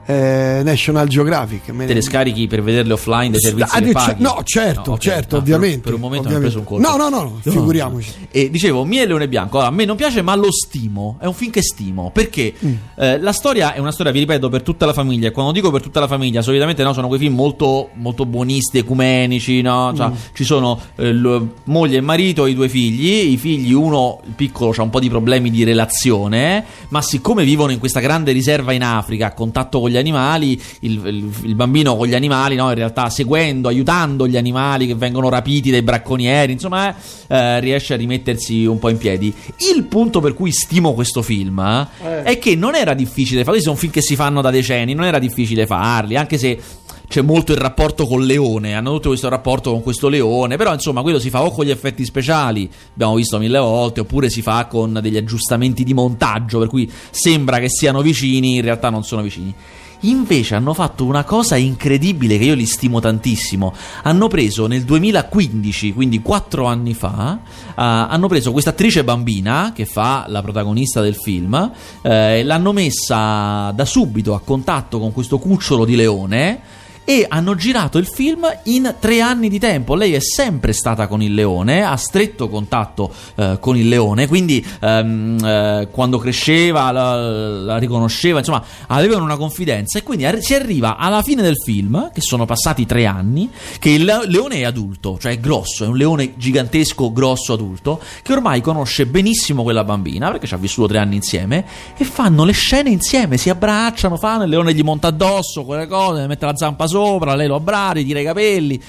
eh, 0.08 0.62
National 0.64 1.08
Geographic. 1.08 1.66
Te 1.86 1.94
le 1.94 2.02
scarichi 2.02 2.48
per 2.48 2.64
vederle 2.64 2.94
offline 2.94 3.30
dai 3.32 3.42
servizi 3.42 3.76
Ah, 3.78 3.92
paghi? 3.92 4.22
no, 4.24 4.42
certo, 4.44 4.92
ok. 4.94 5.00
certo, 5.00 5.36
Ah, 5.36 5.42
per- 5.42 5.54
ovviamente. 5.56 5.80
Per, 5.82 5.94
un 5.94 6.00
momento 6.00 6.28
ovviamente. 6.28 6.30
mi 6.30 6.36
ha 6.36 6.40
preso 6.40 6.60
un 6.60 6.66
colpo. 6.66 6.98
No, 7.06 7.10
no, 7.10 7.24
no, 7.24 7.40
figuriamoci. 7.42 8.12
E 8.32 8.50
dicevo, 8.50 8.86
Mia 8.86 9.04
e 9.04 9.06
Leone 9.06 9.28
Bianco. 9.28 9.58
Allora, 9.58 9.72
a 9.72 9.76
me 9.76 9.86
non 9.86 9.96
piace, 9.98 10.22
ma 10.22 10.34
lo 10.36 10.52
stimo. 10.52 11.18
È 11.20 11.26
un 11.26 11.34
film 11.34 11.52
che 11.52 11.62
stimo. 11.62 12.10
Perché 12.12 12.54
Mm. 12.66 12.74
eh, 12.96 13.20
la 13.20 13.34
storia 13.34 13.74
è 13.74 13.80
una 13.80 13.92
storia, 13.92 14.12
vi 14.14 14.20
ripeto, 14.20 14.48
per 14.50 14.62
tutta 14.62 14.86
la 14.86 14.94
famiglia. 14.94 15.28
E 15.28 15.32
quando 15.32 15.52
dico 15.52 15.70
per 15.72 15.82
tutta 15.82 16.00
la 16.00 16.08
famiglia, 16.08 16.42
solitamente 16.42 16.82
no, 16.84 16.94
sono 16.94 17.08
quei 17.08 17.20
film 17.20 17.36
molto, 17.36 17.90
molto 17.96 18.26
buonisti, 18.26 18.78
ecumenici. 18.78 19.62
No? 19.62 19.92
Cioè, 19.96 20.08
Mm. 20.08 20.14
Ci 20.34 20.44
sono 20.46 20.80
eh, 20.96 21.12
lo- 21.12 21.54
moglie 21.66 21.98
e 21.98 22.02
marito 22.02 22.46
e 22.46 22.52
i 22.52 22.54
due 22.56 22.70
figli. 22.70 23.32
I 23.34 23.38
figli, 23.38 23.74
uno, 23.74 24.22
il 24.26 24.34
piccolo, 24.34 24.74
ha 24.78 24.82
un 24.82 24.90
po' 24.90 25.00
di 25.02 25.10
problemi 25.10 25.50
di 25.52 25.64
relazione. 25.64 26.64
Ma 26.90 27.02
siccome 27.02 27.44
vivono 27.44 27.72
in 27.72 27.80
questa 27.80 28.00
grande 28.00 28.32
riserva 28.32 28.72
in 28.72 28.84
Africa, 28.84 29.28
a 29.28 29.34
contatto 29.34 29.80
con 29.82 29.90
gli 29.90 29.97
animali, 29.98 30.60
il, 30.82 31.02
il- 31.06 31.32
il 31.44 31.56
bambino 31.56 31.96
con 31.96 32.08
gli 32.08 32.16
animali, 32.16 32.56
no, 32.56 32.70
in 32.70 32.76
realtà 32.76 33.10
seguendo, 33.10 33.68
aiutando 33.68 34.28
gli 34.28 34.38
animali 34.38 34.88
che 34.88 34.96
vengono 34.96 35.30
rapiti 35.30 35.72
dai 35.72 35.82
bracconieri, 35.82 36.52
insomma, 36.54 36.90
eh, 36.90 36.96
eh, 37.28 37.60
riesce 37.60 37.94
a 37.94 37.98
rimettersi 37.98 38.66
un 38.66 38.80
po' 38.80 38.90
in 38.90 38.98
piedi. 38.98 39.34
Il 39.74 39.84
punto 39.86 40.20
per 40.20 40.34
cui 40.34 40.52
stimo 40.52 40.94
questo 40.94 41.22
film 41.22 41.60
eh, 41.60 42.24
è 42.24 42.40
che 42.40 42.56
non 42.56 42.76
era 42.76 42.94
difficile 42.94 43.44
farli, 43.44 43.62
sono 43.62 43.76
film 43.76 43.92
che 43.92 44.02
si 44.02 44.16
fanno 44.16 44.42
da 44.42 44.50
decenni, 44.52 44.94
non 44.94 45.06
era 45.06 45.20
difficile 45.20 45.66
farli, 45.66 46.16
anche 46.16 46.38
se 46.38 46.60
c'è 47.08 47.22
molto 47.22 47.54
il 47.54 47.58
rapporto 47.58 48.06
col 48.06 48.26
leone, 48.26 48.74
hanno 48.76 48.92
tutto 48.92 49.08
questo 49.10 49.30
rapporto 49.30 49.72
con 49.72 49.82
questo 49.82 50.10
leone, 50.10 50.58
però 50.58 50.74
insomma 50.74 51.02
quello 51.02 51.20
si 51.20 51.30
fa 51.30 51.42
o 51.44 51.52
con 51.52 51.64
gli 51.64 51.70
effetti 51.70 52.04
speciali, 52.04 52.70
abbiamo 52.94 53.16
visto 53.16 53.38
mille 53.40 53.60
volte, 53.60 54.02
oppure 54.02 54.30
si 54.30 54.42
fa 54.42 54.66
con 54.66 55.00
degli 55.02 55.16
aggiustamenti 55.16 55.86
di 55.86 55.94
montaggio, 55.94 56.60
per 56.60 56.68
cui 56.68 56.92
sembra 57.10 57.60
che 57.60 57.70
siano 57.70 58.02
vicini, 58.02 58.56
in 58.56 58.62
realtà 58.62 58.90
non 58.90 59.04
sono 59.06 59.22
vicini. 59.22 59.54
Invece 60.02 60.56
hanno 60.56 60.74
fatto 60.74 61.06
una 61.06 61.24
cosa 61.24 61.56
incredibile 61.56 62.38
che 62.38 62.46
io 62.46 62.54
li 62.54 62.66
stimo 62.66 63.00
tantissimo. 63.00 63.74
Hanno 64.04 64.28
preso 64.28 64.68
nel 64.68 64.84
2015, 64.84 65.94
quindi 65.94 66.22
quattro 66.22 66.66
anni 66.66 66.94
fa, 66.94 67.40
eh, 67.44 67.72
hanno 67.76 68.28
preso 68.28 68.52
questa 68.52 68.70
attrice 68.72 69.04
bambina 69.04 69.72
che 69.74 69.86
fa 69.86 70.26
la 70.28 70.42
protagonista 70.42 71.02
del 71.02 71.16
film, 71.16 71.72
eh, 72.02 72.44
l'hanno 72.44 72.74
messa 72.74 73.72
da 73.72 73.86
subito 73.86 74.36
a 74.36 74.42
contatto 74.42 75.00
con 75.00 75.12
questo 75.12 75.40
cucciolo 75.40 75.86
di 75.86 75.96
leone 75.96 76.62
e 77.10 77.26
hanno 77.26 77.56
girato 77.56 77.98
il 78.00 78.06
film 78.06 78.46
in 78.64 78.96
tre 79.00 79.22
anni 79.22 79.48
di 79.48 79.60
tempo. 79.60 79.96
Lei 79.96 80.12
è 80.12 80.20
sempre 80.20 80.74
stata 80.74 81.08
con 81.08 81.22
il 81.22 81.34
leone, 81.34 81.82
ha 81.82 81.96
stretto 81.96 82.50
contatto 82.50 83.10
eh, 83.36 83.60
con 83.62 83.78
il 83.78 83.88
leone, 83.88 84.28
quindi 84.28 84.64
ehm, 84.82 85.38
eh, 85.42 85.88
quando 85.90 86.18
cresceva 86.18 86.92
la, 86.92 87.16
la 87.16 87.78
riconosceva, 87.78 88.40
insomma, 88.40 88.62
avevano 88.88 89.24
una 89.24 89.38
confidenza 89.38 89.98
e 89.98 90.04
quindi 90.04 90.26
arri- 90.26 90.42
si 90.42 90.54
arriva 90.54 90.98
alla 90.98 91.22
fine 91.22 91.42
del 91.42 91.56
film, 91.56 92.12
che 92.14 92.20
sono 92.20 92.44
passati 92.44 92.86
tre 92.86 93.06
anni, 93.06 93.50
che 93.80 93.92
il 93.92 94.04
le- 94.04 94.28
leone 94.28 94.56
è 94.56 94.64
adulto, 94.66 95.18
cioè 95.18 95.32
è 95.32 95.40
grosso, 95.40 95.86
è 95.86 95.88
un 95.88 95.96
leone 95.96 96.34
gigantesco, 96.36 97.14
grosso, 97.14 97.54
adulto, 97.54 98.02
che 98.22 98.34
ormai 98.34 98.60
conosce 98.60 99.06
benissimo 99.06 99.64
quella 99.64 99.86
bambina, 99.86 100.30
perché 100.30 100.46
ci 100.46 100.56
ha 100.56 100.58
vissuto 100.58 100.90
tre 100.90 100.98
anni 100.98 101.16
insieme, 101.16 101.64
e 101.96 102.04
fanno 102.04 102.44
le 102.44 102.52
scene 102.52 102.90
insieme, 102.90 103.38
si 103.38 103.50
abbracciano, 103.50 104.18
fanno, 104.18 104.44
il 104.44 104.50
leone 104.50 104.74
gli 104.74 104.84
monta 104.84 105.08
addosso, 105.08 105.64
quelle 105.64 105.88
cose, 105.88 106.28
mette 106.28 106.46
la 106.46 106.56
zampa 106.58 106.86
sopra, 106.86 106.96
lei 107.36 107.48
lo 107.48 107.56
abbraccia, 107.56 108.02
tira 108.02 108.20
i 108.20 108.24
capelli. 108.24 108.80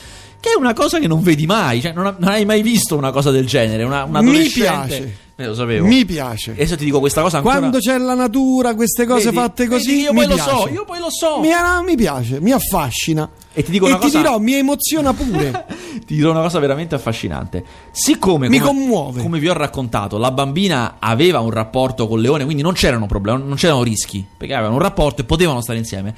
Che 0.40 0.50
è 0.50 0.56
una 0.56 0.72
cosa 0.72 0.98
che 1.00 1.08
non 1.08 1.20
vedi 1.20 1.46
mai, 1.46 1.80
cioè 1.80 1.92
non, 1.92 2.06
ha- 2.06 2.16
non 2.16 2.30
hai 2.30 2.44
mai 2.44 2.62
visto 2.62 2.96
una 2.96 3.10
cosa 3.10 3.30
del 3.32 3.46
genere. 3.46 3.82
Una, 3.82 4.04
un 4.04 4.24
Mi 4.24 4.48
piace. 4.48 5.16
Eh, 5.40 5.46
lo 5.46 5.54
sapevo. 5.54 5.86
Mi 5.86 6.04
piace. 6.04 6.50
E 6.50 6.54
adesso 6.54 6.76
ti 6.76 6.84
dico 6.84 6.98
questa 7.00 7.22
cosa 7.22 7.36
ancora. 7.38 7.58
Quando 7.58 7.78
c'è 7.78 7.96
la 7.98 8.14
natura, 8.14 8.74
queste 8.74 9.04
cose 9.06 9.26
Vedi? 9.26 9.36
fatte 9.36 9.66
così, 9.68 10.00
io 10.00 10.12
mi 10.12 10.18
poi 10.20 10.28
lo 10.28 10.34
piace. 10.34 10.50
so, 10.50 10.68
io 10.68 10.84
poi 10.84 10.98
lo 10.98 11.10
so. 11.10 11.38
Mi, 11.40 11.48
no, 11.50 11.82
mi 11.84 11.96
piace, 11.96 12.40
mi 12.40 12.50
affascina. 12.52 13.28
E 13.52 13.62
ti 13.64 13.70
dico 13.72 13.86
e 13.86 13.90
una 13.90 13.98
ti 13.98 14.06
cosa- 14.06 14.18
dirò, 14.18 14.38
mi 14.38 14.54
emoziona 14.54 15.12
pure. 15.12 15.66
Ti 16.08 16.14
dirò 16.14 16.30
una 16.30 16.40
cosa 16.42 16.58
veramente 16.60 16.94
affascinante. 16.94 17.64
Siccome 17.90 18.48
Mi 18.48 18.58
come, 18.60 18.78
commuove. 18.80 19.22
come 19.22 19.38
vi 19.40 19.48
ho 19.48 19.52
raccontato, 19.52 20.16
la 20.18 20.30
bambina 20.30 20.96
aveva 21.00 21.40
un 21.40 21.50
rapporto 21.50 22.06
con 22.06 22.20
Leone, 22.20 22.44
quindi 22.44 22.62
non 22.62 22.72
c'erano 22.72 23.06
problemi, 23.06 23.42
non 23.44 23.56
c'erano 23.56 23.82
rischi, 23.82 24.24
perché 24.36 24.54
avevano 24.54 24.76
un 24.76 24.82
rapporto 24.82 25.22
e 25.22 25.24
potevano 25.24 25.60
stare 25.60 25.78
insieme. 25.78 26.14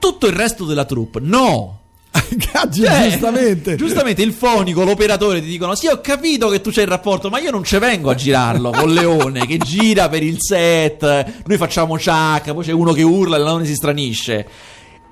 Tutto 0.00 0.26
il 0.26 0.32
resto 0.32 0.64
della 0.64 0.84
troupe, 0.84 1.20
no! 1.22 1.76
Caggi, 2.52 2.82
Cioè, 2.82 3.08
giustamente. 3.10 3.76
giustamente 3.76 4.22
il 4.22 4.32
fonico, 4.32 4.82
l'operatore 4.82 5.40
ti 5.40 5.46
dicono: 5.46 5.76
Sì, 5.76 5.86
ho 5.86 6.00
capito 6.00 6.48
che 6.48 6.60
tu 6.60 6.70
c'hai 6.72 6.82
il 6.84 6.88
rapporto, 6.90 7.28
ma 7.28 7.38
io 7.38 7.52
non 7.52 7.62
ci 7.62 7.76
vengo 7.78 8.10
a 8.10 8.14
girarlo 8.16 8.70
con 8.76 8.90
Leone 8.92 9.46
che 9.46 9.58
gira 9.58 10.08
per 10.08 10.22
il 10.24 10.36
set. 10.40 11.02
Noi 11.46 11.56
facciamo 11.56 11.96
ciacca, 11.98 12.52
poi 12.52 12.64
c'è 12.64 12.72
uno 12.72 12.92
che 12.92 13.02
urla 13.02 13.36
e 13.36 13.40
leone 13.40 13.64
si 13.64 13.74
stranisce. 13.74 14.46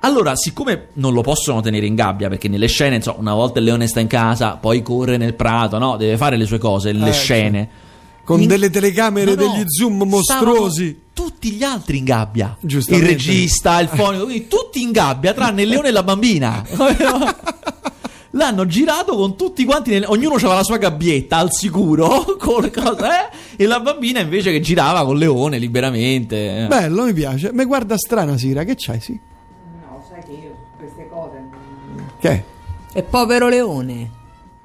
Allora, 0.01 0.35
siccome 0.37 0.89
non 0.95 1.13
lo 1.13 1.23
possono 1.23 1.61
tenere 1.61 1.87
in 1.87 1.95
gabbia, 1.95 2.29
perché 2.29 2.49
nelle 2.49 2.67
scene, 2.69 2.97
insomma, 2.97 3.19
una 3.21 3.35
volta 3.35 3.59
il 3.61 3.65
leone 3.67 3.87
sta 3.87 4.01
in 4.01 4.07
casa, 4.09 4.57
poi 4.61 4.83
corre 4.83 5.17
nel 5.19 5.35
prato, 5.35 5.79
no? 5.79 5.97
Deve 5.97 6.17
fare 6.17 6.37
le 6.37 6.47
sue 6.47 6.59
cose, 6.59 6.93
le 6.93 7.09
Eh, 7.11 7.13
scene. 7.13 7.69
Con 8.29 8.43
In- 8.43 8.47
delle 8.49 8.69
telecamere, 8.69 9.35
No, 9.35 9.37
degli 9.37 9.65
zoom 9.67 10.03
mostruosi. 10.03 11.01
Tutti 11.15 11.51
gli 11.53 11.63
altri 11.63 11.97
in 11.97 12.05
gabbia. 12.05 12.59
Il 12.61 12.83
regista, 13.03 13.81
il 13.81 13.89
fonico, 13.89 14.25
quindi 14.25 14.47
tutti 14.49 14.83
in 14.83 14.91
gabbia, 14.93 15.33
tranne 15.33 15.63
il 15.63 15.69
leone 15.71 15.89
e 15.89 15.93
la 15.93 16.03
bambina. 16.03 16.63
L'hanno 18.33 18.67
girato 18.67 19.17
con 19.17 19.35
tutti 19.35 19.65
quanti, 19.65 19.89
nel- 19.93 20.05
ognuno 20.09 20.35
aveva 20.35 20.57
la 20.57 20.63
sua 20.63 20.77
gabbietta 20.77 21.39
al 21.39 21.51
sicuro, 21.51 22.37
con 22.39 22.71
cosa, 22.71 23.31
eh? 23.31 23.37
e 23.57 23.65
la 23.67 23.81
bambina 23.81 24.21
invece 24.21 24.53
che 24.53 24.61
girava 24.61 25.07
con 25.07 25.17
Leone 25.17 25.57
liberamente. 25.57 26.67
Bello, 26.69 27.05
mi 27.05 27.15
piace. 27.15 27.51
Mi 27.55 27.65
guarda 27.65 27.97
strana, 27.97 28.37
Sira. 28.37 28.65
Che 28.65 28.75
c'hai, 28.77 29.01
sì? 29.01 29.19
No, 29.81 30.05
sai 30.07 30.23
che 30.23 30.33
io 30.33 30.55
queste 30.77 31.09
cose. 31.09 31.43
Che 32.21 32.45
è? 32.93 33.03
Povero 33.05 33.49
leone. 33.49 34.11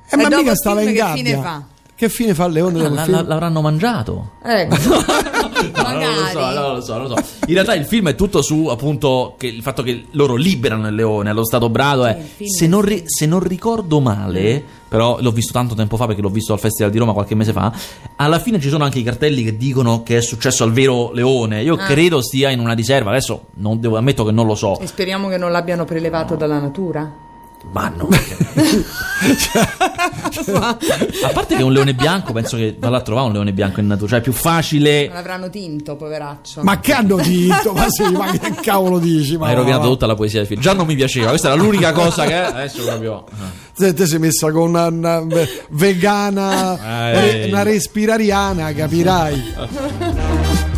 Eh, 0.10 0.18
ma 0.18 0.24
E 0.24 0.28
dopo 0.28 0.42
mica 0.42 0.56
stava 0.56 0.80
film 0.82 0.90
in 0.90 0.96
che 0.96 1.02
gabbia. 1.02 1.24
fine 1.24 1.42
fa? 1.42 1.64
Che 1.96 2.10
fine 2.10 2.34
fa 2.34 2.46
il 2.46 2.54
leone 2.54 2.84
Ah, 2.86 2.90
la- 2.90 3.04
film? 3.04 3.16
la- 3.16 3.22
l'avranno 3.24 3.62
mangiato. 3.62 4.32
Ecco. 4.44 4.76
No, 5.64 5.92
non 5.94 6.14
lo 6.14 6.26
so, 6.30 6.40
no, 6.52 6.74
lo 6.74 6.82
so, 6.82 6.98
non 6.98 7.08
lo 7.08 7.16
so. 7.16 7.24
In 7.48 7.54
realtà 7.54 7.74
il 7.74 7.86
film 7.86 8.10
è 8.10 8.16
tutto 8.16 8.42
su 8.42 8.66
appunto 8.68 9.36
che 9.38 9.48
il 9.48 9.62
fatto 9.62 9.82
che 9.82 10.06
loro 10.12 10.36
liberano 10.36 10.88
il 10.90 10.96
leone 10.96 11.30
allo 11.30 11.46
stato 11.46 11.70
brado. 11.70 12.06
È, 12.06 12.22
Sì, 12.36 12.50
se, 12.50 12.68
non 12.68 12.82
ri- 12.82 13.04
se 13.06 13.26
non 13.26 13.40
ricordo 13.42 14.02
male, 14.02 14.62
però 14.90 15.18
l'ho 15.22 15.32
visto 15.32 15.54
tanto 15.54 15.74
tempo 15.74 15.96
fa 15.96 16.06
perché 16.06 16.22
l'ho 16.22 16.30
visto 16.30 16.52
al 16.52 16.60
Festival 16.60 16.92
di 16.92 16.98
Roma 16.98 17.14
qualche 17.14 17.36
mese 17.36 17.54
fa. 17.54 17.72
Alla 18.18 18.40
fine 18.40 18.60
ci 18.60 18.68
sono 18.68 18.84
anche 18.84 19.00
i 19.00 19.04
cartelli 19.04 19.42
che 19.44 19.56
dicono 19.56 20.04
che 20.04 20.18
è 20.18 20.22
successo 20.22 20.66
al 20.66 20.74
vero 20.74 21.12
leone. 21.14 21.62
Io 21.64 21.76
Ah. 21.76 21.86
credo 21.86 22.22
stia 22.22 22.50
in 22.50 22.60
una 22.60 22.74
riserva. 22.74 23.12
Adesso 23.12 23.46
non 23.56 23.80
devo, 23.80 23.96
ammetto 23.96 24.26
che 24.26 24.32
non 24.32 24.46
lo 24.46 24.56
so. 24.56 24.80
E 24.80 24.88
speriamo 24.88 25.30
che 25.30 25.38
non 25.38 25.52
l'abbiano 25.52 25.86
prelevato 25.86 26.36
dalla 26.36 26.60
natura. 26.60 27.23
Ma 27.72 27.92
no. 27.96 28.10
A 31.24 31.30
parte 31.34 31.56
che 31.56 31.62
è 31.62 31.64
un 31.64 31.72
leone 31.72 31.94
bianco, 31.96 32.34
penso 32.34 32.58
che 32.58 32.76
vada 32.78 32.98
a 32.98 33.02
trovare 33.02 33.28
un 33.28 33.34
leone 33.34 33.54
bianco 33.54 33.80
in 33.80 33.88
natura. 33.88 34.10
Cioè 34.10 34.20
è 34.20 34.22
più 34.22 34.34
facile. 34.34 35.06
Non 35.06 35.16
l'avranno 35.16 35.50
tinto, 35.50 35.96
poveraccio. 35.96 36.62
Ma 36.64 36.80
che 36.80 36.94
hanno 36.94 37.16
detto? 37.16 37.74
Ma 37.74 37.90
sì, 37.90 38.04
ma 38.12 38.30
che 38.32 38.54
cavolo 38.62 39.00
dici? 39.00 39.38
Ma 39.38 39.48
Hai 39.48 39.56
rovinato 39.56 39.84
va. 39.84 39.88
tutta 39.88 40.06
la 40.06 40.16
poesia 40.16 40.40
del 40.40 40.48
film. 40.48 40.62
Già 40.62 40.74
non 40.74 40.86
mi 40.86 40.96
piaceva, 40.96 41.30
questa 41.30 41.48
era 41.52 41.62
l'unica 41.62 41.92
cosa 41.94 42.26
che 42.26 42.36
adesso 42.36 42.84
proprio. 42.84 43.24
Se 43.76 43.94
te 43.94 44.06
sei 44.06 44.20
messa 44.20 44.52
con 44.52 44.70
una, 44.70 44.88
una 44.88 45.20
ve- 45.22 45.66
vegana, 45.70 47.12
Eh. 47.12 47.22
re- 47.22 47.46
una 47.48 47.64
respirariana, 47.64 48.72
capirai. 48.74 49.54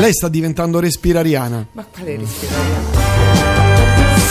Lei 0.00 0.12
sta 0.12 0.28
diventando 0.28 0.80
respirariana. 0.80 1.66
Ma 1.72 1.86
quale 1.90 2.16
respirare? 2.16 3.13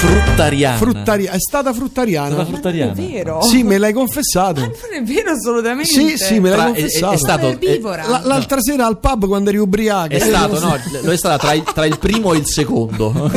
Fruttariana. 0.07 0.77
Fruttaria- 0.77 1.31
è 1.31 1.39
stata 1.39 1.73
fruttariana. 1.73 2.33
Stata 2.33 2.45
fruttariana. 2.45 2.91
È 2.91 2.95
vero? 2.95 3.41
Sì, 3.41 3.63
me 3.63 3.77
l'hai 3.77 3.93
confessato. 3.93 4.59
Non 4.61 4.71
è 4.93 5.01
vero 5.03 5.31
assolutamente. 5.31 5.89
Sì, 5.91 6.17
sì, 6.17 6.39
me 6.39 6.49
l'hai 6.49 6.57
Tra- 6.57 6.65
è, 6.65 6.69
è- 6.71 6.73
confessato. 6.81 7.13
è 7.13 7.17
stato. 7.17 7.41
Ma 7.45 7.47
è 7.47 7.51
erbivora. 7.53 8.07
La- 8.07 8.21
l'altra 8.23 8.59
sera 8.61 8.85
al 8.85 8.99
pub 8.99 9.27
quando 9.27 9.49
eri 9.49 9.57
ubriaca. 9.59 10.13
È 10.13 10.19
stato, 10.19 10.59
no, 10.59 10.75
lo 11.01 11.11
è 11.11 11.17
stata 11.17 11.37
tra 11.37 11.53
il, 11.53 11.63
tra 11.63 11.85
il 11.85 11.97
primo 11.97 12.33
e 12.33 12.37
il 12.37 12.45
secondo. 12.47 13.11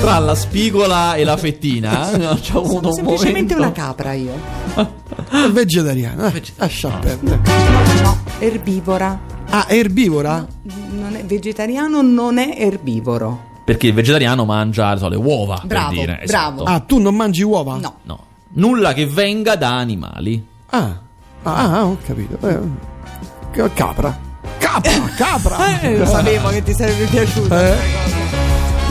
tra 0.00 0.18
la 0.18 0.34
spigola 0.34 1.14
e 1.14 1.24
la 1.24 1.36
fettina. 1.36 2.10
eh, 2.12 2.40
C'è 2.40 2.52
avuto 2.56 2.88
un 2.88 2.94
Semplicemente 2.94 3.54
momento. 3.54 3.80
una 3.80 3.86
capra 3.86 4.12
io. 4.14 4.32
È 4.74 5.50
vegetariana. 5.50 6.32
eh, 6.32 6.42
lascia 6.56 6.88
perdere. 6.88 7.40
No, 8.02 8.18
erbivora. 8.38 9.20
Ah, 9.50 9.66
è 9.66 9.74
erbivora? 9.76 10.46
Non 10.90 11.16
è 11.16 11.24
vegetariano, 11.24 12.00
non 12.02 12.38
è 12.38 12.54
erbivoro. 12.58 13.52
Perché 13.64 13.86
il 13.86 13.94
vegetariano 13.94 14.44
mangia 14.44 14.88
non 14.88 14.98
so, 14.98 15.08
le 15.08 15.16
uova. 15.16 15.62
Bravo, 15.64 15.88
per 15.90 15.98
dire. 15.98 16.22
bravo. 16.26 16.62
esatto. 16.62 16.70
Ah, 16.76 16.80
tu 16.80 16.98
non 16.98 17.14
mangi 17.14 17.42
uova? 17.42 17.76
No. 17.76 17.94
No. 18.02 18.18
Nulla 18.56 18.92
che 18.92 19.06
venga 19.06 19.56
da 19.56 19.76
animali. 19.76 20.44
Ah, 20.70 20.98
ah, 21.42 21.78
ah, 21.78 21.84
ho 21.86 21.96
capito. 22.04 22.38
Eh, 22.46 22.58
ca- 23.52 23.70
capra. 23.70 24.16
Capra, 24.58 24.90
capra. 25.16 25.80
Eh, 25.80 25.98
lo 25.98 26.06
sapevo 26.06 26.48
che 26.50 26.62
ti 26.62 26.74
sarebbe 26.74 27.04
piaciuto. 27.06 27.56
Eh. 27.58 27.76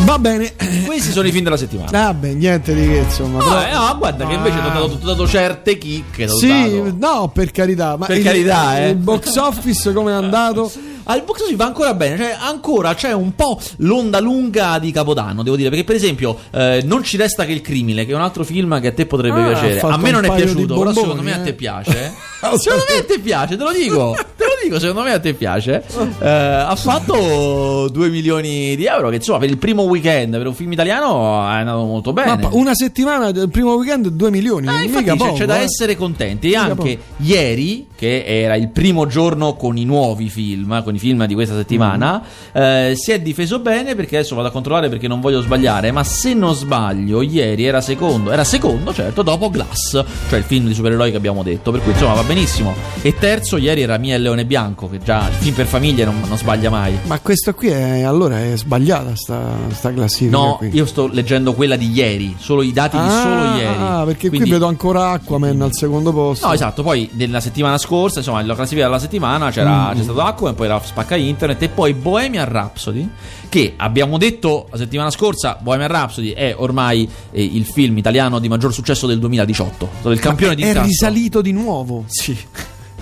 Va 0.05 0.17
bene. 0.17 0.53
Questi 0.85 1.11
sono 1.11 1.27
i 1.27 1.31
film 1.31 1.43
della 1.43 1.55
settimana. 1.55 1.89
Vabbè, 1.91 2.33
niente 2.33 2.73
di 2.73 2.87
che, 2.87 2.97
insomma. 2.97 3.37
No, 3.37 3.43
però- 3.47 3.61
eh, 3.67 3.71
no, 3.71 3.95
guarda 3.97 4.25
che 4.25 4.33
invece 4.33 4.59
ti 4.59 4.65
ho 4.65 4.69
dato, 4.69 4.83
ho 4.85 5.05
dato 5.05 5.27
certe 5.27 5.77
chicche. 5.77 6.27
Sì, 6.27 6.47
dato. 6.47 6.95
no, 6.99 7.27
per 7.29 7.51
carità. 7.51 7.95
Ma 7.95 8.07
Per 8.07 8.17
il, 8.17 8.23
carità, 8.23 8.79
eh. 8.79 8.89
Il 8.89 8.95
box 8.95 9.35
office 9.37 9.93
come 9.93 10.11
è 10.11 10.15
andato? 10.15 10.71
Al 11.05 11.23
box 11.23 11.41
office 11.41 11.55
va 11.55 11.65
ancora 11.65 11.93
bene, 11.93 12.17
cioè 12.17 12.35
ancora 12.39 12.93
c'è 12.93 13.11
un 13.13 13.35
po' 13.35 13.59
l'onda 13.77 14.19
lunga 14.19 14.79
di 14.79 14.91
Capodanno, 14.91 15.43
devo 15.43 15.55
dire, 15.55 15.69
perché 15.69 15.83
per 15.83 15.95
esempio 15.95 16.37
eh, 16.51 16.81
Non 16.85 17.03
ci 17.03 17.17
resta 17.17 17.45
che 17.45 17.51
il 17.51 17.61
crimine, 17.61 18.05
che 18.05 18.11
è 18.11 18.15
un 18.15 18.21
altro 18.21 18.43
film 18.43 18.79
che 18.79 18.87
a 18.87 18.93
te 18.93 19.05
potrebbe 19.05 19.41
Ah, 19.41 19.47
piacere. 19.47 19.79
A 19.81 19.97
me 19.97 20.11
non 20.11 20.25
è 20.25 20.33
piaciuto, 20.33 20.73
però 20.73 20.91
bomboni, 20.91 20.95
secondo 20.95 21.21
me 21.21 21.33
a 21.33 21.39
te 21.41 21.49
eh. 21.49 21.53
piace. 21.53 22.13
secondo 22.57 22.85
me 22.89 22.97
a 22.97 23.03
te 23.03 23.19
piace, 23.19 23.57
te 23.57 23.63
lo 23.63 23.71
dico. 23.71 24.15
Dico, 24.63 24.79
secondo 24.79 25.03
me 25.03 25.11
a 25.11 25.19
te 25.19 25.33
piace. 25.33 25.83
Eh, 26.19 26.27
ha 26.29 26.75
fatto 26.75 27.89
2 27.89 28.09
milioni 28.09 28.75
di 28.75 28.85
euro, 28.85 29.09
che 29.09 29.15
insomma 29.17 29.39
per 29.39 29.49
il 29.49 29.57
primo 29.57 29.83
weekend, 29.83 30.37
per 30.37 30.47
un 30.47 30.53
film 30.53 30.71
italiano 30.71 31.41
è 31.47 31.55
andato 31.55 31.83
molto 31.83 32.13
bene. 32.13 32.37
Ma 32.37 32.49
una 32.51 32.73
settimana 32.73 33.31
del 33.31 33.49
primo 33.49 33.73
weekend 33.73 34.07
2 34.07 34.31
milioni. 34.31 34.67
Ah, 34.67 34.81
infatti 34.81 35.03
mica 35.03 35.13
c'è, 35.13 35.17
poco, 35.17 35.33
c'è 35.33 35.45
da 35.45 35.59
eh. 35.59 35.63
essere 35.63 35.95
contenti. 35.95 36.51
E 36.51 36.55
anche 36.55 36.97
ieri, 37.17 37.87
che 37.95 38.23
era 38.25 38.55
il 38.55 38.69
primo 38.69 39.05
giorno 39.05 39.55
con 39.55 39.77
i 39.77 39.85
nuovi 39.85 40.29
film, 40.29 40.81
con 40.83 40.95
i 40.95 40.99
film 40.99 41.25
di 41.25 41.33
questa 41.33 41.55
settimana, 41.55 42.21
Mm. 42.23 42.61
eh, 42.61 42.93
si 42.95 43.11
è 43.11 43.19
difeso 43.19 43.59
bene 43.59 43.95
perché 43.95 44.17
adesso 44.17 44.35
vado 44.35 44.47
a 44.47 44.51
controllare 44.51 44.89
perché 44.89 45.07
non 45.07 45.19
voglio 45.19 45.41
sbagliare. 45.41 45.91
Ma 45.91 46.03
se 46.03 46.33
non 46.33 46.53
sbaglio, 46.55 47.21
ieri 47.21 47.65
era 47.65 47.81
secondo, 47.81 48.31
era 48.31 48.43
secondo, 48.43 48.93
certo, 48.93 49.21
dopo 49.21 49.49
Glass, 49.49 50.03
cioè 50.29 50.39
il 50.39 50.45
film 50.45 50.67
di 50.67 50.73
supereroi 50.73 51.11
che 51.11 51.17
abbiamo 51.17 51.43
detto. 51.43 51.71
Per 51.71 51.81
cui 51.81 51.91
insomma 51.91 52.13
va 52.13 52.23
benissimo. 52.23 52.73
E 53.01 53.15
terzo, 53.17 53.57
ieri 53.57 53.81
era 53.81 53.97
Mia 53.97 54.13
e 54.13 54.17
il 54.17 54.23
Leone 54.23 54.45
Bianco, 54.45 54.52
che 54.89 54.99
già 55.03 55.27
il 55.29 55.33
film 55.35 55.55
per 55.55 55.65
famiglie 55.65 56.05
non, 56.05 56.21
non 56.27 56.37
sbaglia 56.37 56.69
mai. 56.69 56.97
Ma 57.05 57.19
questo 57.19 57.53
qui 57.53 57.67
è 57.69 58.01
allora 58.03 58.39
è 58.43 58.55
sbagliata 58.55 59.15
sta, 59.15 59.55
sta 59.73 59.91
classifica 59.93 60.37
No, 60.37 60.55
qui. 60.57 60.69
io 60.73 60.85
sto 60.85 61.07
leggendo 61.07 61.53
quella 61.53 61.75
di 61.75 61.91
ieri, 61.91 62.35
solo 62.37 62.61
i 62.61 62.71
dati 62.71 62.97
di 62.97 63.09
solo 63.09 63.55
ieri. 63.55 63.75
Ah, 63.79 64.03
perché 64.05 64.27
Quindi- 64.29 64.47
qui 64.47 64.51
vedo 64.51 64.67
ancora 64.67 65.09
Aquaman 65.11 65.61
al 65.61 65.73
secondo 65.73 66.11
posto. 66.13 66.45
No, 66.47 66.53
esatto. 66.53 66.83
Poi 66.83 67.09
nella 67.13 67.39
settimana 67.39 67.77
scorsa, 67.77 68.19
insomma, 68.19 68.41
nella 68.41 68.55
classifica 68.55 68.85
della 68.85 68.99
settimana 68.99 69.49
c'era, 69.51 69.91
c'è 69.95 70.03
stato 70.03 70.21
Aquaman, 70.21 70.55
poi 70.55 70.67
la 70.67 70.81
spacca 70.83 71.15
internet 71.15 71.61
e 71.63 71.69
poi 71.69 71.93
Bohemian 71.93 72.47
Rhapsody. 72.47 73.09
Che 73.49 73.73
abbiamo 73.77 74.17
detto 74.17 74.67
la 74.71 74.77
settimana 74.77 75.11
scorsa, 75.11 75.57
Bohemian 75.61 75.89
Rhapsody 75.89 76.31
è 76.31 76.55
ormai 76.57 77.07
eh, 77.31 77.43
il 77.43 77.65
film 77.65 77.97
italiano 77.97 78.39
di 78.39 78.49
maggior 78.49 78.73
successo 78.73 79.05
del 79.07 79.19
2018. 79.19 79.89
Il 80.09 80.19
campione 80.19 80.55
di 80.55 80.63
è 80.63 80.67
incasso. 80.67 80.87
risalito 80.87 81.41
di 81.41 81.51
nuovo. 81.51 82.03
Sì. 82.07 82.35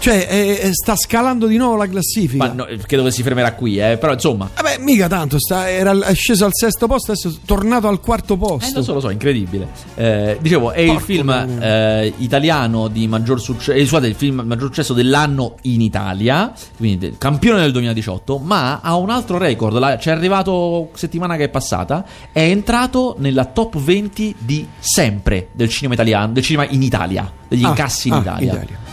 Cioè, 0.02 0.28
eh, 0.28 0.60
eh, 0.64 0.74
sta 0.74 0.96
scalando 0.96 1.46
di 1.46 1.58
nuovo 1.58 1.76
la 1.76 1.88
classifica. 1.88 2.44
Ma 2.48 2.52
no, 2.54 2.68
credo 2.88 3.04
che 3.04 3.12
si 3.12 3.22
fermerà 3.22 3.54
qui, 3.54 3.78
eh. 3.78 3.98
Però 3.98 4.12
insomma. 4.14 4.50
Vabbè, 4.56 4.78
mica 4.80 5.08
tanto, 5.08 5.38
sta, 5.40 5.70
era, 5.70 5.92
è 6.08 6.16
sceso 6.16 6.44
al 6.46 6.54
sesto 6.56 6.88
posto, 6.88 7.12
adesso 7.12 7.30
è 7.30 7.34
tornato 7.46 7.88
al 7.88 8.00
quarto 8.00 8.34
Eh, 8.34 8.38
posto. 8.38 8.78
lo 8.80 8.84
so, 8.84 8.94
lo 8.96 9.00
so, 9.00 9.10
incredibile. 9.12 9.68
Eh, 9.94 10.40
dicevo, 10.42 10.72
è 10.72 10.80
il 10.80 10.88
Porco 10.88 11.04
film 11.06 11.28
cane. 11.28 12.02
eh, 12.06 12.14
italiano 12.18 12.88
di 12.88 13.08
maggior 13.08 13.40
successo. 13.40 13.74
Eh, 13.78 13.82
scusate, 13.86 14.08
il 14.08 14.16
film 14.16 14.42
maggior 14.44 14.66
successo 14.70 14.94
dell'anno 14.94 15.58
in 15.64 15.82
Italia. 15.82 16.52
Quindi 16.78 17.14
campione 17.20 17.62
del 17.62 17.72
2018. 17.72 18.40
Ma 18.40 18.80
ha 18.82 18.96
un 18.96 19.12
altro 19.12 19.38
record. 19.38 19.78
la- 19.78 20.00
ci 20.00 20.10
è 20.10 20.12
arrivato 20.14 20.90
settimana 20.96 21.36
che 21.36 21.44
è 21.44 21.50
passata. 21.50 22.04
È 22.32 22.40
entrato 22.42 23.16
nella 23.20 23.46
top 23.46 23.78
20 23.78 24.34
di 24.40 24.66
sempre 24.80 25.50
del 25.52 25.70
cinema 25.70 25.94
italiano, 25.94 26.34
del 26.34 26.42
cinema 26.42 26.68
in 26.72 26.82
Italia, 26.82 27.32
degli 27.48 27.64
Ah, 27.64 27.70
incassi 27.70 28.08
in 28.08 28.16
ah, 28.16 28.20
Italia. 28.20 28.52
Italia. 28.54 28.91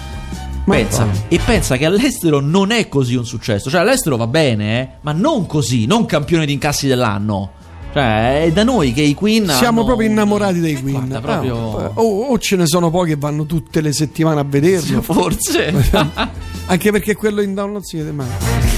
Pensa, 0.77 1.09
e 1.29 1.39
pensa 1.45 1.77
che 1.77 1.85
all'estero 1.87 2.41
non 2.41 2.71
è 2.71 2.89
così 2.89 3.15
un 3.15 3.25
successo. 3.25 3.71
Cioè, 3.71 3.81
all'estero 3.81 4.17
va 4.17 4.27
bene, 4.27 4.81
eh, 4.81 4.89
ma 5.03 5.13
non 5.13 5.47
così, 5.47 5.87
non 5.87 6.05
campione 6.07 6.47
di 6.47 6.53
incassi 6.53 6.87
dell'anno. 6.87 7.53
Cioè, 7.93 8.45
è 8.45 8.53
da 8.53 8.65
noi 8.65 8.93
che 8.93 9.01
i 9.03 9.15
Queen. 9.15 9.47
Siamo 9.49 9.79
hanno- 9.81 9.85
proprio 9.87 10.09
innamorati 10.11 10.61
dei 10.61 10.75
Queen. 10.81 11.07
Guarda, 11.07 11.21
proprio- 11.21 11.77
Ah, 11.79 11.91
o, 11.95 12.27
o 12.27 12.39
ce 12.39 12.57
ne 12.57 12.67
sono 12.67 12.91
pochi 12.91 13.11
che 13.11 13.17
vanno 13.17 13.47
tutte 13.47 13.81
le 13.81 13.93
settimane 13.93 14.41
a 14.41 14.45
vederlo. 14.45 15.01
Forse. 15.03 15.73
Anche 16.67 16.91
perché 16.93 17.15
quello 17.17 17.41
in 17.41 17.55
download 17.55 17.83
si 17.83 17.97
vede 17.97 18.13
male. 18.13 18.77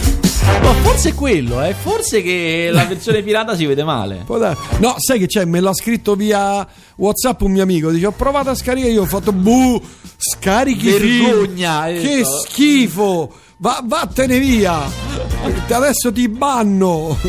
Ma 0.62 0.72
forse 0.82 1.10
è 1.10 1.14
quello, 1.14 1.62
eh. 1.62 1.74
Forse 1.74 2.22
che 2.22 2.70
la 2.72 2.84
versione 2.84 3.22
pirata 3.22 3.56
si 3.56 3.66
vede 3.66 3.82
male. 3.84 4.22
No, 4.78 4.94
sai 4.98 5.18
che 5.18 5.26
c'è? 5.26 5.44
Me 5.44 5.60
l'ha 5.60 5.72
scritto 5.72 6.14
via 6.14 6.66
WhatsApp 6.96 7.40
un 7.42 7.52
mio 7.52 7.62
amico. 7.62 7.90
Dice: 7.90 8.06
Ho 8.06 8.12
provato 8.12 8.50
a 8.50 8.54
scaricare. 8.54 8.92
Io 8.92 9.02
ho 9.02 9.06
fatto 9.06 9.32
buh, 9.32 9.80
scarichi 10.20 10.90
Vergogna, 10.90 11.84
film. 11.84 11.96
hai 11.96 12.00
Che 12.00 12.22
schifo. 12.24 13.32
Va- 13.56 13.82
vattene 13.84 14.38
via. 14.38 14.82
Adesso 15.68 16.12
ti 16.12 16.28
banno. 16.28 17.16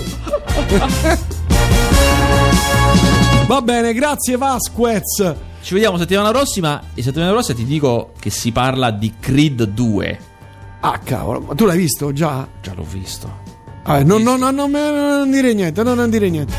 Va 3.47 3.61
bene, 3.61 3.93
grazie 3.93 4.37
Vasquez. 4.37 5.35
Ci 5.61 5.73
vediamo 5.73 5.97
settimana 5.97 6.29
prossima. 6.31 6.81
E 6.93 7.01
settimana 7.01 7.31
prossima 7.31 7.57
ti 7.57 7.65
dico 7.65 8.11
che 8.19 8.29
si 8.29 8.51
parla 8.51 8.91
di 8.91 9.13
Creed 9.19 9.63
2. 9.63 10.19
Ah, 10.81 10.97
cavolo, 10.99 11.39
ma 11.41 11.53
tu 11.53 11.65
l'hai 11.65 11.77
visto 11.77 12.11
già? 12.11 12.47
Già 12.61 12.73
l'ho 12.73 12.85
visto. 12.89 13.39
Vabbè, 13.83 14.03
non, 14.03 14.21
non, 14.21 14.39
non, 14.39 14.55
non, 14.55 15.29
dire 15.31 15.53
niente, 15.53 15.83
no, 15.83 15.93
non 15.93 16.09
dire 16.09 16.29
niente. 16.29 16.53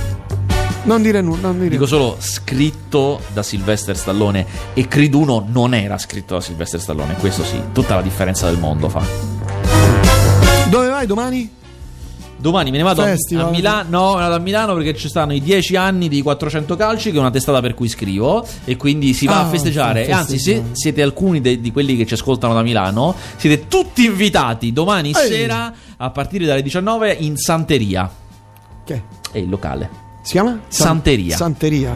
Non 0.84 1.00
dire 1.00 1.20
nulla, 1.20 1.48
non 1.48 1.58
dire 1.58 1.70
Dico 1.70 1.86
solo 1.86 2.16
scritto 2.18 3.20
da 3.32 3.42
Sylvester 3.42 3.96
Stallone. 3.96 4.44
E 4.74 4.88
Creed 4.88 5.14
1 5.14 5.46
non 5.48 5.74
era 5.74 5.96
scritto 5.98 6.34
da 6.34 6.40
Sylvester 6.40 6.80
Stallone. 6.80 7.14
Questo 7.14 7.44
sì, 7.44 7.60
tutta 7.72 7.94
la 7.94 8.02
differenza 8.02 8.46
del 8.50 8.58
mondo 8.58 8.88
fa. 8.88 9.02
Dove 10.68 10.88
vai 10.88 11.06
domani? 11.06 11.50
Domani 12.36 12.72
me 12.72 12.78
ne 12.78 12.82
vado 12.82 13.02
a- 13.02 13.06
Festival. 13.06 13.46
a 13.46 13.50
Milano. 13.50 13.88
No, 13.88 14.12
vado 14.14 14.34
a 14.34 14.38
Milano 14.38 14.74
perché 14.74 14.96
ci 14.96 15.08
stanno 15.08 15.32
i 15.32 15.40
10 15.40 15.76
anni 15.76 16.08
di 16.08 16.20
400 16.22 16.74
calci, 16.74 17.10
che 17.12 17.16
è 17.16 17.20
una 17.20 17.30
testata 17.30 17.60
per 17.60 17.74
cui 17.74 17.88
scrivo. 17.88 18.44
E 18.64 18.76
quindi 18.76 19.14
si 19.14 19.26
va 19.26 19.36
Ah, 19.36 19.46
a 19.46 19.48
festeggiare. 19.48 20.04
E 20.06 20.10
anzi, 20.10 20.40
se 20.40 20.64
siete 20.72 21.02
alcuni 21.02 21.40
de- 21.40 21.60
di 21.60 21.70
quelli 21.70 21.96
che 21.96 22.04
ci 22.06 22.14
ascoltano 22.14 22.54
da 22.54 22.62
Milano, 22.62 23.14
siete 23.36 23.68
tutti 23.68 24.04
invitati 24.06 24.72
domani 24.72 25.10
Ehi. 25.14 25.28
sera 25.28 25.72
a 25.96 26.10
partire 26.10 26.44
dalle 26.44 26.62
19 26.62 27.12
in 27.20 27.36
Santeria. 27.36 28.10
Che? 28.84 29.02
È 29.30 29.38
il 29.38 29.48
locale. 29.48 30.01
Si 30.22 30.32
chiama? 30.32 30.60
San- 30.68 30.86
Santeria. 30.86 31.36
Santeria. 31.36 31.92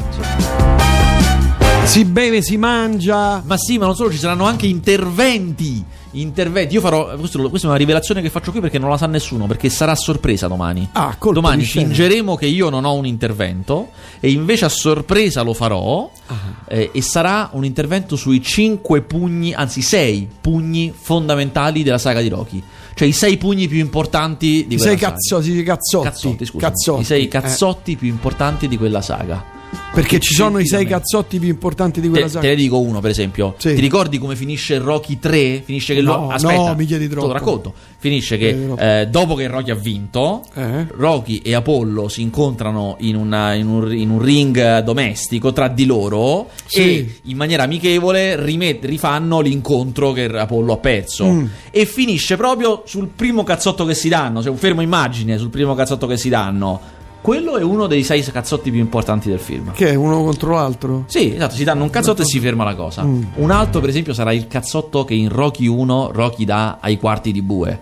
Si 1.85 2.05
beve, 2.05 2.43
si 2.43 2.57
mangia. 2.57 3.41
Ma 3.45 3.57
sì, 3.57 3.79
ma 3.79 3.87
non 3.87 3.95
solo, 3.95 4.11
ci 4.11 4.19
saranno 4.19 4.45
anche 4.45 4.67
interventi. 4.67 5.85
Interventi. 6.13 6.75
Io 6.75 6.81
farò. 6.81 7.15
questo- 7.17 7.49
questa 7.49 7.69
è 7.69 7.71
una 7.71 7.79
rivelazione 7.79 8.21
che 8.23 8.29
faccio 8.31 8.51
qui 8.51 8.61
perché 8.61 8.79
non 8.81 8.91
la 8.91 8.97
sa 8.97 9.07
nessuno. 9.07 9.47
Perché 9.47 9.69
sarà 9.69 9.95
sorpresa 9.95 10.49
domani. 10.49 10.89
Ah, 10.93 11.15
colpo 11.17 11.33
domani 11.41 11.63
fingeremo 11.63 12.35
che 12.35 12.47
io 12.47 12.69
non 12.71 12.85
ho 12.85 12.95
un 12.95 13.07
intervento. 13.07 13.91
E 14.19 14.31
invece 14.31 14.65
a 14.65 14.69
sorpresa 14.69 15.43
lo 15.43 15.55
farò. 15.55 16.11
Ah. 16.27 16.35
eh, 16.69 16.91
e 16.93 17.03
sarà 17.03 17.51
un 17.53 17.65
intervento 17.65 18.17
sui 18.17 18.43
cinque 18.43 19.03
pugni, 19.03 19.55
anzi 19.55 19.81
sei 19.83 20.29
pugni 20.41 20.93
fondamentali 20.93 21.85
della 21.85 21.99
saga 21.99 22.21
di 22.21 22.29
Rocky. 22.29 22.61
Cioè 22.97 23.07
i 23.09 23.13
sei 23.13 23.37
pugni 23.37 23.69
più 23.69 23.79
importanti 23.79 24.65
di 24.67 24.75
I 24.75 24.79
quella 24.79 24.83
sei 24.93 24.99
saga. 24.99 25.13
cazzotti, 25.13 25.63
cazzotti. 25.63 26.05
Cazzotti, 26.09 26.45
scusa. 26.47 26.67
Cazzotti. 26.69 27.01
I 27.03 27.05
sei 27.05 27.25
Eh, 27.25 27.29
cazzotti 27.29 27.97
più 27.97 28.09
importanti 28.09 28.69
di 28.69 28.79
quella 28.79 29.03
saga. 29.03 29.45
Perché 29.93 30.19
ci 30.19 30.35
sono 30.35 30.59
i 30.59 30.67
sei 30.67 30.85
cazzotti 30.87 31.39
più 31.39 31.49
importanti 31.49 32.01
di 32.01 32.09
quella 32.09 32.27
Te, 32.27 32.33
te 32.33 32.37
saga. 32.39 32.49
ne 32.49 32.55
dico 32.57 32.79
uno, 32.79 33.01
per 33.01 33.11
esempio. 33.11 33.55
Sì. 33.59 33.75
Ti 33.75 33.81
ricordi 33.81 34.19
come 34.19 34.37
finisce 34.37 34.79
Rocky 34.79 35.19
3? 35.19 35.63
Finisce 35.65 35.95
che 35.95 36.03
No, 36.03 36.17
lo- 36.17 36.29
Aspetta, 36.31 36.55
no, 36.69 36.75
mi 36.75 36.85
chiedi 36.85 37.05
te 37.07 37.13
troppo. 37.13 37.27
Lo 37.29 37.33
racconto. 37.33 37.75
Finisce 37.99 38.37
che 38.37 38.69
eh, 38.79 39.07
dopo 39.09 39.35
che 39.35 39.47
Rocky 39.49 39.71
ha 39.71 39.75
vinto, 39.75 40.45
Eh? 40.55 40.87
Rocky 40.97 41.39
e 41.39 41.55
Apollo 41.55 42.09
si 42.09 42.21
incontrano 42.23 42.97
in, 43.01 43.17
una- 43.17 43.55
in 43.55 43.67
un, 43.69 43.93
in 43.95 44.11
un 44.11 44.21
ring 44.21 44.81
domestico 44.81 45.53
tra 45.53 45.69
di 45.69 45.87
loro 45.87 46.49
Sì. 46.67 46.81
e 46.81 47.15
in 47.25 47.37
maniera 47.37 47.63
amichevole 47.65 48.43
rimet- 48.43 48.85
rifanno 48.85 49.41
l'incontro 49.41 50.13
che 50.13 50.25
Apollo 50.25 50.75
ha 50.75 50.79
perso. 50.79 51.25
Mm. 51.27 51.45
E 51.71 51.87
finisce 51.87 52.37
proprio 52.37 52.83
sul 52.87 53.09
primo 53.15 53.43
cazzotto 53.45 53.85
che 53.85 53.95
si 53.95 54.09
danno. 54.09 54.41
C'è 54.41 54.51
un 54.51 54.57
fermo 54.57 54.83
immagine 54.83 55.39
sul 55.39 55.51
primo 55.51 55.75
cazzotto 55.75 56.07
che 56.07 56.17
si 56.17 56.29
danno. 56.29 56.95
Quello 57.27 57.57
è 57.57 57.63
uno 57.65 57.89
dei 57.89 58.05
sei 58.05 58.23
cazzotti 58.23 58.71
più 58.71 58.79
importanti 58.79 59.29
del 59.29 59.41
film. 59.41 59.73
Che 59.73 59.91
è 59.91 59.95
uno 59.97 60.23
contro 60.23 60.55
l'altro? 60.55 61.03
Sì, 61.09 61.35
esatto, 61.35 61.57
si 61.57 61.65
danno 61.65 61.83
un 61.83 61.91
cazzotto 61.91 62.23
e 62.23 62.25
si 62.25 62.39
ferma 62.39 62.63
la 62.63 62.77
cosa. 62.77 63.03
Mm. 63.03 63.23
Un 63.35 63.51
altro, 63.51 63.81
per 63.81 63.89
esempio, 63.89 64.15
sarà 64.15 64.33
il 64.33 64.47
cazzotto 64.47 65.05
che 65.05 65.15
in 65.15 65.29
Rocky 65.29 65.67
1 65.67 66.13
Rocky 66.13 66.45
dà 66.45 66.79
ai 66.81 66.97
quarti 66.97 67.33
di 67.33 67.43
bue. 67.43 67.81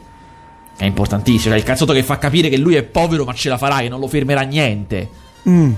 È 0.74 0.86
importantissimo, 0.86 1.50
cioè 1.50 1.58
il 1.58 1.62
cazzotto 1.62 1.92
che 1.92 2.02
fa 2.02 2.16
capire 2.16 2.48
che 2.48 2.56
lui 2.56 2.76
è 2.76 2.84
povero 2.84 3.26
ma 3.26 3.34
ce 3.34 3.50
la 3.50 3.58
farà, 3.58 3.80
che 3.80 3.90
non 3.90 4.00
lo 4.00 4.06
fermerà 4.06 4.40
niente. 4.40 5.10
Mm. 5.46 5.72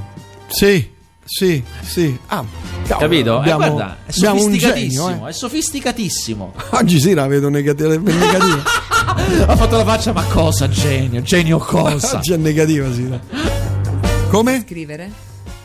Sì, 0.47 0.89
sì, 1.27 1.63
sì. 1.83 2.17
Ah, 2.27 2.45
cavolo, 2.87 2.99
Capito? 3.09 3.39
Abbiamo, 3.39 3.65
eh, 3.65 3.71
guarda, 3.71 3.97
è 4.07 4.13
abbiamo 4.17 4.35
un 4.37 4.41
sofisticatissimo, 4.43 5.09
genio, 5.09 5.27
eh. 5.27 5.29
è 5.29 5.33
sofisticatissimo. 5.33 6.53
Oggi 6.71 7.01
sì 7.01 7.15
la 7.15 7.27
vedo 7.27 7.49
negativa. 7.49 7.93
È 7.95 7.99
negativa. 7.99 8.63
ha 9.53 9.57
fatto 9.57 9.77
la 9.77 9.85
faccia, 9.85 10.13
ma 10.13 10.23
cosa, 10.25 10.69
genio? 10.69 11.23
Genio 11.23 11.59
cosa? 11.59 12.17
Oggi 12.17 12.33
è 12.33 12.37
negativa, 12.37 12.93
sì. 12.93 13.09
Come? 14.31 14.63
Scrivere? 14.65 15.11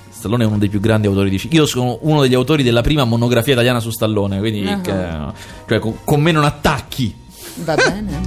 Stallone 0.10 0.44
è 0.44 0.48
uno 0.48 0.58
dei 0.58 0.70
più 0.70 0.80
grandi 0.80 1.08
autori 1.08 1.30
di 1.30 1.38
cinema. 1.40 1.62
Io 1.62 1.68
sono 1.68 1.98
uno 2.02 2.22
degli 2.22 2.34
autori 2.36 2.64
della 2.64 2.82
prima 2.82 3.04
monografia 3.06 3.54
italiana 3.54 3.80
su 3.80 3.90
Stallone, 3.92 4.40
quindi 4.40 4.68
Ah. 4.68 4.82
che- 4.82 5.34
cioè, 5.68 5.80
con, 5.80 5.98
con 6.04 6.22
me 6.22 6.32
non 6.32 6.44
attacchi. 6.44 7.16
Va 7.64 7.76
bene. 7.76 8.20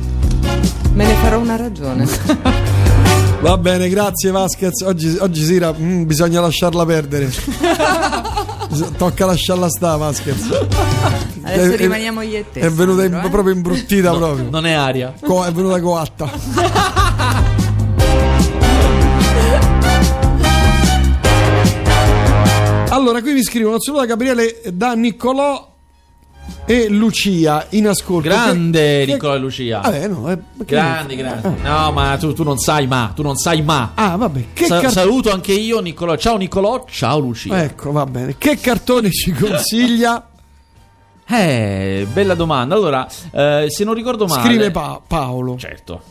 Me 0.92 1.06
ne 1.06 1.14
farò 1.14 1.38
una 1.40 1.56
ragione. 1.56 2.06
Va 3.44 3.58
bene, 3.58 3.90
grazie 3.90 4.30
Vasquez. 4.30 4.80
Oggi, 4.80 5.18
oggi 5.20 5.44
Sira, 5.44 5.70
mm, 5.70 6.06
bisogna 6.06 6.40
lasciarla 6.40 6.86
perdere. 6.86 7.30
Tocca 8.96 9.26
lasciarla 9.26 9.68
sta, 9.68 9.96
Vasquez. 9.96 10.40
Adesso 11.42 11.72
È- 11.74 11.76
rimaniamo 11.76 12.22
io 12.22 12.38
e 12.38 12.46
te. 12.50 12.60
È 12.60 12.70
venuta 12.70 13.04
in- 13.04 13.12
eh? 13.22 13.28
proprio 13.28 13.52
imbruttita 13.52 14.14
proprio. 14.14 14.48
Non 14.48 14.64
è 14.64 14.72
aria. 14.72 15.12
Co- 15.22 15.44
è 15.44 15.52
venuta 15.52 15.78
coatta. 15.82 16.30
Allora, 22.90 23.20
qui 23.20 23.32
mi 23.32 23.42
scrivono 23.42 23.80
saluto 23.80 24.06
Gabriele 24.06 24.60
da 24.72 24.94
Niccolò 24.94 25.73
e 26.66 26.88
Lucia 26.88 27.66
in 27.70 27.88
ascolto. 27.88 28.28
Grande 28.28 29.04
Che- 29.04 29.12
Nicola 29.12 29.34
e 29.34 29.38
Lucia. 29.38 29.80
Vabbè, 29.80 30.08
no, 30.08 30.30
eh, 30.30 30.38
Grandi, 30.64 31.16
grandi. 31.16 31.48
No, 31.62 31.92
ma 31.92 32.16
tu, 32.18 32.32
tu 32.32 32.42
non 32.42 32.58
sai 32.58 32.86
ma, 32.86 33.12
tu 33.14 33.22
non 33.22 33.36
sai 33.36 33.62
ma. 33.62 33.92
Ah, 33.94 34.16
vabbè, 34.16 34.44
che 34.52 34.66
Sa- 34.66 34.80
car- 34.80 34.92
saluto 34.92 35.30
anche 35.30 35.52
io 35.52 35.80
Niccolò. 35.80 36.16
Ciao 36.16 36.36
Niccolò, 36.36 36.84
ciao 36.88 37.18
Lucia. 37.18 37.62
Ecco, 37.62 37.92
va 37.92 38.06
bene. 38.06 38.36
Che 38.38 38.56
cartone 38.58 39.10
ci 39.10 39.32
consiglia? 39.32 40.28
Eh, 41.26 42.06
bella 42.12 42.34
domanda. 42.34 42.74
Allora, 42.74 43.08
eh, 43.32 43.64
se 43.70 43.82
non 43.84 43.94
ricordo 43.94 44.26
male. 44.26 44.42
Scrive 44.42 44.70
Pa- 44.70 45.00
Paolo. 45.06 45.56
Certo. 45.56 46.02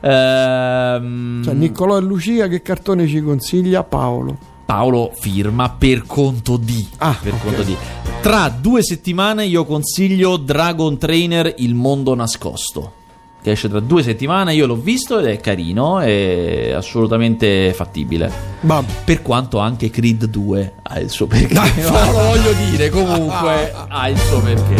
Ehm, 0.00 1.42
Cioè, 1.42 1.54
Niccolò 1.54 1.98
e 1.98 2.00
Lucia, 2.00 2.46
che 2.46 2.62
cartone 2.62 3.06
ci 3.08 3.20
consiglia 3.20 3.82
Paolo? 3.82 4.38
Paolo 4.64 5.10
firma 5.18 5.70
per 5.70 6.04
conto 6.06 6.56
di. 6.56 6.86
Ah, 6.98 7.16
per 7.20 7.32
ok. 7.32 7.42
conto 7.42 7.62
di. 7.62 7.76
Tra 8.20 8.50
due 8.50 8.82
settimane 8.82 9.46
io 9.46 9.64
consiglio 9.64 10.36
Dragon 10.36 10.98
Trainer 10.98 11.54
Il 11.56 11.74
mondo 11.74 12.14
nascosto. 12.14 12.92
Che 13.42 13.50
esce 13.50 13.70
tra 13.70 13.80
due 13.80 14.02
settimane, 14.02 14.54
io 14.54 14.66
l'ho 14.66 14.76
visto 14.76 15.18
ed 15.18 15.24
è 15.24 15.40
carino, 15.40 16.00
è 16.00 16.72
assolutamente 16.72 17.72
fattibile. 17.72 18.30
Vabbè. 18.60 18.92
Per 19.04 19.22
quanto 19.22 19.58
anche 19.58 19.88
Creed 19.88 20.26
2 20.26 20.72
ha 20.82 20.98
il 20.98 21.08
suo 21.08 21.26
perché. 21.26 21.54
No, 21.54 21.62
lo 22.12 22.18
voglio 22.18 22.52
dire, 22.68 22.90
comunque 22.90 23.72
ha 23.88 24.08
il 24.10 24.18
suo 24.18 24.40
perché. 24.40 24.76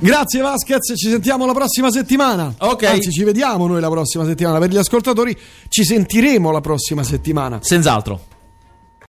Grazie 0.00 0.42
Vasquez, 0.42 0.92
ci 0.96 1.08
sentiamo 1.08 1.46
la 1.46 1.54
prossima 1.54 1.90
settimana. 1.90 2.52
Ok. 2.58 2.82
Anzi, 2.82 3.10
ci 3.10 3.24
vediamo 3.24 3.66
noi 3.66 3.80
la 3.80 3.88
prossima 3.88 4.26
settimana. 4.26 4.58
Per 4.58 4.68
gli 4.68 4.76
ascoltatori, 4.76 5.34
ci 5.68 5.82
sentiremo 5.82 6.50
la 6.50 6.60
prossima 6.60 7.02
settimana. 7.02 7.60
Senz'altro. 7.62 8.32